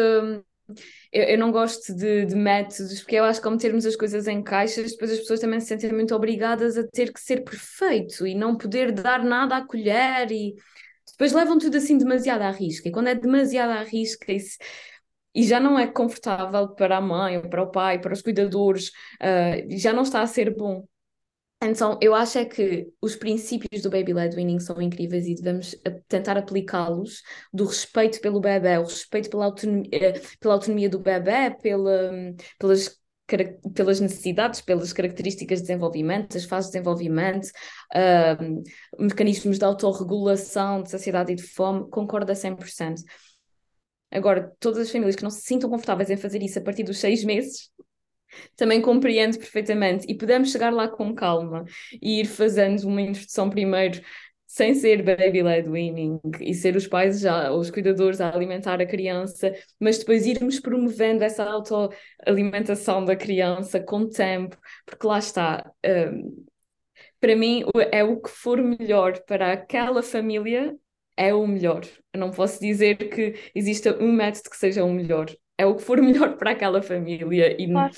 eu, 1.11 1.23
eu, 1.23 1.37
não 1.37 1.51
gosto 1.51 1.93
de, 1.93 2.25
de, 2.25 2.35
métodos, 2.35 2.99
porque 2.99 3.15
eu 3.15 3.23
acho 3.23 3.41
que 3.41 3.47
ao 3.47 3.53
metermos 3.53 3.85
as 3.85 3.95
coisas 3.95 4.27
em 4.27 4.41
caixas, 4.41 4.91
depois 4.91 5.11
as 5.11 5.19
pessoas 5.19 5.39
também 5.39 5.59
se 5.59 5.67
sentem 5.67 5.91
muito 5.91 6.15
obrigadas 6.15 6.77
a 6.77 6.87
ter 6.87 7.11
que 7.11 7.19
ser 7.19 7.43
perfeito 7.43 8.25
e 8.25 8.35
não 8.35 8.57
poder 8.57 8.91
dar 8.91 9.23
nada 9.23 9.57
à 9.57 9.65
colher 9.65 10.31
e 10.31 10.55
depois 11.11 11.33
levam 11.33 11.57
tudo 11.57 11.77
assim 11.77 11.97
demasiado 11.97 12.41
à 12.41 12.51
risca. 12.51 12.87
E 12.87 12.91
quando 12.91 13.07
é 13.07 13.15
demasiado 13.15 13.71
à 13.71 13.83
risca, 13.83 14.31
isso, 14.31 14.57
e 15.33 15.43
já 15.43 15.59
não 15.59 15.77
é 15.79 15.87
confortável 15.87 16.69
para 16.69 16.97
a 16.97 17.01
mãe, 17.01 17.37
ou 17.37 17.49
para 17.49 17.63
o 17.63 17.71
pai, 17.71 17.99
para 17.99 18.13
os 18.13 18.21
cuidadores, 18.21 18.89
uh, 19.21 19.77
já 19.77 19.93
não 19.93 20.03
está 20.03 20.21
a 20.21 20.27
ser 20.27 20.55
bom. 20.55 20.85
Então, 21.63 21.99
eu 22.01 22.15
acho 22.15 22.39
é 22.39 22.45
que 22.45 22.87
os 22.99 23.15
princípios 23.15 23.83
do 23.83 23.89
Baby 23.91 24.13
Led 24.13 24.35
Weaning 24.35 24.59
são 24.59 24.81
incríveis 24.81 25.27
e 25.27 25.35
devemos 25.35 25.75
tentar 26.07 26.35
aplicá-los 26.35 27.21
do 27.53 27.65
respeito 27.65 28.19
pelo 28.19 28.39
bebê, 28.39 28.79
o 28.79 28.83
respeito 28.83 29.29
pela 29.29 29.45
autonomia, 29.45 29.87
eh, 29.91 30.21
pela 30.39 30.55
autonomia 30.55 30.89
do 30.89 30.97
bebê, 30.97 31.51
pela, 31.61 32.33
pelas 32.57 32.99
pelas 33.73 33.99
necessidades, 33.99 34.61
pelas 34.61 34.91
características 34.91 35.59
de 35.59 35.67
desenvolvimento, 35.67 36.37
as 36.37 36.43
fases 36.43 36.69
de 36.69 36.77
desenvolvimento, 36.77 37.47
uh, 37.95 38.63
mecanismos 38.99 39.57
de 39.57 39.63
autorregulação, 39.63 40.83
de 40.83 40.89
saciedade 40.89 41.31
e 41.31 41.35
de 41.35 41.43
fome, 41.43 41.89
concordo 41.89 42.31
a 42.31 42.35
100%. 42.35 43.01
Agora, 44.11 44.51
todas 44.59 44.79
as 44.79 44.91
famílias 44.91 45.15
que 45.15 45.23
não 45.23 45.29
se 45.29 45.41
sintam 45.41 45.69
confortáveis 45.69 46.09
em 46.09 46.17
fazer 46.17 46.41
isso 46.43 46.59
a 46.59 46.61
partir 46.61 46.83
dos 46.83 46.99
seis 46.99 47.23
meses, 47.23 47.71
também 48.55 48.81
compreendo 48.81 49.37
perfeitamente 49.37 50.05
e 50.09 50.15
podemos 50.15 50.51
chegar 50.51 50.71
lá 50.71 50.87
com 50.87 51.13
calma 51.13 51.65
e 52.01 52.21
ir 52.21 52.25
fazendo 52.25 52.87
uma 52.87 53.01
introdução 53.01 53.49
primeiro 53.49 54.01
sem 54.51 54.73
ser 54.73 55.01
baby 55.01 55.41
led 55.41 55.69
weaning 55.69 56.19
e 56.41 56.53
ser 56.53 56.75
os 56.75 56.85
pais 56.85 57.21
já, 57.21 57.53
os 57.53 57.71
cuidadores 57.71 58.19
a 58.19 58.35
alimentar 58.35 58.81
a 58.81 58.85
criança, 58.85 59.53
mas 59.79 59.97
depois 59.97 60.25
irmos 60.25 60.59
promovendo 60.59 61.23
essa 61.23 61.45
autoalimentação 61.45 63.05
da 63.05 63.15
criança 63.15 63.79
com 63.79 64.09
tempo, 64.09 64.57
porque 64.85 65.07
lá 65.07 65.19
está. 65.19 65.71
Um, 65.85 66.45
para 67.17 67.33
mim 67.33 67.63
é 67.93 68.03
o 68.03 68.19
que 68.19 68.29
for 68.29 68.61
melhor 68.61 69.21
para 69.21 69.53
aquela 69.53 70.03
família 70.03 70.75
é 71.15 71.33
o 71.33 71.45
melhor. 71.45 71.81
Eu 72.13 72.19
não 72.19 72.31
posso 72.31 72.59
dizer 72.59 72.95
que 72.95 73.35
exista 73.53 73.97
um 74.01 74.11
método 74.11 74.49
que 74.49 74.57
seja 74.57 74.83
o 74.83 74.91
melhor. 74.91 75.27
É 75.57 75.65
o 75.65 75.75
que 75.75 75.83
for 75.83 76.01
melhor 76.01 76.37
para 76.37 76.51
aquela 76.51 76.81
família. 76.81 77.55
E 77.61 77.67
claro. 77.67 77.93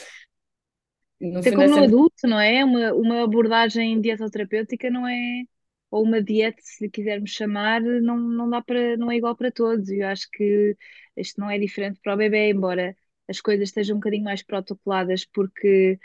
no, 1.20 1.34
no 1.34 1.43
como 1.43 1.68
no 1.68 1.84
adulto, 1.84 2.28
não 2.28 2.39
é? 2.39 2.64
Uma, 2.64 2.93
uma 2.93 3.24
abordagem 3.24 3.99
dietoterapêutica 4.01 4.89
não 4.89 5.07
é, 5.07 5.43
ou 5.89 6.03
uma 6.03 6.22
dieta, 6.22 6.59
se 6.61 6.89
quisermos 6.89 7.32
chamar, 7.32 7.82
não, 7.82 8.18
não 8.18 8.49
dá 8.49 8.61
para, 8.61 8.97
não 8.97 9.11
é 9.11 9.18
igual 9.18 9.36
para 9.36 9.51
todos. 9.51 9.89
Eu 9.89 10.07
acho 10.07 10.30
que 10.32 10.76
isto 11.16 11.39
não 11.39 11.49
é 11.49 11.57
diferente 11.57 11.99
para 12.01 12.14
o 12.14 12.18
bebê, 12.18 12.49
embora 12.49 12.95
as 13.30 13.39
coisas 13.39 13.70
estejam 13.70 13.95
um 13.95 13.99
bocadinho 13.99 14.24
mais 14.24 14.43
protocoladas, 14.43 15.26
porque 15.26 15.97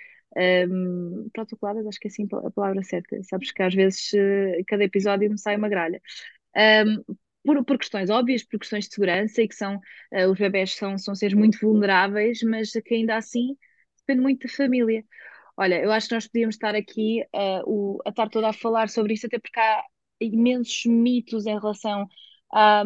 um, 0.70 1.28
protocoladas, 1.32 1.86
acho 1.86 1.98
que 1.98 2.08
é 2.08 2.10
assim 2.10 2.28
a 2.32 2.50
palavra 2.50 2.82
certa. 2.82 3.20
Sabes 3.24 3.50
que 3.50 3.62
às 3.62 3.74
vezes 3.74 4.12
eh, 4.14 4.62
cada 4.66 4.84
episódio 4.84 5.30
me 5.30 5.38
sai 5.38 5.56
uma 5.56 5.68
gralha 5.68 6.00
um, 6.56 7.14
por, 7.44 7.64
por, 7.64 7.78
questões 7.78 8.10
óbvias, 8.10 8.44
por 8.44 8.58
questões 8.58 8.86
de 8.86 8.94
segurança 8.94 9.42
e 9.42 9.48
que 9.48 9.54
são, 9.54 9.76
uh, 9.76 10.30
os 10.30 10.38
bebés 10.38 10.74
são, 10.74 10.98
são 10.98 11.14
seres 11.14 11.34
muito 11.34 11.58
vulneráveis, 11.60 12.42
mas 12.42 12.70
que 12.72 12.94
ainda 12.94 13.16
assim 13.16 13.56
depende 13.98 14.22
muito 14.22 14.46
da 14.46 14.52
família. 14.52 15.04
Olha, 15.56 15.82
eu 15.82 15.90
acho 15.92 16.08
que 16.08 16.14
nós 16.14 16.26
podíamos 16.26 16.54
estar 16.54 16.74
aqui 16.74 17.22
uh, 17.34 17.62
o, 17.66 17.98
a 18.06 18.10
estar 18.10 18.28
toda 18.28 18.48
a 18.48 18.52
falar 18.52 18.88
sobre 18.88 19.14
isso, 19.14 19.26
até 19.26 19.38
porque 19.38 19.58
há 19.58 19.82
imensos 20.20 20.84
mitos 20.86 21.46
em 21.46 21.58
relação 21.58 22.06
à, 22.52 22.82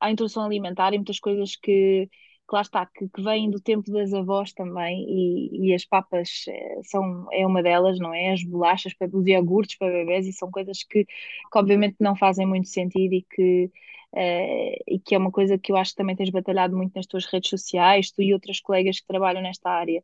à 0.00 0.10
introdução 0.10 0.44
alimentar 0.44 0.92
e 0.92 0.98
muitas 0.98 1.18
coisas 1.18 1.56
que, 1.56 2.08
que 2.50 2.56
lá 2.56 2.62
está, 2.62 2.84
que, 2.86 3.08
que 3.08 3.22
vêm 3.22 3.48
do 3.50 3.60
tempo 3.60 3.90
das 3.92 4.12
avós 4.12 4.52
também, 4.52 5.04
e, 5.08 5.68
e 5.68 5.74
as 5.74 5.84
papas 5.84 6.44
eh, 6.48 6.80
são, 6.82 7.28
é 7.32 7.46
uma 7.46 7.62
delas, 7.62 7.98
não 8.00 8.12
é? 8.12 8.32
As 8.32 8.42
bolachas, 8.44 8.92
para, 8.94 9.08
os 9.16 9.26
iogurtes 9.26 9.78
para 9.78 9.88
bebés, 9.92 10.26
e 10.26 10.32
são 10.32 10.50
coisas 10.50 10.82
que, 10.82 11.04
que 11.04 11.58
obviamente 11.58 11.96
não 12.00 12.16
fazem 12.16 12.46
muito 12.46 12.68
sentido 12.68 13.14
e 13.14 13.22
que, 13.22 13.70
eh, 14.16 14.76
e 14.88 14.98
que 14.98 15.14
é 15.14 15.18
uma 15.18 15.30
coisa 15.30 15.56
que 15.58 15.70
eu 15.72 15.76
acho 15.76 15.92
que 15.92 15.98
também 15.98 16.16
tens 16.16 16.30
batalhado 16.30 16.76
muito 16.76 16.92
nas 16.96 17.06
tuas 17.06 17.24
redes 17.26 17.50
sociais, 17.50 18.10
tu 18.10 18.20
e 18.22 18.34
outras 18.34 18.60
colegas 18.60 18.98
que 19.00 19.06
trabalham 19.06 19.42
nesta 19.42 19.70
área. 19.70 20.02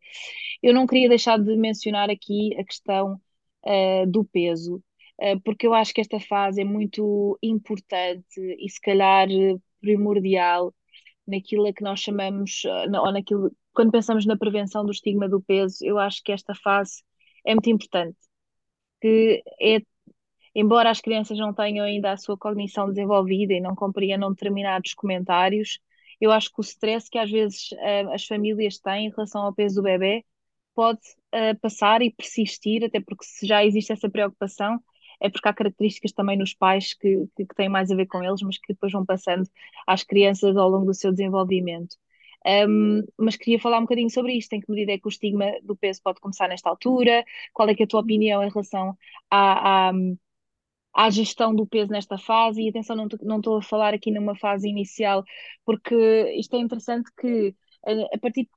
Eu 0.63 0.73
não 0.75 0.87
queria 0.87 1.09
deixar 1.09 1.39
de 1.39 1.57
mencionar 1.57 2.11
aqui 2.11 2.57
a 2.59 2.65
questão 2.65 3.21
eh, 3.65 4.07
do 4.07 4.25
peso, 4.25 4.83
porque 5.45 5.67
eu 5.67 5.73
acho 5.75 5.95
que 5.95 6.01
esta 6.03 6.21
fase 6.21 6.61
é 6.61 6.65
muito 6.65 7.39
importante 7.43 8.39
e 8.59 8.69
se 8.69 8.81
calhar 8.81 9.29
primordial 9.81 10.75
naquilo 11.27 11.67
a 11.67 11.73
que 11.73 11.83
nós 11.83 12.01
chamamos, 12.01 12.63
eh, 12.65 13.01
ou 13.01 13.13
naquilo, 13.13 13.51
quando 13.75 13.93
pensamos 13.93 14.27
na 14.27 14.37
prevenção 14.37 14.85
do 14.85 14.93
estigma 14.93 15.29
do 15.29 15.41
peso, 15.43 15.79
eu 15.85 15.99
acho 15.99 16.23
que 16.23 16.33
esta 16.33 16.55
fase 16.55 17.03
é 17.45 17.55
muito 17.55 17.71
importante. 17.71 18.17
Que 19.01 19.43
é, 19.61 19.81
embora 20.55 20.91
as 20.91 21.01
crianças 21.01 21.39
não 21.39 21.55
tenham 21.55 21.85
ainda 21.85 22.13
a 22.13 22.17
sua 22.17 22.37
cognição 22.39 22.89
desenvolvida 22.89 23.55
e 23.55 23.61
não 23.61 23.75
compreendam 23.75 24.31
determinados 24.31 24.95
comentários, 24.95 25.81
eu 26.21 26.33
acho 26.33 26.51
que 26.53 26.61
o 26.61 26.63
stress 26.63 27.11
que 27.11 27.19
às 27.19 27.31
vezes 27.31 27.71
uh, 27.73 28.13
as 28.13 28.25
famílias 28.25 28.79
têm 28.79 29.07
em 29.07 29.11
relação 29.11 29.43
ao 29.43 29.55
peso 29.55 29.77
do 29.77 29.83
bebê 29.83 30.25
pode 30.75 31.01
uh, 31.35 31.59
passar 31.61 32.03
e 32.03 32.11
persistir, 32.13 32.85
até 32.85 33.01
porque 33.01 33.25
se 33.25 33.47
já 33.47 33.65
existe 33.65 33.93
essa 33.93 34.09
preocupação, 34.11 34.81
é 35.21 35.29
porque 35.31 35.49
há 35.49 35.53
características 35.55 36.13
também 36.13 36.37
nos 36.39 36.55
pais 36.55 36.95
que, 36.95 37.27
que, 37.37 37.47
que, 37.47 37.55
têm 37.55 37.69
mais 37.69 37.91
a 37.91 37.97
ver 37.97 38.07
com 38.07 38.23
eles, 38.23 38.43
mas 38.43 38.59
que 38.59 38.73
depois 38.73 38.93
vão 38.93 39.05
passando 39.05 39.49
às 39.87 40.03
crianças 40.03 40.57
ao 40.57 40.69
longo 40.69 40.87
do 40.87 40.95
seu 40.95 41.11
desenvolvimento. 41.13 41.97
Um, 42.69 43.03
mas 43.19 43.37
queria 43.37 43.59
falar 43.59 43.79
um 43.79 43.83
bocadinho 43.83 44.11
sobre 44.11 44.35
isto, 44.35 44.53
em 44.53 44.61
que 44.61 44.71
medida 44.71 44.93
é 44.93 44.99
que 44.99 45.07
o 45.07 45.11
estigma 45.11 45.47
do 45.63 45.77
peso 45.77 46.01
pode 46.03 46.21
começar 46.21 46.49
nesta 46.49 46.71
altura, 46.71 47.25
qual 47.53 47.69
é, 47.69 47.75
é 47.79 47.83
a 47.83 47.87
tua 47.87 48.01
opinião 48.01 48.43
em 48.43 48.49
relação 48.49 48.97
à, 49.31 49.89
à, 49.91 49.93
à 50.95 51.11
gestão 51.11 51.55
do 51.55 51.67
peso 51.67 51.91
nesta 51.93 52.17
fase, 52.19 52.63
e 52.63 52.69
atenção, 52.69 52.97
não, 52.97 53.39
estou 53.39 53.59
a 53.59 53.63
falar 53.63 53.95
aqui 53.95 54.11
numa 54.11 54.37
fase 54.37 54.69
inicial, 54.69 55.25
porque 55.65 55.95
isto 56.39 56.55
é 56.57 56.59
interessante 56.59 57.11
que 57.21 57.55
a 58.13 58.19
partir 58.19 58.49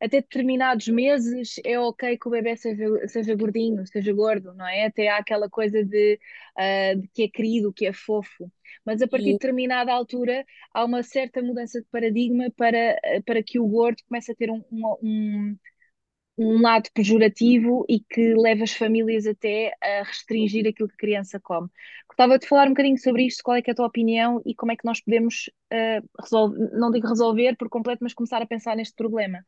até 0.00 0.20
determinados 0.20 0.88
meses 0.88 1.56
é 1.64 1.78
ok 1.78 2.16
que 2.18 2.28
o 2.28 2.30
bebê 2.30 2.56
seja, 2.56 3.08
seja 3.08 3.34
gordinho, 3.34 3.86
seja 3.86 4.12
gordo, 4.12 4.54
não 4.54 4.66
é? 4.66 4.86
Até 4.86 5.08
há 5.08 5.18
aquela 5.18 5.48
coisa 5.50 5.84
de, 5.84 6.18
uh, 6.56 7.00
de 7.00 7.08
que 7.08 7.24
é 7.24 7.28
querido, 7.28 7.72
que 7.72 7.86
é 7.86 7.92
fofo. 7.92 8.50
Mas 8.84 9.02
a 9.02 9.08
partir 9.08 9.26
de 9.26 9.32
determinada 9.32 9.92
altura 9.92 10.44
há 10.72 10.84
uma 10.84 11.02
certa 11.02 11.42
mudança 11.42 11.80
de 11.80 11.86
paradigma 11.90 12.50
para, 12.56 12.96
para 13.26 13.42
que 13.42 13.58
o 13.58 13.66
gordo 13.66 14.02
comece 14.08 14.32
a 14.32 14.34
ter 14.34 14.50
um, 14.50 14.62
um, 15.02 15.56
um 16.38 16.62
lado 16.62 16.88
pejorativo 16.94 17.84
e 17.88 18.00
que 18.00 18.34
leva 18.34 18.62
as 18.64 18.72
famílias 18.72 19.26
até 19.26 19.74
a 19.82 20.04
restringir 20.04 20.66
aquilo 20.68 20.88
que 20.88 20.94
a 20.94 20.98
criança 20.98 21.40
come. 21.40 21.68
Gostava 22.08 22.38
de 22.38 22.46
falar 22.46 22.66
um 22.66 22.70
bocadinho 22.70 22.98
sobre 22.98 23.26
isto, 23.26 23.42
qual 23.42 23.56
é, 23.56 23.62
é 23.66 23.70
a 23.70 23.74
tua 23.74 23.86
opinião 23.86 24.40
e 24.46 24.54
como 24.54 24.72
é 24.72 24.76
que 24.76 24.84
nós 24.84 25.00
podemos 25.00 25.50
uh, 25.72 26.08
resolver, 26.22 26.70
não 26.78 26.90
digo 26.92 27.08
resolver 27.08 27.56
por 27.56 27.68
completo, 27.68 28.04
mas 28.04 28.14
começar 28.14 28.40
a 28.40 28.46
pensar 28.46 28.76
neste 28.76 28.94
problema. 28.94 29.44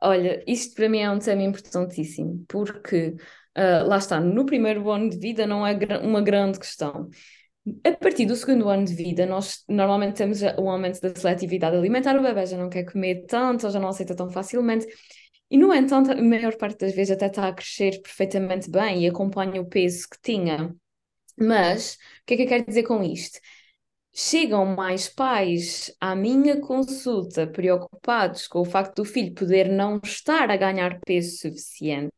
Olha, 0.00 0.42
isto 0.46 0.74
para 0.74 0.88
mim 0.88 1.00
é 1.00 1.10
um 1.10 1.18
tema 1.18 1.42
importantíssimo, 1.42 2.44
porque 2.48 3.16
uh, 3.56 3.86
lá 3.86 3.98
está, 3.98 4.20
no 4.20 4.46
primeiro 4.46 4.88
ano 4.90 5.10
de 5.10 5.18
vida 5.18 5.46
não 5.46 5.66
é 5.66 5.76
uma 6.02 6.20
grande 6.20 6.58
questão. 6.58 7.08
A 7.84 7.92
partir 7.92 8.24
do 8.24 8.36
segundo 8.36 8.68
ano 8.68 8.84
de 8.84 8.94
vida, 8.94 9.26
nós 9.26 9.64
normalmente 9.68 10.16
temos 10.16 10.40
o 10.42 10.68
aumento 10.68 11.00
da 11.00 11.14
seletividade 11.14 11.76
alimentar, 11.76 12.16
o 12.16 12.22
bebê 12.22 12.46
já 12.46 12.56
não 12.56 12.70
quer 12.70 12.84
comer 12.84 13.26
tanto, 13.26 13.66
ou 13.66 13.72
já 13.72 13.78
não 13.80 13.88
aceita 13.88 14.14
tão 14.16 14.30
facilmente, 14.30 14.86
e 15.50 15.56
no 15.58 15.74
entanto, 15.74 16.12
a 16.12 16.22
maior 16.22 16.56
parte 16.56 16.78
das 16.78 16.94
vezes 16.94 17.12
até 17.12 17.26
está 17.26 17.48
a 17.48 17.52
crescer 17.54 18.00
perfeitamente 18.02 18.70
bem 18.70 19.04
e 19.04 19.08
acompanha 19.08 19.60
o 19.60 19.66
peso 19.66 20.06
que 20.08 20.18
tinha. 20.22 20.74
Mas, 21.38 21.94
o 21.94 22.26
que 22.26 22.34
é 22.34 22.36
que 22.38 22.42
eu 22.44 22.48
quero 22.48 22.66
dizer 22.66 22.82
com 22.84 23.02
isto? 23.02 23.40
Chegam 24.20 24.66
mais 24.66 25.08
pais 25.08 25.94
à 26.00 26.12
minha 26.16 26.60
consulta 26.60 27.46
preocupados 27.46 28.48
com 28.48 28.62
o 28.62 28.64
facto 28.64 28.96
do 28.96 29.04
filho 29.04 29.32
poder 29.32 29.68
não 29.68 30.00
estar 30.02 30.50
a 30.50 30.56
ganhar 30.56 30.98
peso 31.06 31.38
suficiente 31.38 32.12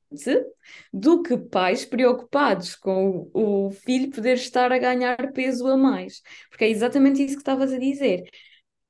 do 0.90 1.22
que 1.22 1.36
pais 1.36 1.84
preocupados 1.84 2.74
com 2.74 3.30
o, 3.34 3.70
filho 3.70 4.10
poder 4.10 4.36
estar 4.36 4.72
a 4.72 4.78
ganhar 4.78 5.30
peso 5.32 5.66
a 5.66 5.76
mais. 5.76 6.22
Porque 6.48 6.64
é 6.64 6.70
exatamente 6.70 7.22
isso 7.22 7.34
que 7.34 7.42
estavas 7.42 7.70
a 7.70 7.78
dizer. 7.78 8.24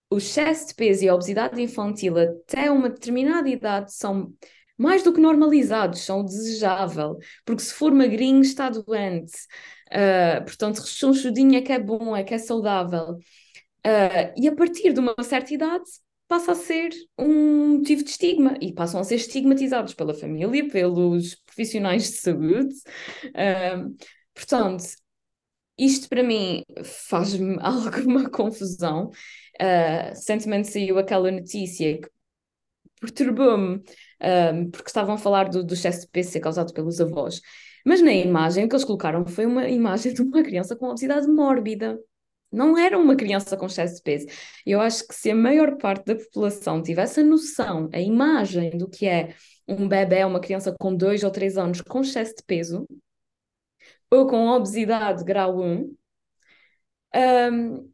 O 0.08 0.18
excesso 0.18 0.68
de 0.68 0.74
peso 0.76 1.04
e 1.04 1.08
a 1.08 1.14
obesidade 1.14 1.60
infantil 1.60 2.16
até 2.16 2.70
uma 2.70 2.88
determinada 2.88 3.48
idade 3.48 3.92
são 3.92 4.32
mais 4.78 5.02
do 5.02 5.12
que 5.12 5.20
normalizados, 5.20 6.02
são 6.02 6.24
desejável, 6.24 7.18
porque 7.44 7.62
se 7.62 7.74
for 7.74 7.92
magrinho 7.92 8.40
está 8.40 8.70
doente. 8.70 9.32
Uh, 9.92 10.44
portanto, 10.44 10.78
rechonchudinho 10.78 11.56
é 11.56 11.62
que 11.62 11.72
é 11.72 11.78
bom, 11.78 12.16
é 12.16 12.22
que 12.22 12.34
é 12.34 12.38
saudável. 12.38 13.18
Uh, 13.86 14.32
e 14.36 14.46
a 14.46 14.54
partir 14.54 14.92
de 14.92 15.00
uma 15.00 15.14
certa 15.22 15.54
idade 15.54 15.84
passa 16.28 16.52
a 16.52 16.54
ser 16.54 16.90
um 17.18 17.78
motivo 17.78 18.04
de 18.04 18.10
estigma 18.10 18.56
e 18.60 18.72
passam 18.72 19.00
a 19.00 19.04
ser 19.04 19.16
estigmatizados 19.16 19.94
pela 19.94 20.14
família, 20.14 20.68
pelos 20.68 21.34
profissionais 21.46 22.04
de 22.04 22.18
saúde. 22.18 22.74
Uh, 23.26 23.96
portanto, 24.34 24.84
isto 25.76 26.08
para 26.08 26.22
mim 26.22 26.62
faz-me 26.84 27.56
alguma 27.60 28.30
confusão. 28.30 29.10
Uh, 29.60 30.10
recentemente 30.10 30.68
saiu 30.68 30.98
aquela 30.98 31.30
notícia 31.30 32.00
que 32.00 32.08
perturbou-me, 33.00 33.82
porque 34.70 34.88
estavam 34.88 35.14
a 35.14 35.18
falar 35.18 35.48
do, 35.48 35.64
do 35.64 35.72
excesso 35.72 36.02
de 36.02 36.08
peso 36.08 36.32
ser 36.32 36.40
causado 36.40 36.74
pelos 36.74 37.00
avós. 37.00 37.40
Mas 37.84 38.02
na 38.02 38.12
imagem 38.12 38.68
que 38.68 38.74
eles 38.74 38.84
colocaram 38.84 39.26
foi 39.26 39.46
uma 39.46 39.68
imagem 39.68 40.12
de 40.14 40.22
uma 40.22 40.42
criança 40.42 40.76
com 40.76 40.86
obesidade 40.86 41.26
mórbida. 41.28 41.98
Não 42.52 42.76
era 42.76 42.98
uma 42.98 43.14
criança 43.14 43.56
com 43.56 43.66
excesso 43.66 43.96
de 43.96 44.02
peso. 44.02 44.26
Eu 44.66 44.80
acho 44.80 45.06
que 45.06 45.14
se 45.14 45.30
a 45.30 45.36
maior 45.36 45.76
parte 45.76 46.04
da 46.06 46.16
população 46.16 46.82
tivesse 46.82 47.20
a 47.20 47.24
noção, 47.24 47.88
a 47.92 48.00
imagem 48.00 48.70
do 48.76 48.88
que 48.88 49.06
é 49.06 49.34
um 49.68 49.86
bebê, 49.86 50.24
uma 50.24 50.40
criança 50.40 50.74
com 50.78 50.94
dois 50.94 51.22
ou 51.22 51.30
três 51.30 51.56
anos 51.56 51.80
com 51.80 52.00
excesso 52.00 52.34
de 52.36 52.42
peso, 52.44 52.86
ou 54.10 54.26
com 54.26 54.48
obesidade 54.48 55.24
grau 55.24 55.60
1, 55.60 55.96
um, 57.14 57.92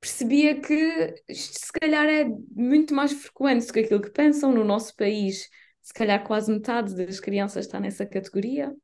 percebia 0.00 0.60
que 0.60 1.14
isto 1.28 1.66
se 1.66 1.72
calhar 1.72 2.06
é 2.06 2.24
muito 2.54 2.94
mais 2.94 3.12
frequente 3.12 3.66
do 3.66 3.72
que 3.72 3.80
aquilo 3.80 4.00
que 4.00 4.10
pensam 4.10 4.52
no 4.52 4.64
nosso 4.64 4.94
país. 4.96 5.48
Se 5.82 5.92
calhar 5.92 6.24
quase 6.26 6.50
metade 6.52 6.94
das 6.94 7.20
crianças 7.20 7.66
está 7.66 7.80
nessa 7.80 8.06
categoria 8.06 8.74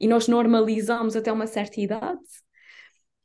e 0.00 0.06
nós 0.06 0.28
normalizamos 0.28 1.16
até 1.16 1.32
uma 1.32 1.46
certa 1.46 1.80
idade. 1.80 2.20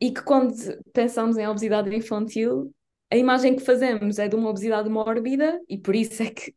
E 0.01 0.11
que 0.11 0.21
quando 0.21 0.53
pensamos 0.93 1.37
em 1.37 1.47
obesidade 1.47 1.93
infantil, 1.93 2.73
a 3.11 3.17
imagem 3.17 3.55
que 3.55 3.63
fazemos 3.63 4.19
é 4.19 4.27
de 4.27 4.35
uma 4.35 4.49
obesidade 4.49 4.89
mórbida 4.89 5.59
e 5.67 5.77
por 5.77 5.95
isso 5.95 6.21
é 6.23 6.29
que 6.29 6.53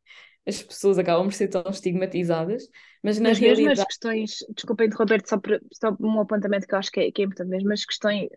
as 0.47 0.63
pessoas 0.63 0.99
acabam 0.99 1.27
por 1.27 1.33
ser 1.33 1.49
tão 1.49 1.65
estigmatizadas, 1.71 2.69
mas 3.03 3.19
na 3.19 3.31
mas 3.31 3.39
realidade... 3.39 3.69
mesmo 3.69 3.83
as 3.83 3.87
questões, 3.87 4.31
desculpa 4.55 4.85
interromper-te 4.85 5.29
só, 5.29 5.39
por, 5.39 5.61
só 5.73 5.97
um 6.01 6.21
apontamento 6.21 6.67
que 6.67 6.75
eu 6.75 6.79
acho 6.79 6.91
que 6.91 7.01
é, 7.01 7.13
que 7.13 7.23
é 7.23 7.25
importante, 7.25 7.49
mesmo 7.49 7.73
as 7.73 7.85
questões, 7.85 8.29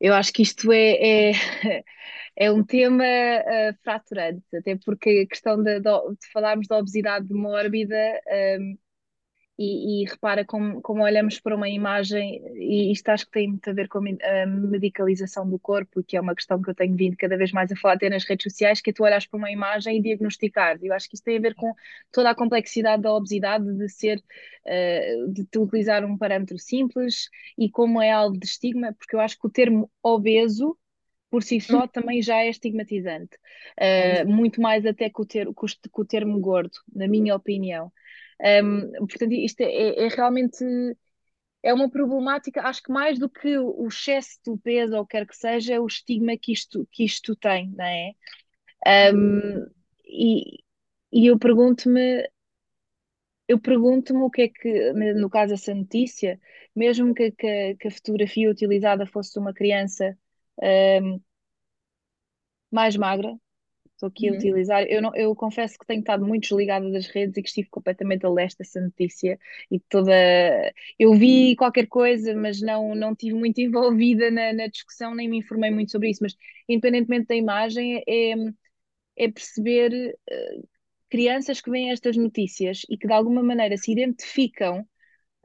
eu 0.00 0.12
acho 0.14 0.32
que 0.32 0.42
isto 0.42 0.70
é, 0.72 1.30
é, 1.30 1.32
é 2.36 2.50
um 2.50 2.64
tema 2.64 3.04
uh, 3.04 3.74
fraturante, 3.82 4.44
até 4.54 4.76
porque 4.84 5.24
a 5.24 5.28
questão 5.28 5.62
de, 5.62 5.80
de, 5.80 5.90
de 5.90 6.32
falarmos 6.32 6.66
da 6.66 6.78
obesidade 6.78 7.32
mórbida 7.32 8.20
um, 8.60 8.76
e, 9.58 10.02
e, 10.02 10.04
repara 10.04 10.44
como, 10.44 10.82
como 10.82 11.02
olhamos 11.02 11.40
para 11.40 11.56
uma 11.56 11.68
imagem, 11.68 12.42
e 12.56 12.92
isto 12.92 13.08
acho 13.08 13.24
que 13.24 13.32
tem 13.32 13.48
muito 13.48 13.70
a 13.70 13.72
ver 13.72 13.88
com 13.88 13.98
a 13.98 14.46
medicalização 14.46 15.48
do 15.48 15.58
corpo, 15.58 16.02
que 16.02 16.16
é 16.16 16.20
uma 16.20 16.34
questão 16.34 16.60
que 16.60 16.68
eu 16.68 16.74
tenho 16.74 16.94
vindo 16.94 17.16
cada 17.16 17.38
vez 17.38 17.52
mais 17.52 17.72
a 17.72 17.76
falar 17.76 17.94
até 17.94 18.10
nas 18.10 18.24
redes 18.24 18.44
sociais, 18.52 18.82
que 18.82 18.90
é 18.90 18.92
tu 18.92 19.02
olhas 19.02 19.26
para 19.26 19.38
uma 19.38 19.50
imagem 19.50 19.96
e 19.96 20.02
diagnosticar. 20.02 20.78
Eu 20.82 20.92
acho 20.92 21.08
que 21.08 21.14
isto 21.14 21.24
tem 21.24 21.38
a 21.38 21.40
ver 21.40 21.54
com 21.54 21.72
toda 22.12 22.30
a 22.30 22.34
complexidade 22.34 23.02
da 23.02 23.14
obesidade, 23.14 23.64
de 23.72 23.88
ser, 23.88 24.18
uh, 24.18 25.32
de 25.32 25.48
utilizar 25.58 26.04
um 26.04 26.18
parâmetro 26.18 26.58
simples 26.58 27.30
e 27.56 27.70
como 27.70 28.02
é 28.02 28.10
alvo 28.10 28.38
de 28.38 28.46
estigma, 28.46 28.92
porque 28.92 29.16
eu 29.16 29.20
acho 29.20 29.38
que 29.38 29.46
o 29.46 29.50
termo 29.50 29.90
obeso 30.02 30.76
por 31.30 31.42
si 31.42 31.60
só 31.60 31.84
hum. 31.84 31.88
também 31.88 32.22
já 32.22 32.36
é 32.36 32.50
estigmatizante, 32.50 33.36
uh, 33.80 34.28
muito 34.28 34.60
mais 34.60 34.84
até 34.84 35.08
que 35.08 35.20
o, 35.20 35.24
ter, 35.24 35.46
que 35.46 36.00
o 36.00 36.04
termo 36.04 36.38
gordo, 36.40 36.76
na 36.94 37.08
minha 37.08 37.34
opinião. 37.34 37.90
Um, 38.40 39.06
portanto, 39.06 39.32
isto 39.32 39.60
é, 39.62 40.04
é, 40.04 40.08
realmente 40.08 40.64
é 41.62 41.72
uma 41.74 41.90
problemática, 41.90 42.62
acho 42.62 42.82
que 42.82 42.92
mais 42.92 43.18
do 43.18 43.28
que 43.28 43.58
o 43.58 43.88
excesso 43.88 44.38
do 44.44 44.58
peso 44.58 44.96
ou 44.96 45.06
quer 45.06 45.26
que 45.26 45.36
seja, 45.36 45.74
é 45.74 45.80
o 45.80 45.86
estigma 45.86 46.36
que 46.36 46.52
isto, 46.52 46.86
que 46.92 47.04
isto 47.04 47.34
tem, 47.36 47.70
não 47.76 47.84
é? 47.84 48.12
Um, 49.14 49.66
e, 50.04 50.62
e 51.12 51.26
eu 51.26 51.38
pergunto-me, 51.38 52.28
eu 53.48 53.60
pergunto-me 53.60 54.20
o 54.22 54.30
que 54.30 54.42
é 54.42 54.48
que, 54.48 54.92
no 54.92 55.30
caso 55.30 55.52
dessa 55.52 55.74
notícia, 55.74 56.40
mesmo 56.74 57.14
que, 57.14 57.30
que, 57.32 57.76
que 57.76 57.88
a 57.88 57.90
fotografia 57.90 58.50
utilizada 58.50 59.06
fosse 59.06 59.32
de 59.34 59.38
uma 59.40 59.54
criança 59.54 60.16
um, 61.02 61.20
mais 62.70 62.96
magra, 62.96 63.36
estou 63.96 64.08
aqui 64.08 64.28
a 64.28 64.32
Uhum. 64.32 64.34
utilizar. 64.34 64.84
Eu, 64.88 65.02
não, 65.02 65.14
eu 65.16 65.34
confesso 65.34 65.78
que 65.78 65.86
tenho 65.86 66.00
estado 66.00 66.24
muito 66.26 66.42
desligada 66.48 66.90
das 66.90 67.06
redes 67.08 67.36
e 67.38 67.42
que 67.42 67.48
estive 67.48 67.68
completamente 67.70 68.26
a 68.26 68.30
leste 68.30 68.58
dessa 68.58 68.80
notícia 68.80 69.38
e 69.70 69.80
toda. 69.80 70.12
Eu 70.98 71.14
vi 71.14 71.56
qualquer 71.56 71.86
coisa, 71.86 72.34
mas 72.34 72.60
não, 72.60 72.94
não 72.94 73.12
estive 73.12 73.34
muito 73.34 73.58
envolvida 73.60 74.30
na, 74.30 74.52
na 74.52 74.66
discussão, 74.68 75.14
nem 75.14 75.28
me 75.28 75.38
informei 75.38 75.70
muito 75.70 75.90
sobre 75.92 76.10
isso. 76.10 76.22
Mas, 76.22 76.36
independentemente 76.68 77.26
da 77.28 77.34
imagem, 77.34 78.02
é, 78.08 78.34
é 79.16 79.30
perceber 79.30 80.16
uh, 80.30 80.68
crianças 81.10 81.60
que 81.60 81.70
veem 81.70 81.90
estas 81.90 82.16
notícias 82.16 82.82
e 82.90 82.96
que 82.98 83.06
de 83.06 83.12
alguma 83.12 83.42
maneira 83.42 83.76
se 83.76 83.92
identificam 83.92 84.86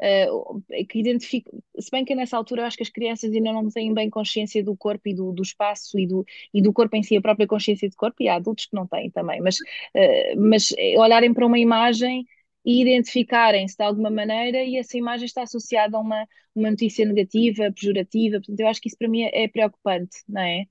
Uh, 0.01 0.59
que 0.89 0.99
identifico, 0.99 1.63
se 1.79 1.91
bem 1.91 2.03
que 2.03 2.15
nessa 2.15 2.35
altura 2.35 2.63
eu 2.63 2.65
acho 2.65 2.75
que 2.75 2.81
as 2.81 2.89
crianças 2.89 3.31
ainda 3.31 3.53
não 3.53 3.69
têm 3.69 3.93
bem 3.93 4.09
consciência 4.09 4.63
do 4.63 4.75
corpo 4.75 5.07
e 5.07 5.13
do, 5.13 5.31
do 5.31 5.43
espaço 5.43 5.99
e 5.99 6.07
do, 6.07 6.25
e 6.51 6.59
do 6.59 6.73
corpo 6.73 6.95
em 6.95 7.03
si, 7.03 7.15
a 7.15 7.21
própria 7.21 7.45
consciência 7.45 7.87
de 7.87 7.95
corpo, 7.95 8.17
e 8.19 8.27
há 8.27 8.35
adultos 8.35 8.65
que 8.65 8.75
não 8.75 8.87
têm 8.87 9.11
também, 9.11 9.39
mas, 9.41 9.57
uh, 9.57 10.39
mas 10.39 10.73
olharem 10.97 11.31
para 11.33 11.45
uma 11.45 11.59
imagem 11.59 12.25
e 12.65 12.81
identificarem-se 12.81 13.77
de 13.77 13.83
alguma 13.83 14.09
maneira 14.09 14.63
e 14.63 14.77
essa 14.77 14.97
imagem 14.97 15.25
está 15.25 15.43
associada 15.43 15.97
a 15.97 15.99
uma, 15.99 16.27
uma 16.55 16.69
notícia 16.71 17.05
negativa, 17.05 17.71
pejorativa, 17.71 18.37
portanto 18.37 18.59
eu 18.59 18.67
acho 18.67 18.81
que 18.81 18.87
isso 18.87 18.97
para 18.97 19.07
mim 19.07 19.23
é, 19.23 19.43
é 19.43 19.47
preocupante, 19.47 20.17
não 20.27 20.41
é? 20.41 20.65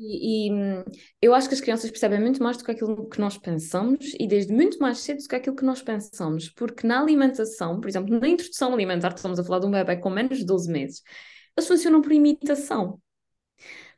E, 0.00 0.48
e, 0.48 0.52
hum, 0.52 0.82
eu 1.20 1.34
acho 1.34 1.46
que 1.46 1.54
as 1.54 1.60
crianças 1.60 1.90
percebem 1.90 2.18
muito 2.18 2.42
mais 2.42 2.56
do 2.56 2.64
que 2.64 2.70
aquilo 2.70 3.06
que 3.08 3.20
nós 3.20 3.36
pensamos 3.36 4.14
e 4.18 4.26
desde 4.26 4.52
muito 4.52 4.78
mais 4.78 4.98
cedo 4.98 5.18
do 5.22 5.28
que 5.28 5.36
aquilo 5.36 5.54
que 5.54 5.64
nós 5.64 5.82
pensamos, 5.82 6.48
porque 6.48 6.86
na 6.86 7.00
alimentação, 7.00 7.78
por 7.78 7.88
exemplo, 7.88 8.18
na 8.18 8.26
introdução 8.26 8.72
alimentar, 8.72 9.12
estamos 9.14 9.38
a 9.38 9.44
falar 9.44 9.58
de 9.58 9.66
um 9.66 9.70
bebê 9.70 9.98
com 9.98 10.08
menos 10.08 10.38
de 10.38 10.46
12 10.46 10.70
meses, 10.72 11.02
eles 11.54 11.68
funcionam 11.68 12.00
por 12.00 12.12
imitação. 12.12 12.98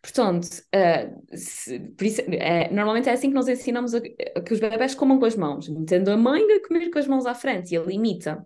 Portanto, 0.02 0.46
uh, 0.74 1.36
se, 1.36 1.78
por 1.78 2.04
isso, 2.04 2.20
é, 2.22 2.68
normalmente 2.72 3.08
é 3.08 3.12
assim 3.12 3.28
que 3.28 3.34
nós 3.34 3.46
ensinamos 3.46 3.94
a, 3.94 3.98
a, 3.98 4.40
que 4.40 4.52
os 4.52 4.58
bebés 4.58 4.96
comam 4.96 5.20
com 5.20 5.24
as 5.26 5.36
mãos, 5.36 5.70
tendo 5.86 6.10
a 6.10 6.16
mãe 6.16 6.42
a 6.52 6.66
comer 6.66 6.90
com 6.90 6.98
as 6.98 7.06
mãos 7.06 7.26
à 7.26 7.34
frente 7.34 7.72
e 7.72 7.76
ele 7.76 7.94
imita. 7.94 8.44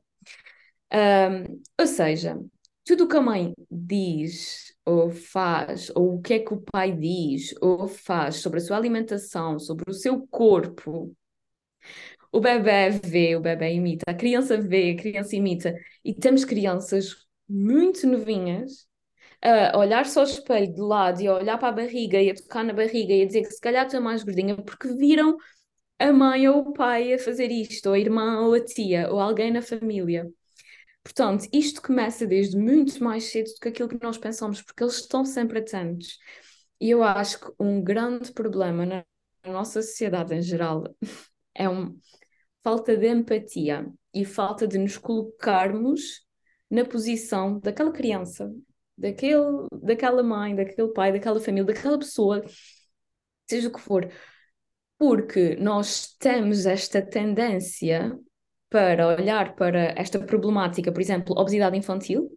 Um, 0.92 1.62
ou 1.80 1.86
seja, 1.86 2.38
tudo 2.86 3.04
o 3.04 3.08
que 3.08 3.16
a 3.16 3.20
mãe 3.20 3.52
diz 3.70 4.74
ou 4.84 5.10
faz, 5.10 5.90
ou 5.94 6.16
o 6.16 6.22
que 6.22 6.34
é 6.34 6.38
que 6.38 6.54
o 6.54 6.60
pai 6.62 6.92
diz 6.92 7.54
ou 7.60 7.88
faz 7.88 8.36
sobre 8.36 8.60
a 8.60 8.62
sua 8.62 8.76
alimentação, 8.76 9.58
sobre 9.58 9.90
o 9.90 9.94
seu 9.94 10.26
corpo, 10.28 11.14
o 12.32 12.40
bebê 12.40 12.90
vê, 12.90 13.36
o 13.36 13.40
bebê 13.40 13.74
imita, 13.74 14.04
a 14.08 14.14
criança 14.14 14.56
vê, 14.60 14.92
a 14.92 14.96
criança 14.96 15.34
imita. 15.34 15.74
E 16.04 16.14
temos 16.14 16.44
crianças 16.44 17.16
muito 17.48 18.06
novinhas 18.06 18.86
a 19.42 19.78
olhar 19.78 20.06
só 20.06 20.20
o 20.20 20.24
espelho 20.24 20.72
de 20.74 20.80
lado 20.80 21.20
e 21.20 21.26
a 21.26 21.34
olhar 21.34 21.58
para 21.58 21.68
a 21.68 21.72
barriga 21.72 22.20
e 22.20 22.30
a 22.30 22.34
tocar 22.34 22.64
na 22.64 22.72
barriga 22.72 23.14
e 23.14 23.22
a 23.22 23.26
dizer 23.26 23.42
que 23.42 23.52
se 23.52 23.60
calhar 23.60 23.86
está 23.86 24.00
mais 24.00 24.22
gordinha 24.24 24.56
porque 24.56 24.88
viram 24.94 25.36
a 25.98 26.12
mãe 26.12 26.48
ou 26.48 26.60
o 26.60 26.72
pai 26.72 27.14
a 27.14 27.18
fazer 27.18 27.50
isto, 27.50 27.86
ou 27.86 27.94
a 27.94 27.98
irmã 27.98 28.40
ou 28.42 28.54
a 28.54 28.64
tia, 28.64 29.10
ou 29.10 29.20
alguém 29.20 29.50
na 29.50 29.62
família. 29.62 30.30
Portanto, 31.06 31.46
isto 31.52 31.80
começa 31.80 32.26
desde 32.26 32.56
muito 32.58 33.02
mais 33.02 33.30
cedo 33.30 33.46
do 33.46 33.60
que 33.60 33.68
aquilo 33.68 33.88
que 33.88 34.02
nós 34.02 34.18
pensamos, 34.18 34.60
porque 34.60 34.82
eles 34.82 34.96
estão 34.96 35.24
sempre 35.24 35.60
atentos. 35.60 36.18
E 36.80 36.90
eu 36.90 37.00
acho 37.04 37.38
que 37.38 37.52
um 37.60 37.80
grande 37.80 38.32
problema 38.32 38.84
na 38.84 39.04
nossa 39.44 39.82
sociedade 39.82 40.34
em 40.34 40.42
geral 40.42 40.82
é 41.54 41.68
uma 41.68 41.94
falta 42.64 42.96
de 42.96 43.06
empatia 43.06 43.86
e 44.12 44.24
falta 44.24 44.66
de 44.66 44.78
nos 44.78 44.98
colocarmos 44.98 46.26
na 46.68 46.84
posição 46.84 47.60
daquela 47.60 47.92
criança, 47.92 48.52
daquele, 48.98 49.68
daquela 49.80 50.24
mãe, 50.24 50.56
daquele 50.56 50.92
pai, 50.92 51.12
daquela 51.12 51.38
família, 51.38 51.72
daquela 51.72 52.00
pessoa, 52.00 52.44
seja 53.48 53.68
o 53.68 53.72
que 53.72 53.80
for. 53.80 54.10
Porque 54.98 55.54
nós 55.54 56.16
temos 56.18 56.66
esta 56.66 57.00
tendência 57.00 58.18
para 58.68 59.06
olhar 59.08 59.54
para 59.54 59.94
esta 59.96 60.18
problemática, 60.18 60.92
por 60.92 61.00
exemplo, 61.00 61.38
obesidade 61.38 61.76
infantil, 61.76 62.30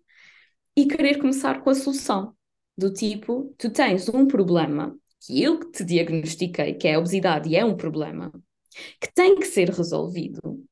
e 0.76 0.86
querer 0.88 1.20
começar 1.20 1.62
com 1.62 1.70
a 1.70 1.76
solução. 1.76 2.36
Do 2.78 2.94
tipo, 2.94 3.54
tu 3.58 3.70
tens 3.70 4.08
um 4.08 4.26
problema 4.26 4.98
que 5.20 5.44
eu 5.44 5.60
te 5.72 5.84
diagnostiquei, 5.84 6.76
que 6.76 6.88
é 6.88 6.96
a 6.96 7.00
obesidade, 7.00 7.50
e 7.50 7.56
é 7.56 7.66
um 7.66 7.76
problema, 7.76 8.32
que 9.02 9.14
tem 9.14 9.36
que 9.36 9.46
ser 9.46 9.70
resolvido, 9.70 10.64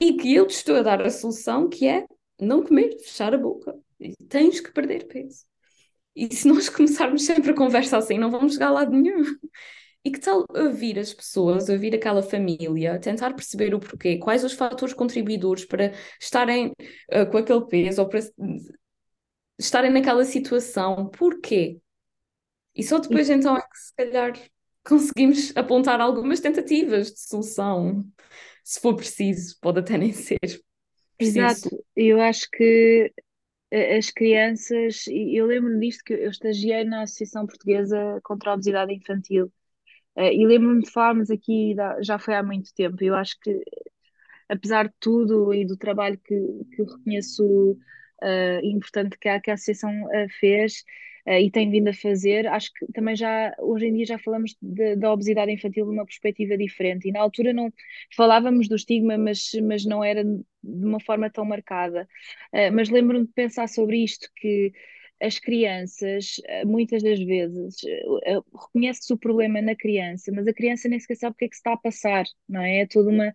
e 0.00 0.14
que 0.14 0.34
eu 0.34 0.46
te 0.46 0.54
estou 0.54 0.76
a 0.76 0.82
dar 0.82 1.00
a 1.00 1.10
solução, 1.10 1.68
que 1.68 1.86
é 1.86 2.06
não 2.40 2.62
comer, 2.62 2.98
fechar 2.98 3.34
a 3.34 3.38
boca. 3.38 3.74
Tens 4.28 4.60
que 4.60 4.72
perder 4.72 5.06
peso. 5.06 5.44
E 6.14 6.34
se 6.34 6.46
nós 6.48 6.68
começarmos 6.70 7.24
sempre 7.24 7.52
a 7.52 7.56
conversa 7.56 7.96
assim, 7.96 8.18
não 8.18 8.30
vamos 8.30 8.54
chegar 8.54 8.68
a 8.68 8.72
lado 8.72 8.92
nenhum. 8.92 9.22
E 10.04 10.10
que 10.10 10.18
tal 10.18 10.44
ouvir 10.50 10.98
as 10.98 11.14
pessoas, 11.14 11.68
ouvir 11.68 11.94
aquela 11.94 12.22
família, 12.22 12.98
tentar 12.98 13.34
perceber 13.34 13.72
o 13.72 13.78
porquê, 13.78 14.18
quais 14.18 14.42
os 14.42 14.52
fatores 14.52 14.92
contribuidores 14.92 15.64
para 15.64 15.92
estarem 16.20 16.72
uh, 17.12 17.30
com 17.30 17.38
aquele 17.38 17.64
peso 17.66 18.02
ou 18.02 18.08
para 18.08 18.20
estarem 19.58 19.92
naquela 19.92 20.24
situação, 20.24 21.08
porquê? 21.08 21.78
E 22.74 22.82
só 22.82 22.98
depois 22.98 23.28
e... 23.28 23.34
então 23.34 23.56
é 23.56 23.60
que 23.60 23.78
se 23.78 23.94
calhar 23.94 24.32
conseguimos 24.84 25.56
apontar 25.56 26.00
algumas 26.00 26.40
tentativas 26.40 27.12
de 27.12 27.20
solução, 27.20 28.04
se 28.64 28.80
for 28.80 28.96
preciso, 28.96 29.56
pode 29.60 29.78
até 29.78 29.96
nem 29.96 30.12
ser. 30.12 30.38
Preciso. 31.16 31.38
Exato, 31.38 31.84
eu 31.94 32.20
acho 32.20 32.48
que 32.50 33.12
as 33.70 34.10
crianças, 34.10 35.04
eu 35.06 35.46
lembro-me 35.46 35.78
disto 35.78 36.02
que 36.04 36.12
eu 36.12 36.28
estagiei 36.28 36.84
na 36.84 37.02
Associação 37.02 37.46
Portuguesa 37.46 38.20
contra 38.24 38.50
a 38.50 38.54
Obesidade 38.54 38.92
Infantil 38.92 39.50
e 40.16 40.46
lembro-me 40.46 40.82
de 40.82 40.90
falarmos 40.90 41.30
aqui, 41.30 41.74
já 42.02 42.18
foi 42.18 42.34
há 42.34 42.42
muito 42.42 42.74
tempo, 42.74 43.02
eu 43.02 43.14
acho 43.14 43.38
que, 43.40 43.62
apesar 44.48 44.88
de 44.88 44.94
tudo 45.00 45.54
e 45.54 45.64
do 45.64 45.76
trabalho 45.76 46.18
que, 46.18 46.34
que 46.74 46.82
reconheço 46.82 47.72
uh, 48.22 48.64
importante 48.64 49.18
que 49.18 49.28
a, 49.28 49.40
que 49.40 49.50
a 49.50 49.54
Associação 49.54 49.90
uh, 50.04 50.28
fez 50.38 50.84
e 51.24 51.52
tem 51.52 51.70
vindo 51.70 51.86
a 51.86 51.94
fazer, 51.94 52.48
acho 52.48 52.72
que 52.74 52.84
também 52.92 53.14
já, 53.14 53.54
hoje 53.60 53.86
em 53.86 53.94
dia 53.94 54.06
já 54.06 54.18
falamos 54.18 54.56
da 54.98 55.12
obesidade 55.12 55.52
infantil 55.52 55.84
de 55.84 55.92
uma 55.92 56.04
perspectiva 56.04 56.58
diferente. 56.58 57.08
E 57.08 57.12
na 57.12 57.20
altura 57.20 57.52
não 57.52 57.72
falávamos 58.16 58.66
do 58.68 58.74
estigma, 58.74 59.16
mas, 59.16 59.52
mas 59.62 59.84
não 59.84 60.02
era 60.02 60.24
de 60.24 60.44
uma 60.64 60.98
forma 60.98 61.30
tão 61.30 61.44
marcada. 61.44 62.08
mas 62.72 62.88
lembro-me 62.90 63.24
de 63.24 63.32
pensar 63.34 63.68
sobre 63.68 64.02
isto, 64.02 64.28
que 64.34 64.72
as 65.22 65.38
crianças, 65.38 66.36
eh, 66.46 66.64
muitas 66.64 67.02
das 67.02 67.18
vezes, 67.20 67.76
eh, 67.84 68.02
eh, 68.34 68.40
reconhece-se 68.52 69.12
o 69.12 69.18
problema 69.18 69.62
na 69.62 69.76
criança, 69.76 70.32
mas 70.34 70.46
a 70.46 70.52
criança 70.54 70.88
nem 70.88 70.98
sequer 71.00 71.16
sabe 71.16 71.34
o 71.34 71.36
que 71.38 71.44
é 71.46 71.48
que 71.48 71.54
se 71.56 71.60
está 71.60 71.72
a 71.74 71.76
passar, 71.76 72.24
não 72.48 72.60
é? 72.62 72.80
É 72.82 72.86
toda 72.86 73.10
uma. 73.10 73.34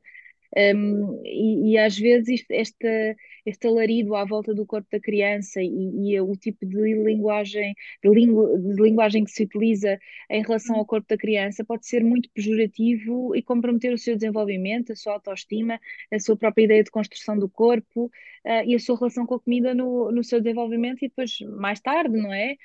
Um, 0.55 1.21
e, 1.25 1.73
e, 1.73 1.77
às 1.77 1.97
vezes 1.97 2.27
isto, 2.29 2.51
esta, 2.51 3.15
este 3.45 3.67
alarido 3.67 4.15
à 4.15 4.23
volta 4.23 4.53
do 4.53 4.65
corpo 4.65 4.87
da 4.91 4.99
criança 4.99 5.61
e, 5.61 6.13
e 6.13 6.21
o 6.21 6.31
tipo 6.37 6.65
de 6.65 6.75
linguagem, 7.03 7.75
de, 8.03 8.09
lingu, 8.09 8.57
de, 8.57 8.81
linguagem 8.81 9.23
que 9.23 9.31
se 9.31 9.43
utiliza 9.43 9.99
em 10.29 10.41
relação 10.41 10.77
ao 10.77 10.85
corpo 10.85 11.07
da 11.09 11.17
criança 11.17 11.65
pode 11.65 11.85
ser 11.85 12.03
muito 12.03 12.29
pejorativo 12.33 13.35
e 13.35 13.41
comprometer 13.41 13.93
o 13.93 13.97
seu 13.97 14.15
desenvolvimento, 14.15 14.93
a 14.93 14.95
sua 14.95 15.13
autoestima, 15.13 15.79
a 16.11 16.19
sua 16.19 16.37
própria 16.37 16.63
ideia 16.63 16.83
de 16.83 16.91
construção 16.91 17.37
do 17.37 17.49
corpo 17.49 18.05
uh, 18.05 18.63
e 18.65 18.73
a 18.73 18.79
sua 18.79 18.97
relação 18.97 19.25
com 19.25 19.35
a 19.35 19.39
comida 19.39 19.73
no, 19.75 20.11
no 20.11 20.23
seu 20.23 20.39
desenvolvimento 20.39 21.03
e 21.03 21.09
depois 21.09 21.39
mais 21.57 21.81
tarde, 21.81 22.15
não 22.17 22.33
é? 22.33 22.55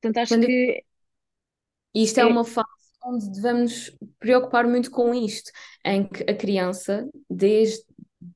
Portanto, 0.00 0.18
acho 0.18 0.34
Quando... 0.34 0.46
que. 0.46 0.84
Isto 1.94 2.20
é, 2.20 2.22
é 2.24 2.26
uma 2.26 2.44
fase 2.44 2.75
onde 3.06 3.30
devemos 3.30 3.96
preocupar 4.18 4.66
muito 4.66 4.90
com 4.90 5.14
isto, 5.14 5.50
em 5.84 6.06
que 6.06 6.22
a 6.28 6.34
criança, 6.34 7.08
desde 7.30 7.84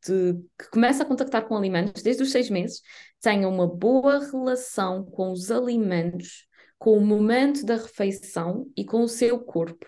que 0.05 0.71
começa 0.73 1.03
a 1.03 1.07
contactar 1.07 1.47
com 1.47 1.57
alimentos, 1.57 2.03
desde 2.03 2.23
os 2.23 2.31
seis 2.31 2.49
meses, 2.49 2.81
tenha 3.21 3.49
uma 3.49 3.67
boa 3.67 4.21
relação 4.21 5.05
com 5.05 5.33
os 5.33 5.51
alimentos, 5.51 6.47
com 6.79 6.97
o 6.97 7.05
momento 7.05 7.65
da 7.65 7.77
refeição 7.77 8.67
e 8.77 8.85
com 8.85 9.03
o 9.03 9.09
seu 9.09 9.39
corpo. 9.41 9.87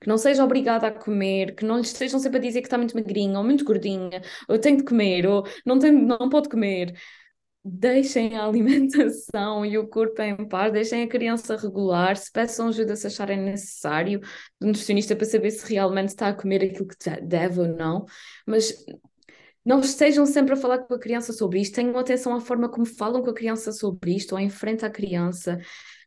Que 0.00 0.08
não 0.08 0.18
seja 0.18 0.44
obrigada 0.44 0.86
a 0.86 0.92
comer, 0.92 1.56
que 1.56 1.64
não 1.64 1.76
lhe 1.76 1.82
estejam 1.82 2.20
sempre 2.20 2.38
a 2.38 2.42
dizer 2.42 2.60
que 2.60 2.68
está 2.68 2.78
muito 2.78 2.94
magrinha 2.94 3.36
ou 3.38 3.44
muito 3.44 3.64
gordinha, 3.64 4.22
ou 4.48 4.58
tem 4.58 4.76
de 4.76 4.84
comer, 4.84 5.26
ou 5.26 5.44
não, 5.66 5.78
tem, 5.78 5.90
não 5.90 6.28
pode 6.28 6.48
comer 6.48 6.94
deixem 7.64 8.36
a 8.36 8.44
alimentação 8.44 9.64
e 9.66 9.76
o 9.78 9.88
corpo 9.88 10.20
em 10.22 10.48
paz, 10.48 10.72
deixem 10.72 11.02
a 11.02 11.08
criança 11.08 11.56
regular, 11.56 12.16
se 12.16 12.30
peçam 12.30 12.68
ajuda 12.68 12.96
se 12.96 13.06
acharem 13.06 13.38
necessário 13.38 14.20
do 14.60 14.68
nutricionista 14.68 15.14
para 15.14 15.26
saber 15.26 15.50
se 15.50 15.68
realmente 15.68 16.10
está 16.10 16.28
a 16.28 16.34
comer 16.34 16.64
aquilo 16.64 16.86
que 16.86 16.96
deve 17.20 17.60
ou 17.60 17.68
não, 17.68 18.04
mas 18.46 18.72
não 19.64 19.80
estejam 19.80 20.24
sempre 20.24 20.54
a 20.54 20.56
falar 20.56 20.78
com 20.78 20.94
a 20.94 20.98
criança 20.98 21.32
sobre 21.32 21.60
isto, 21.60 21.74
tenham 21.74 21.98
atenção 21.98 22.34
à 22.34 22.40
forma 22.40 22.70
como 22.70 22.86
falam 22.86 23.22
com 23.22 23.30
a 23.30 23.34
criança 23.34 23.70
sobre 23.70 24.14
isto, 24.14 24.32
ou 24.32 24.38
em 24.38 24.48
frente 24.48 24.84
à 24.84 24.90
criança. 24.90 25.60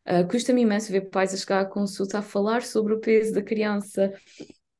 Uh, 0.03 0.27
Custa-me 0.27 0.63
imenso 0.63 0.91
ver 0.91 1.09
pais 1.11 1.31
a 1.31 1.37
chegar 1.37 1.59
à 1.59 1.65
consulta 1.65 2.17
a 2.17 2.21
falar 2.23 2.63
sobre 2.63 2.93
o 2.93 2.99
peso 2.99 3.33
da 3.33 3.43
criança 3.43 4.11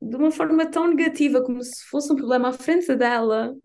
de 0.02 0.16
uma 0.16 0.32
forma 0.32 0.66
tão 0.66 0.88
negativa, 0.88 1.44
como 1.44 1.64
se 1.64 1.84
fosse 1.86 2.12
um 2.12 2.16
problema 2.16 2.50
à 2.50 2.54
frente 2.54 2.96
dela, 2.96 3.56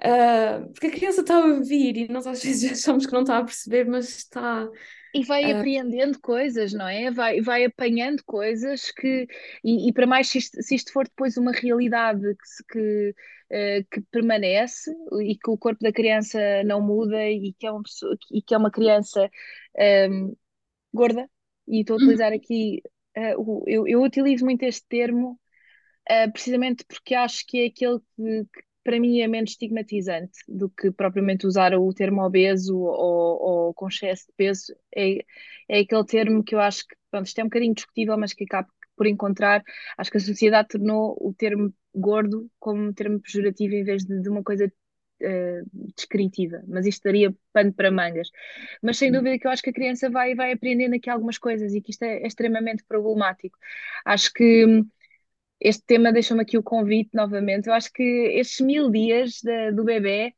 Uh, 0.00 0.72
porque 0.72 0.86
a 0.86 0.90
criança 0.90 1.20
está 1.20 1.36
a 1.36 1.44
ouvir 1.44 1.94
e 1.94 2.08
nós 2.08 2.26
às 2.26 2.42
vezes 2.42 2.72
achamos 2.72 3.04
que 3.04 3.12
não 3.12 3.20
está 3.20 3.38
a 3.38 3.44
perceber, 3.44 3.84
mas 3.86 4.08
está. 4.18 4.68
E 5.12 5.24
vai 5.24 5.50
apreendendo 5.50 6.20
coisas, 6.20 6.72
não 6.72 6.86
é? 6.88 7.10
Vai, 7.10 7.40
vai 7.40 7.64
apanhando 7.64 8.22
coisas 8.24 8.92
que, 8.92 9.26
e, 9.64 9.88
e 9.88 9.92
para 9.92 10.06
mais 10.06 10.28
se 10.28 10.38
isto, 10.38 10.62
se 10.62 10.74
isto, 10.74 10.92
for 10.92 11.04
depois 11.04 11.36
uma 11.36 11.52
realidade 11.52 12.22
que, 12.22 12.72
que, 12.72 13.14
uh, 13.50 13.86
que, 13.90 14.00
permanece 14.10 14.90
e 15.20 15.36
que 15.36 15.50
o 15.50 15.58
corpo 15.58 15.82
da 15.82 15.92
criança 15.92 16.38
não 16.64 16.80
muda 16.80 17.28
e 17.28 17.52
que 17.58 17.66
é 17.66 17.72
uma, 17.72 17.82
pessoa, 17.82 18.16
e 18.30 18.40
que 18.40 18.54
é 18.54 18.58
uma 18.58 18.70
criança 18.70 19.28
um, 20.08 20.36
gorda, 20.94 21.28
e 21.66 21.80
estou 21.80 21.94
a 21.94 21.96
utilizar 21.96 22.32
aqui, 22.32 22.80
uh, 23.18 23.64
eu, 23.66 23.88
eu 23.88 24.02
utilizo 24.02 24.44
muito 24.44 24.62
este 24.62 24.86
termo 24.88 25.38
uh, 26.08 26.32
precisamente 26.32 26.84
porque 26.86 27.14
acho 27.16 27.44
que 27.46 27.58
é 27.58 27.66
aquele 27.66 27.98
que, 28.16 28.44
que 28.44 28.69
para 28.82 28.98
mim 28.98 29.20
é 29.20 29.28
menos 29.28 29.50
estigmatizante 29.50 30.38
do 30.48 30.68
que 30.70 30.90
propriamente 30.90 31.46
usar 31.46 31.74
o 31.74 31.92
termo 31.92 32.22
obeso 32.22 32.76
ou, 32.78 33.42
ou 33.68 33.74
com 33.74 33.88
excesso 33.88 34.26
de 34.26 34.32
peso. 34.36 34.74
É, 34.94 35.18
é 35.68 35.80
aquele 35.80 36.04
termo 36.04 36.42
que 36.42 36.54
eu 36.54 36.60
acho 36.60 36.86
que, 36.86 36.96
pronto, 37.10 37.26
isto 37.26 37.38
é 37.38 37.42
um 37.42 37.46
bocadinho 37.48 37.74
discutível, 37.74 38.16
mas 38.18 38.32
que 38.32 38.44
acabo 38.44 38.68
por 38.96 39.06
encontrar. 39.06 39.62
Acho 39.96 40.10
que 40.10 40.18
a 40.18 40.20
sociedade 40.20 40.68
tornou 40.68 41.16
o 41.20 41.32
termo 41.34 41.72
gordo 41.94 42.50
como 42.58 42.82
um 42.82 42.92
termo 42.92 43.20
pejorativo 43.20 43.74
em 43.74 43.84
vez 43.84 44.04
de, 44.04 44.20
de 44.20 44.28
uma 44.28 44.42
coisa 44.42 44.66
uh, 44.66 45.92
descritiva. 45.96 46.62
Mas 46.68 46.86
isto 46.86 47.04
daria 47.04 47.34
pano 47.52 47.72
para 47.72 47.90
mangas. 47.90 48.30
Mas 48.82 48.98
sem 48.98 49.10
dúvida 49.12 49.38
que 49.38 49.46
eu 49.46 49.50
acho 49.50 49.62
que 49.62 49.70
a 49.70 49.74
criança 49.74 50.10
vai, 50.10 50.34
vai 50.34 50.52
aprendendo 50.52 50.94
aqui 50.96 51.08
algumas 51.10 51.38
coisas 51.38 51.74
e 51.74 51.80
que 51.80 51.90
isto 51.92 52.02
é, 52.02 52.22
é 52.22 52.26
extremamente 52.26 52.84
problemático. 52.84 53.58
Acho 54.04 54.32
que 54.32 54.66
hum, 54.66 54.86
este 55.60 55.84
tema 55.84 56.12
deixou-me 56.12 56.42
aqui 56.42 56.56
o 56.56 56.62
convite 56.62 57.10
novamente. 57.12 57.68
Eu 57.68 57.74
acho 57.74 57.92
que 57.92 58.02
estes 58.02 58.60
mil 58.64 58.90
dias 58.90 59.40
de, 59.42 59.72
do 59.72 59.84
bebê, 59.84 60.34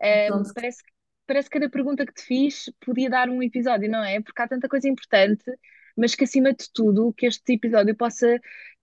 é, 0.00 0.28
parece, 0.54 0.82
parece 1.26 1.50
que 1.50 1.58
cada 1.58 1.70
pergunta 1.70 2.06
que 2.06 2.14
te 2.14 2.22
fiz 2.22 2.70
podia 2.84 3.10
dar 3.10 3.28
um 3.28 3.42
episódio, 3.42 3.90
não 3.90 4.04
é? 4.04 4.20
Porque 4.20 4.40
há 4.40 4.48
tanta 4.48 4.68
coisa 4.68 4.88
importante, 4.88 5.44
mas 5.96 6.14
que 6.14 6.24
acima 6.24 6.52
de 6.52 6.70
tudo, 6.72 7.12
que 7.12 7.26
este 7.26 7.54
episódio 7.54 7.96
possa 7.96 8.38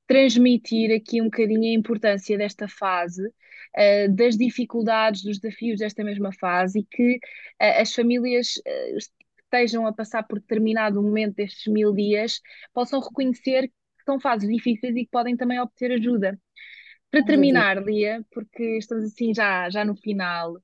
transmitir 0.07 0.91
aqui 0.91 1.21
um 1.21 1.25
bocadinho 1.25 1.63
a 1.63 1.79
importância 1.79 2.37
desta 2.37 2.67
fase, 2.67 3.25
uh, 3.27 4.11
das 4.15 4.35
dificuldades, 4.35 5.23
dos 5.23 5.39
desafios 5.39 5.79
desta 5.79 6.03
mesma 6.03 6.33
fase 6.33 6.79
e 6.79 6.83
que 6.83 7.17
uh, 7.61 7.81
as 7.81 7.93
famílias 7.93 8.55
uh, 8.57 8.97
estejam 9.43 9.85
a 9.85 9.93
passar 9.93 10.23
por 10.23 10.39
determinado 10.39 11.01
momento 11.01 11.35
destes 11.35 11.71
mil 11.71 11.93
dias 11.93 12.41
possam 12.73 12.99
reconhecer 12.99 13.71
são 14.05 14.19
fases 14.19 14.49
difíceis 14.49 14.95
e 14.95 15.05
que 15.05 15.11
podem 15.11 15.35
também 15.37 15.59
obter 15.59 15.91
ajuda. 15.91 16.39
Para 17.11 17.25
terminar, 17.25 17.81
Lia, 17.83 18.23
porque 18.31 18.77
estamos 18.77 19.05
assim 19.05 19.33
já, 19.33 19.67
já 19.69 19.83
no 19.83 19.95
final, 19.95 20.61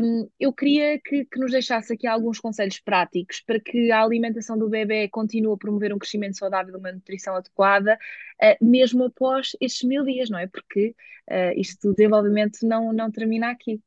um, 0.00 0.28
eu 0.40 0.50
queria 0.52 0.98
que, 0.98 1.26
que, 1.26 1.38
nos 1.38 1.52
deixasse 1.52 1.92
aqui 1.92 2.06
alguns 2.06 2.40
conselhos 2.40 2.80
práticos 2.80 3.40
para 3.40 3.60
que 3.60 3.90
a 3.92 4.02
alimentação 4.02 4.56
do 4.56 4.70
bebê 4.70 5.06
continue 5.08 5.52
a 5.52 5.56
promover 5.56 5.92
um 5.92 5.98
crescimento 5.98 6.38
saudável 6.38 6.74
e 6.74 6.78
uma 6.78 6.92
nutrição 6.92 7.36
adequada, 7.36 7.98
uh, 8.42 8.64
mesmo 8.64 9.04
após 9.04 9.50
estes 9.60 9.86
mil 9.86 10.02
dias, 10.02 10.30
não 10.30 10.38
é? 10.38 10.46
Porque 10.46 10.94
uh, 11.30 11.58
isto 11.60 11.88
do 11.88 11.94
desenvolvimento 11.94 12.58
não, 12.62 12.92
não 12.92 13.10
termina 13.10 13.50
aqui. 13.50 13.80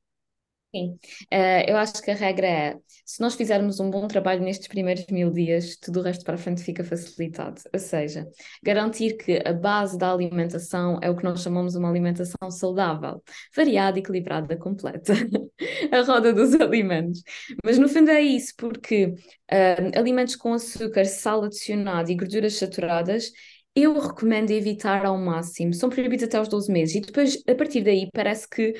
Sim, 0.74 1.00
uh, 1.34 1.66
eu 1.68 1.78
acho 1.78 2.00
que 2.00 2.12
a 2.12 2.16
regra 2.16 2.46
é: 2.46 2.78
se 3.04 3.20
nós 3.22 3.34
fizermos 3.34 3.80
um 3.80 3.90
bom 3.90 4.08
trabalho 4.08 4.44
nestes 4.44 4.68
primeiros 4.68 5.04
mil 5.10 5.32
dias, 5.32 5.76
tudo 5.78 6.00
o 6.00 6.04
resto 6.04 6.24
para 6.24 6.36
a 6.36 6.38
frente 6.38 6.62
fica 6.62 6.84
facilitado. 6.84 7.60
Ou 7.74 7.80
seja, 7.80 8.28
garantir 8.64 9.18
que 9.18 9.42
a 9.44 9.52
base 9.52 9.98
da 9.98 10.12
alimentação 10.14 11.00
é 11.02 11.10
o 11.10 11.16
que 11.16 11.24
nós 11.24 11.42
chamamos 11.42 11.74
uma 11.74 11.90
alimentação 11.90 12.52
saudável, 12.52 13.20
variada, 13.56 13.98
equilibrada, 13.98 14.56
completa. 14.58 15.14
a 15.92 16.02
roda 16.04 16.32
dos 16.32 16.54
alimentos. 16.54 17.24
Mas 17.66 17.80
no 17.80 17.90
fundo 17.90 18.12
é 18.12 18.22
isso, 18.22 18.54
porque 18.56 19.08
uh, 19.08 19.98
alimentos 20.00 20.36
com 20.36 20.54
açúcar, 20.54 21.06
sal 21.06 21.44
adicionado 21.46 22.12
e 22.12 22.16
gorduras 22.16 22.54
saturadas 22.54 23.32
eu 23.76 23.98
recomendo 24.00 24.52
evitar 24.52 25.06
ao 25.06 25.18
máximo. 25.18 25.74
São 25.74 25.90
proibidos 25.90 26.26
até 26.26 26.38
aos 26.38 26.50
12 26.50 26.72
meses. 26.72 26.96
E 26.96 27.02
depois, 27.02 27.42
a 27.48 27.56
partir 27.56 27.82
daí, 27.82 28.10
parece 28.12 28.50
que 28.50 28.74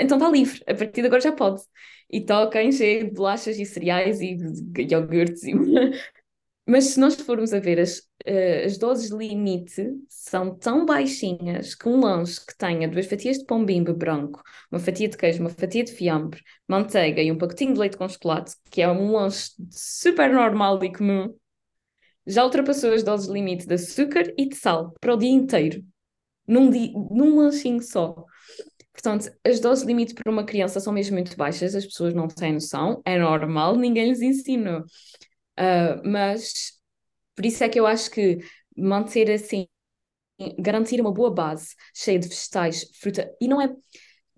então 0.00 0.18
está 0.18 0.30
livre, 0.30 0.62
a 0.66 0.74
partir 0.74 1.00
de 1.02 1.06
agora 1.06 1.20
já 1.20 1.32
pode. 1.32 1.62
E 2.10 2.20
toca 2.20 2.62
encher 2.62 3.04
de 3.04 3.10
bolachas 3.10 3.58
e 3.58 3.66
cereais 3.66 4.20
e 4.20 4.36
iogurtes. 4.90 5.42
E... 5.44 5.52
Mas 6.68 6.86
se 6.86 7.00
nós 7.00 7.14
formos 7.14 7.54
a 7.54 7.60
ver, 7.60 7.78
as, 7.78 7.98
uh, 7.98 8.66
as 8.66 8.76
doses 8.76 9.10
limite 9.10 9.88
são 10.08 10.52
tão 10.56 10.84
baixinhas 10.84 11.76
que 11.76 11.88
um 11.88 12.00
lanche 12.00 12.44
que 12.44 12.56
tenha 12.58 12.88
duas 12.88 13.06
fatias 13.06 13.38
de 13.38 13.44
pão 13.44 13.64
bimbo 13.64 13.94
branco, 13.94 14.42
uma 14.70 14.80
fatia 14.80 15.08
de 15.08 15.16
queijo, 15.16 15.40
uma 15.40 15.50
fatia 15.50 15.84
de 15.84 15.92
fiambre, 15.92 16.42
manteiga 16.66 17.22
e 17.22 17.30
um 17.30 17.38
pacotinho 17.38 17.72
de 17.72 17.78
leite 17.78 17.96
com 17.96 18.08
chocolate, 18.08 18.56
que 18.68 18.82
é 18.82 18.90
um 18.90 19.12
lanche 19.12 19.52
super 19.70 20.32
normal 20.32 20.82
e 20.82 20.92
comum, 20.92 21.32
já 22.26 22.44
ultrapassou 22.44 22.92
as 22.92 23.04
doses 23.04 23.28
limite 23.28 23.66
de 23.66 23.74
açúcar 23.74 24.24
e 24.36 24.48
de 24.48 24.56
sal 24.56 24.92
para 25.00 25.14
o 25.14 25.16
dia 25.16 25.30
inteiro, 25.30 25.84
num, 26.48 26.68
num 27.10 27.38
lanchinho 27.38 27.80
só. 27.80 28.24
Portanto, 28.96 29.30
as 29.44 29.60
doses 29.60 29.84
limite 29.84 30.14
para 30.14 30.32
uma 30.32 30.42
criança 30.44 30.80
são 30.80 30.90
mesmo 30.90 31.14
muito 31.16 31.36
baixas, 31.36 31.74
as 31.74 31.84
pessoas 31.84 32.14
não 32.14 32.26
têm 32.26 32.54
noção, 32.54 33.02
é 33.04 33.18
normal, 33.18 33.76
ninguém 33.76 34.08
lhes 34.08 34.22
ensinou. 34.22 34.80
Uh, 35.58 36.00
mas 36.02 36.72
por 37.34 37.44
isso 37.44 37.62
é 37.62 37.68
que 37.68 37.78
eu 37.78 37.86
acho 37.86 38.10
que 38.10 38.38
manter 38.74 39.30
assim, 39.30 39.68
garantir 40.58 40.98
uma 41.00 41.12
boa 41.12 41.30
base 41.30 41.74
cheia 41.94 42.18
de 42.18 42.26
vegetais, 42.28 42.90
fruta, 42.98 43.30
e 43.38 43.46
não 43.46 43.60
é 43.60 43.68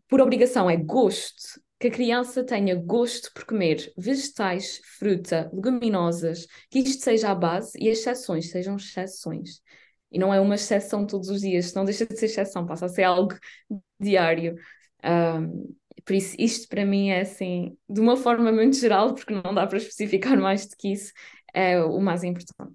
por 0.08 0.20
obrigação, 0.20 0.68
é 0.68 0.76
gosto. 0.76 1.60
Que 1.80 1.86
a 1.86 1.92
criança 1.92 2.42
tenha 2.42 2.74
gosto 2.74 3.32
por 3.32 3.44
comer 3.44 3.92
vegetais, 3.96 4.80
fruta, 4.98 5.48
leguminosas, 5.52 6.44
que 6.68 6.80
isto 6.80 7.04
seja 7.04 7.30
a 7.30 7.34
base 7.36 7.70
e 7.78 7.88
as 7.88 7.98
exceções 7.98 8.50
sejam 8.50 8.74
exceções. 8.74 9.60
E 10.10 10.18
não 10.18 10.34
é 10.34 10.40
uma 10.40 10.56
exceção 10.56 11.06
todos 11.06 11.28
os 11.28 11.42
dias, 11.42 11.72
não 11.74 11.84
deixa 11.84 12.04
de 12.04 12.18
ser 12.18 12.26
exceção, 12.26 12.66
passa 12.66 12.86
a 12.86 12.88
ser 12.88 13.04
algo 13.04 13.32
diário. 14.00 14.56
Um, 15.04 15.74
por 16.04 16.14
isso, 16.14 16.34
isto 16.38 16.68
para 16.68 16.86
mim 16.86 17.10
é 17.10 17.20
assim, 17.20 17.76
de 17.88 18.00
uma 18.00 18.16
forma 18.16 18.50
muito 18.50 18.76
geral, 18.76 19.14
porque 19.14 19.34
não 19.34 19.54
dá 19.54 19.66
para 19.66 19.78
especificar 19.78 20.36
mais 20.40 20.66
do 20.66 20.76
que 20.76 20.92
isso, 20.92 21.12
é 21.52 21.82
o 21.82 22.00
mais 22.00 22.24
importante. 22.24 22.72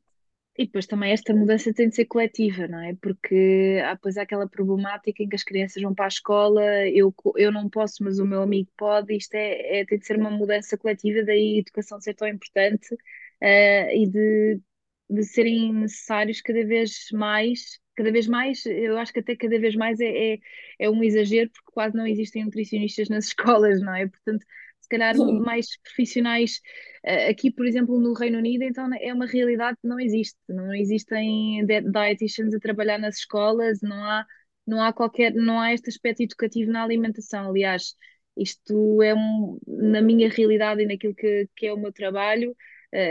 E 0.56 0.66
depois 0.66 0.86
também 0.86 1.12
esta 1.12 1.34
mudança 1.34 1.74
tem 1.74 1.90
de 1.90 1.96
ser 1.96 2.06
coletiva, 2.06 2.68
não 2.68 2.80
é? 2.80 2.96
Porque 3.02 3.82
há 3.84 3.98
aquela 4.22 4.48
problemática 4.48 5.24
em 5.24 5.28
que 5.28 5.36
as 5.36 5.44
crianças 5.44 5.82
vão 5.82 5.96
para 5.96 6.06
a 6.06 6.08
escola, 6.08 6.62
eu, 6.90 7.12
eu 7.36 7.52
não 7.52 7.68
posso, 7.68 8.04
mas 8.04 8.20
o 8.20 8.26
meu 8.26 8.44
amigo 8.44 8.70
pode, 8.78 9.16
isto 9.16 9.34
é, 9.34 9.80
é 9.80 9.86
tem 9.86 9.98
de 9.98 10.06
ser 10.06 10.16
uma 10.16 10.30
mudança 10.30 10.78
coletiva, 10.78 11.24
daí 11.24 11.56
a 11.56 11.60
educação 11.60 12.00
ser 12.00 12.14
tão 12.14 12.28
importante 12.28 12.94
uh, 12.94 13.90
e 13.96 14.08
de 14.08 14.62
de 15.10 15.24
serem 15.24 15.74
necessários 15.74 16.42
cada 16.42 16.66
vez 16.66 17.08
mais, 17.12 17.80
cada 17.96 18.12
vez 18.12 18.28
mais, 18.28 18.66
eu 18.66 18.98
acho 18.98 19.14
que 19.14 19.20
até 19.20 19.36
cada 19.36 19.60
vez 19.60 19.76
mais 19.76 20.00
é, 20.00 20.34
é, 20.34 20.40
é 20.80 20.90
um 20.90 21.04
exagero, 21.04 21.50
porque 21.52 21.72
quase 21.74 21.96
não 21.96 22.08
existem 22.08 22.46
nutricionistas 22.46 23.10
nas 23.10 23.26
escolas, 23.28 23.82
não 23.82 23.96
é? 23.96 24.08
Portanto, 24.08 24.46
se 24.82 24.90
calhar 24.90 25.16
Sim. 25.16 25.40
mais 25.40 25.78
profissionais 25.82 26.62
eh, 27.04 27.30
aqui, 27.30 27.52
por 27.52 27.66
exemplo, 27.66 28.00
no 28.00 28.14
Reino 28.14 28.38
Unido, 28.38 28.64
então 28.64 28.90
é 29.00 29.14
uma 29.14 29.26
realidade 29.26 29.78
que 29.82 29.88
não 29.88 30.00
existe. 30.00 30.38
Não 30.48 30.74
existem 30.74 31.66
dietitians 31.66 32.54
a 32.54 32.60
trabalhar 32.60 32.98
nas 33.00 33.18
escolas, 33.18 33.82
não 33.82 34.04
há, 34.04 34.26
não 34.68 34.82
há 34.84 34.92
qualquer, 34.94 35.34
não 35.34 35.60
há 35.60 35.74
este 35.74 35.90
aspecto 35.90 36.22
educativo 36.22 36.72
na 36.72 36.84
alimentação. 36.84 37.50
Aliás, 37.50 37.96
isto 38.38 39.02
é 39.02 39.14
um, 39.14 39.60
na 39.68 40.02
minha 40.02 40.30
realidade 40.30 40.82
e 40.82 40.86
naquilo 40.86 41.16
que, 41.16 41.48
que 41.56 41.68
é 41.68 41.74
o 41.74 41.78
meu 41.78 41.92
trabalho, 41.94 42.56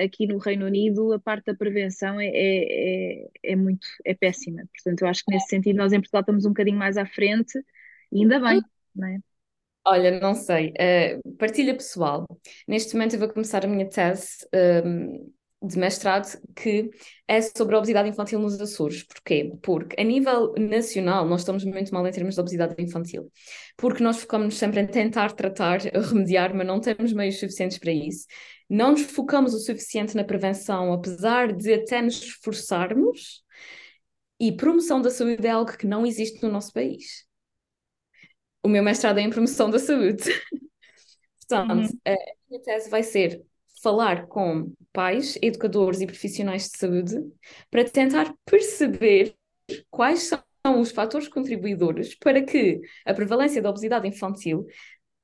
aqui 0.04 0.26
no 0.26 0.38
Reino 0.38 0.66
Unido 0.66 1.12
a 1.12 1.18
parte 1.18 1.46
da 1.46 1.54
prevenção 1.54 2.20
é, 2.20 2.26
é, 2.26 3.24
é, 3.24 3.30
é, 3.42 3.56
muito, 3.56 3.86
é 4.04 4.14
péssima. 4.14 4.62
Portanto, 4.72 5.02
eu 5.02 5.08
acho 5.08 5.24
que 5.24 5.32
nesse 5.32 5.48
sentido 5.48 5.76
nós 5.76 5.92
em 5.92 6.00
Portugal 6.00 6.20
estamos 6.20 6.44
um 6.44 6.50
bocadinho 6.50 6.78
mais 6.78 6.96
à 6.96 7.06
frente 7.06 7.58
e 8.10 8.20
ainda 8.20 8.38
bem, 8.38 8.60
não 8.94 9.08
é? 9.08 9.18
Olha, 9.84 10.20
não 10.20 10.34
sei. 10.34 10.70
Uh, 10.70 11.36
partilha 11.36 11.74
pessoal. 11.74 12.26
Neste 12.68 12.94
momento 12.94 13.14
eu 13.14 13.18
vou 13.18 13.28
começar 13.28 13.64
a 13.64 13.68
minha 13.68 13.88
tese 13.88 14.46
um, 14.84 15.32
de 15.62 15.78
mestrado 15.78 16.38
que 16.54 16.90
é 17.28 17.40
sobre 17.40 17.74
a 17.74 17.78
obesidade 17.78 18.08
infantil 18.08 18.38
nos 18.38 18.60
Açores. 18.60 19.04
Porquê? 19.04 19.52
Porque 19.62 20.00
a 20.00 20.04
nível 20.04 20.52
nacional 20.58 21.26
nós 21.26 21.42
estamos 21.42 21.64
muito 21.64 21.92
mal 21.94 22.06
em 22.06 22.10
termos 22.10 22.34
de 22.34 22.40
obesidade 22.40 22.74
infantil. 22.82 23.30
Porque 23.76 24.02
nós 24.02 24.20
focamos 24.20 24.56
sempre 24.56 24.80
em 24.80 24.86
tentar 24.86 25.32
tratar, 25.32 25.80
remediar, 26.10 26.54
mas 26.54 26.66
não 26.66 26.80
temos 26.80 27.12
meios 27.12 27.38
suficientes 27.38 27.78
para 27.78 27.92
isso 27.92 28.26
não 28.72 28.92
nos 28.92 29.02
focamos 29.02 29.52
o 29.52 29.58
suficiente 29.58 30.16
na 30.16 30.24
prevenção, 30.24 30.94
apesar 30.94 31.52
de 31.52 31.74
até 31.74 32.00
nos 32.00 32.22
esforçarmos, 32.22 33.44
e 34.40 34.50
promoção 34.50 35.02
da 35.02 35.10
saúde 35.10 35.46
é 35.46 35.50
algo 35.50 35.76
que 35.76 35.86
não 35.86 36.06
existe 36.06 36.42
no 36.42 36.50
nosso 36.50 36.72
país. 36.72 37.26
O 38.62 38.68
meu 38.68 38.82
mestrado 38.82 39.18
é 39.18 39.20
em 39.20 39.28
promoção 39.28 39.68
da 39.68 39.78
saúde. 39.78 40.24
Portanto, 41.38 41.70
uhum. 41.70 42.00
a 42.06 42.16
minha 42.48 42.62
tese 42.62 42.88
vai 42.88 43.02
ser 43.02 43.44
falar 43.82 44.26
com 44.26 44.72
pais, 44.92 45.36
educadores 45.42 46.00
e 46.00 46.06
profissionais 46.06 46.68
de 46.70 46.78
saúde 46.78 47.16
para 47.70 47.84
tentar 47.84 48.32
perceber 48.44 49.34
quais 49.90 50.30
são 50.30 50.80
os 50.80 50.92
fatores 50.92 51.28
contribuidores 51.28 52.14
para 52.14 52.42
que 52.42 52.80
a 53.04 53.12
prevalência 53.12 53.60
da 53.60 53.70
obesidade 53.70 54.06
infantil 54.06 54.66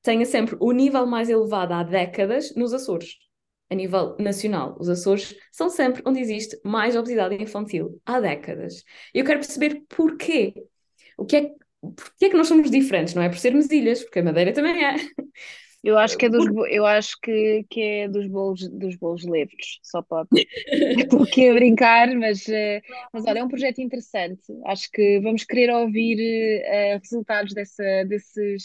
tenha 0.01 0.25
sempre 0.25 0.57
o 0.59 0.71
nível 0.71 1.05
mais 1.05 1.29
elevado 1.29 1.73
há 1.73 1.83
décadas 1.83 2.53
nos 2.55 2.73
Açores. 2.73 3.15
a 3.69 3.75
nível 3.75 4.15
nacional. 4.19 4.75
Os 4.79 4.89
Açores 4.89 5.35
são 5.51 5.69
sempre 5.69 6.01
onde 6.05 6.19
existe 6.19 6.59
mais 6.63 6.95
obesidade 6.95 7.35
infantil, 7.35 8.01
há 8.05 8.19
décadas. 8.19 8.83
Eu 9.13 9.23
quero 9.23 9.39
perceber 9.39 9.83
porquê. 9.87 10.53
O 11.17 11.25
que 11.25 11.35
é, 11.37 11.51
porquê 11.81 12.25
é 12.25 12.29
que 12.29 12.37
nós 12.37 12.47
somos 12.47 12.71
diferentes? 12.71 13.13
Não 13.13 13.21
é 13.21 13.29
por 13.29 13.37
sermos 13.37 13.69
ilhas, 13.71 14.03
porque 14.03 14.19
a 14.19 14.23
Madeira 14.23 14.53
também 14.53 14.83
é. 14.83 14.95
Eu 15.83 15.97
acho 15.97 16.17
que 16.17 16.25
é 16.25 16.29
dos, 16.29 16.45
eu 16.69 16.85
acho 16.85 17.17
que, 17.21 17.65
que 17.69 17.81
é 17.81 18.07
dos 18.07 18.27
bolos, 18.27 18.67
dos 18.69 18.95
bolos 18.95 19.25
leves, 19.25 19.79
só 19.81 20.01
pode. 20.01 20.29
Estou 20.99 21.23
aqui 21.23 21.49
a 21.49 21.53
brincar, 21.53 22.13
mas, 22.15 22.47
eh, 22.49 22.81
mas 23.13 23.25
olha, 23.25 23.39
é 23.39 23.43
um 23.43 23.47
projeto 23.47 23.79
interessante. 23.79 24.41
Acho 24.65 24.91
que 24.91 25.19
vamos 25.21 25.43
querer 25.43 25.71
ouvir 25.73 26.17
uh, 26.61 26.99
resultados 26.99 27.53
dessa, 27.53 28.03
desses, 28.05 28.63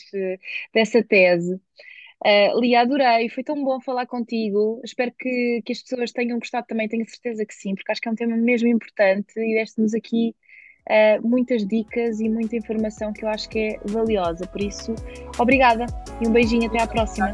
dessa 0.72 1.02
tese. 1.02 1.60
Uh, 2.24 2.58
Lia, 2.58 2.80
adorei, 2.80 3.28
foi 3.28 3.44
tão 3.44 3.62
bom 3.62 3.80
falar 3.80 4.06
contigo. 4.06 4.80
Espero 4.82 5.12
que, 5.18 5.62
que 5.64 5.72
as 5.72 5.82
pessoas 5.82 6.10
tenham 6.10 6.38
gostado 6.38 6.66
também, 6.66 6.88
tenho 6.88 7.08
certeza 7.08 7.44
que 7.44 7.54
sim, 7.54 7.74
porque 7.74 7.92
acho 7.92 8.00
que 8.00 8.08
é 8.08 8.12
um 8.12 8.14
tema 8.14 8.36
mesmo 8.36 8.66
importante 8.68 9.38
e 9.38 9.54
deste-nos 9.54 9.94
aqui 9.94 10.34
uh, 10.88 11.26
muitas 11.26 11.66
dicas 11.66 12.20
e 12.20 12.28
muita 12.28 12.56
informação 12.56 13.12
que 13.12 13.24
eu 13.24 13.28
acho 13.28 13.48
que 13.48 13.58
é 13.58 13.80
valiosa. 13.84 14.46
Por 14.46 14.62
isso, 14.62 14.94
obrigada 15.38 15.86
e 16.20 16.28
um 16.28 16.32
beijinho, 16.32 16.66
até 16.66 16.82
à 16.82 16.86
próxima. 16.86 17.30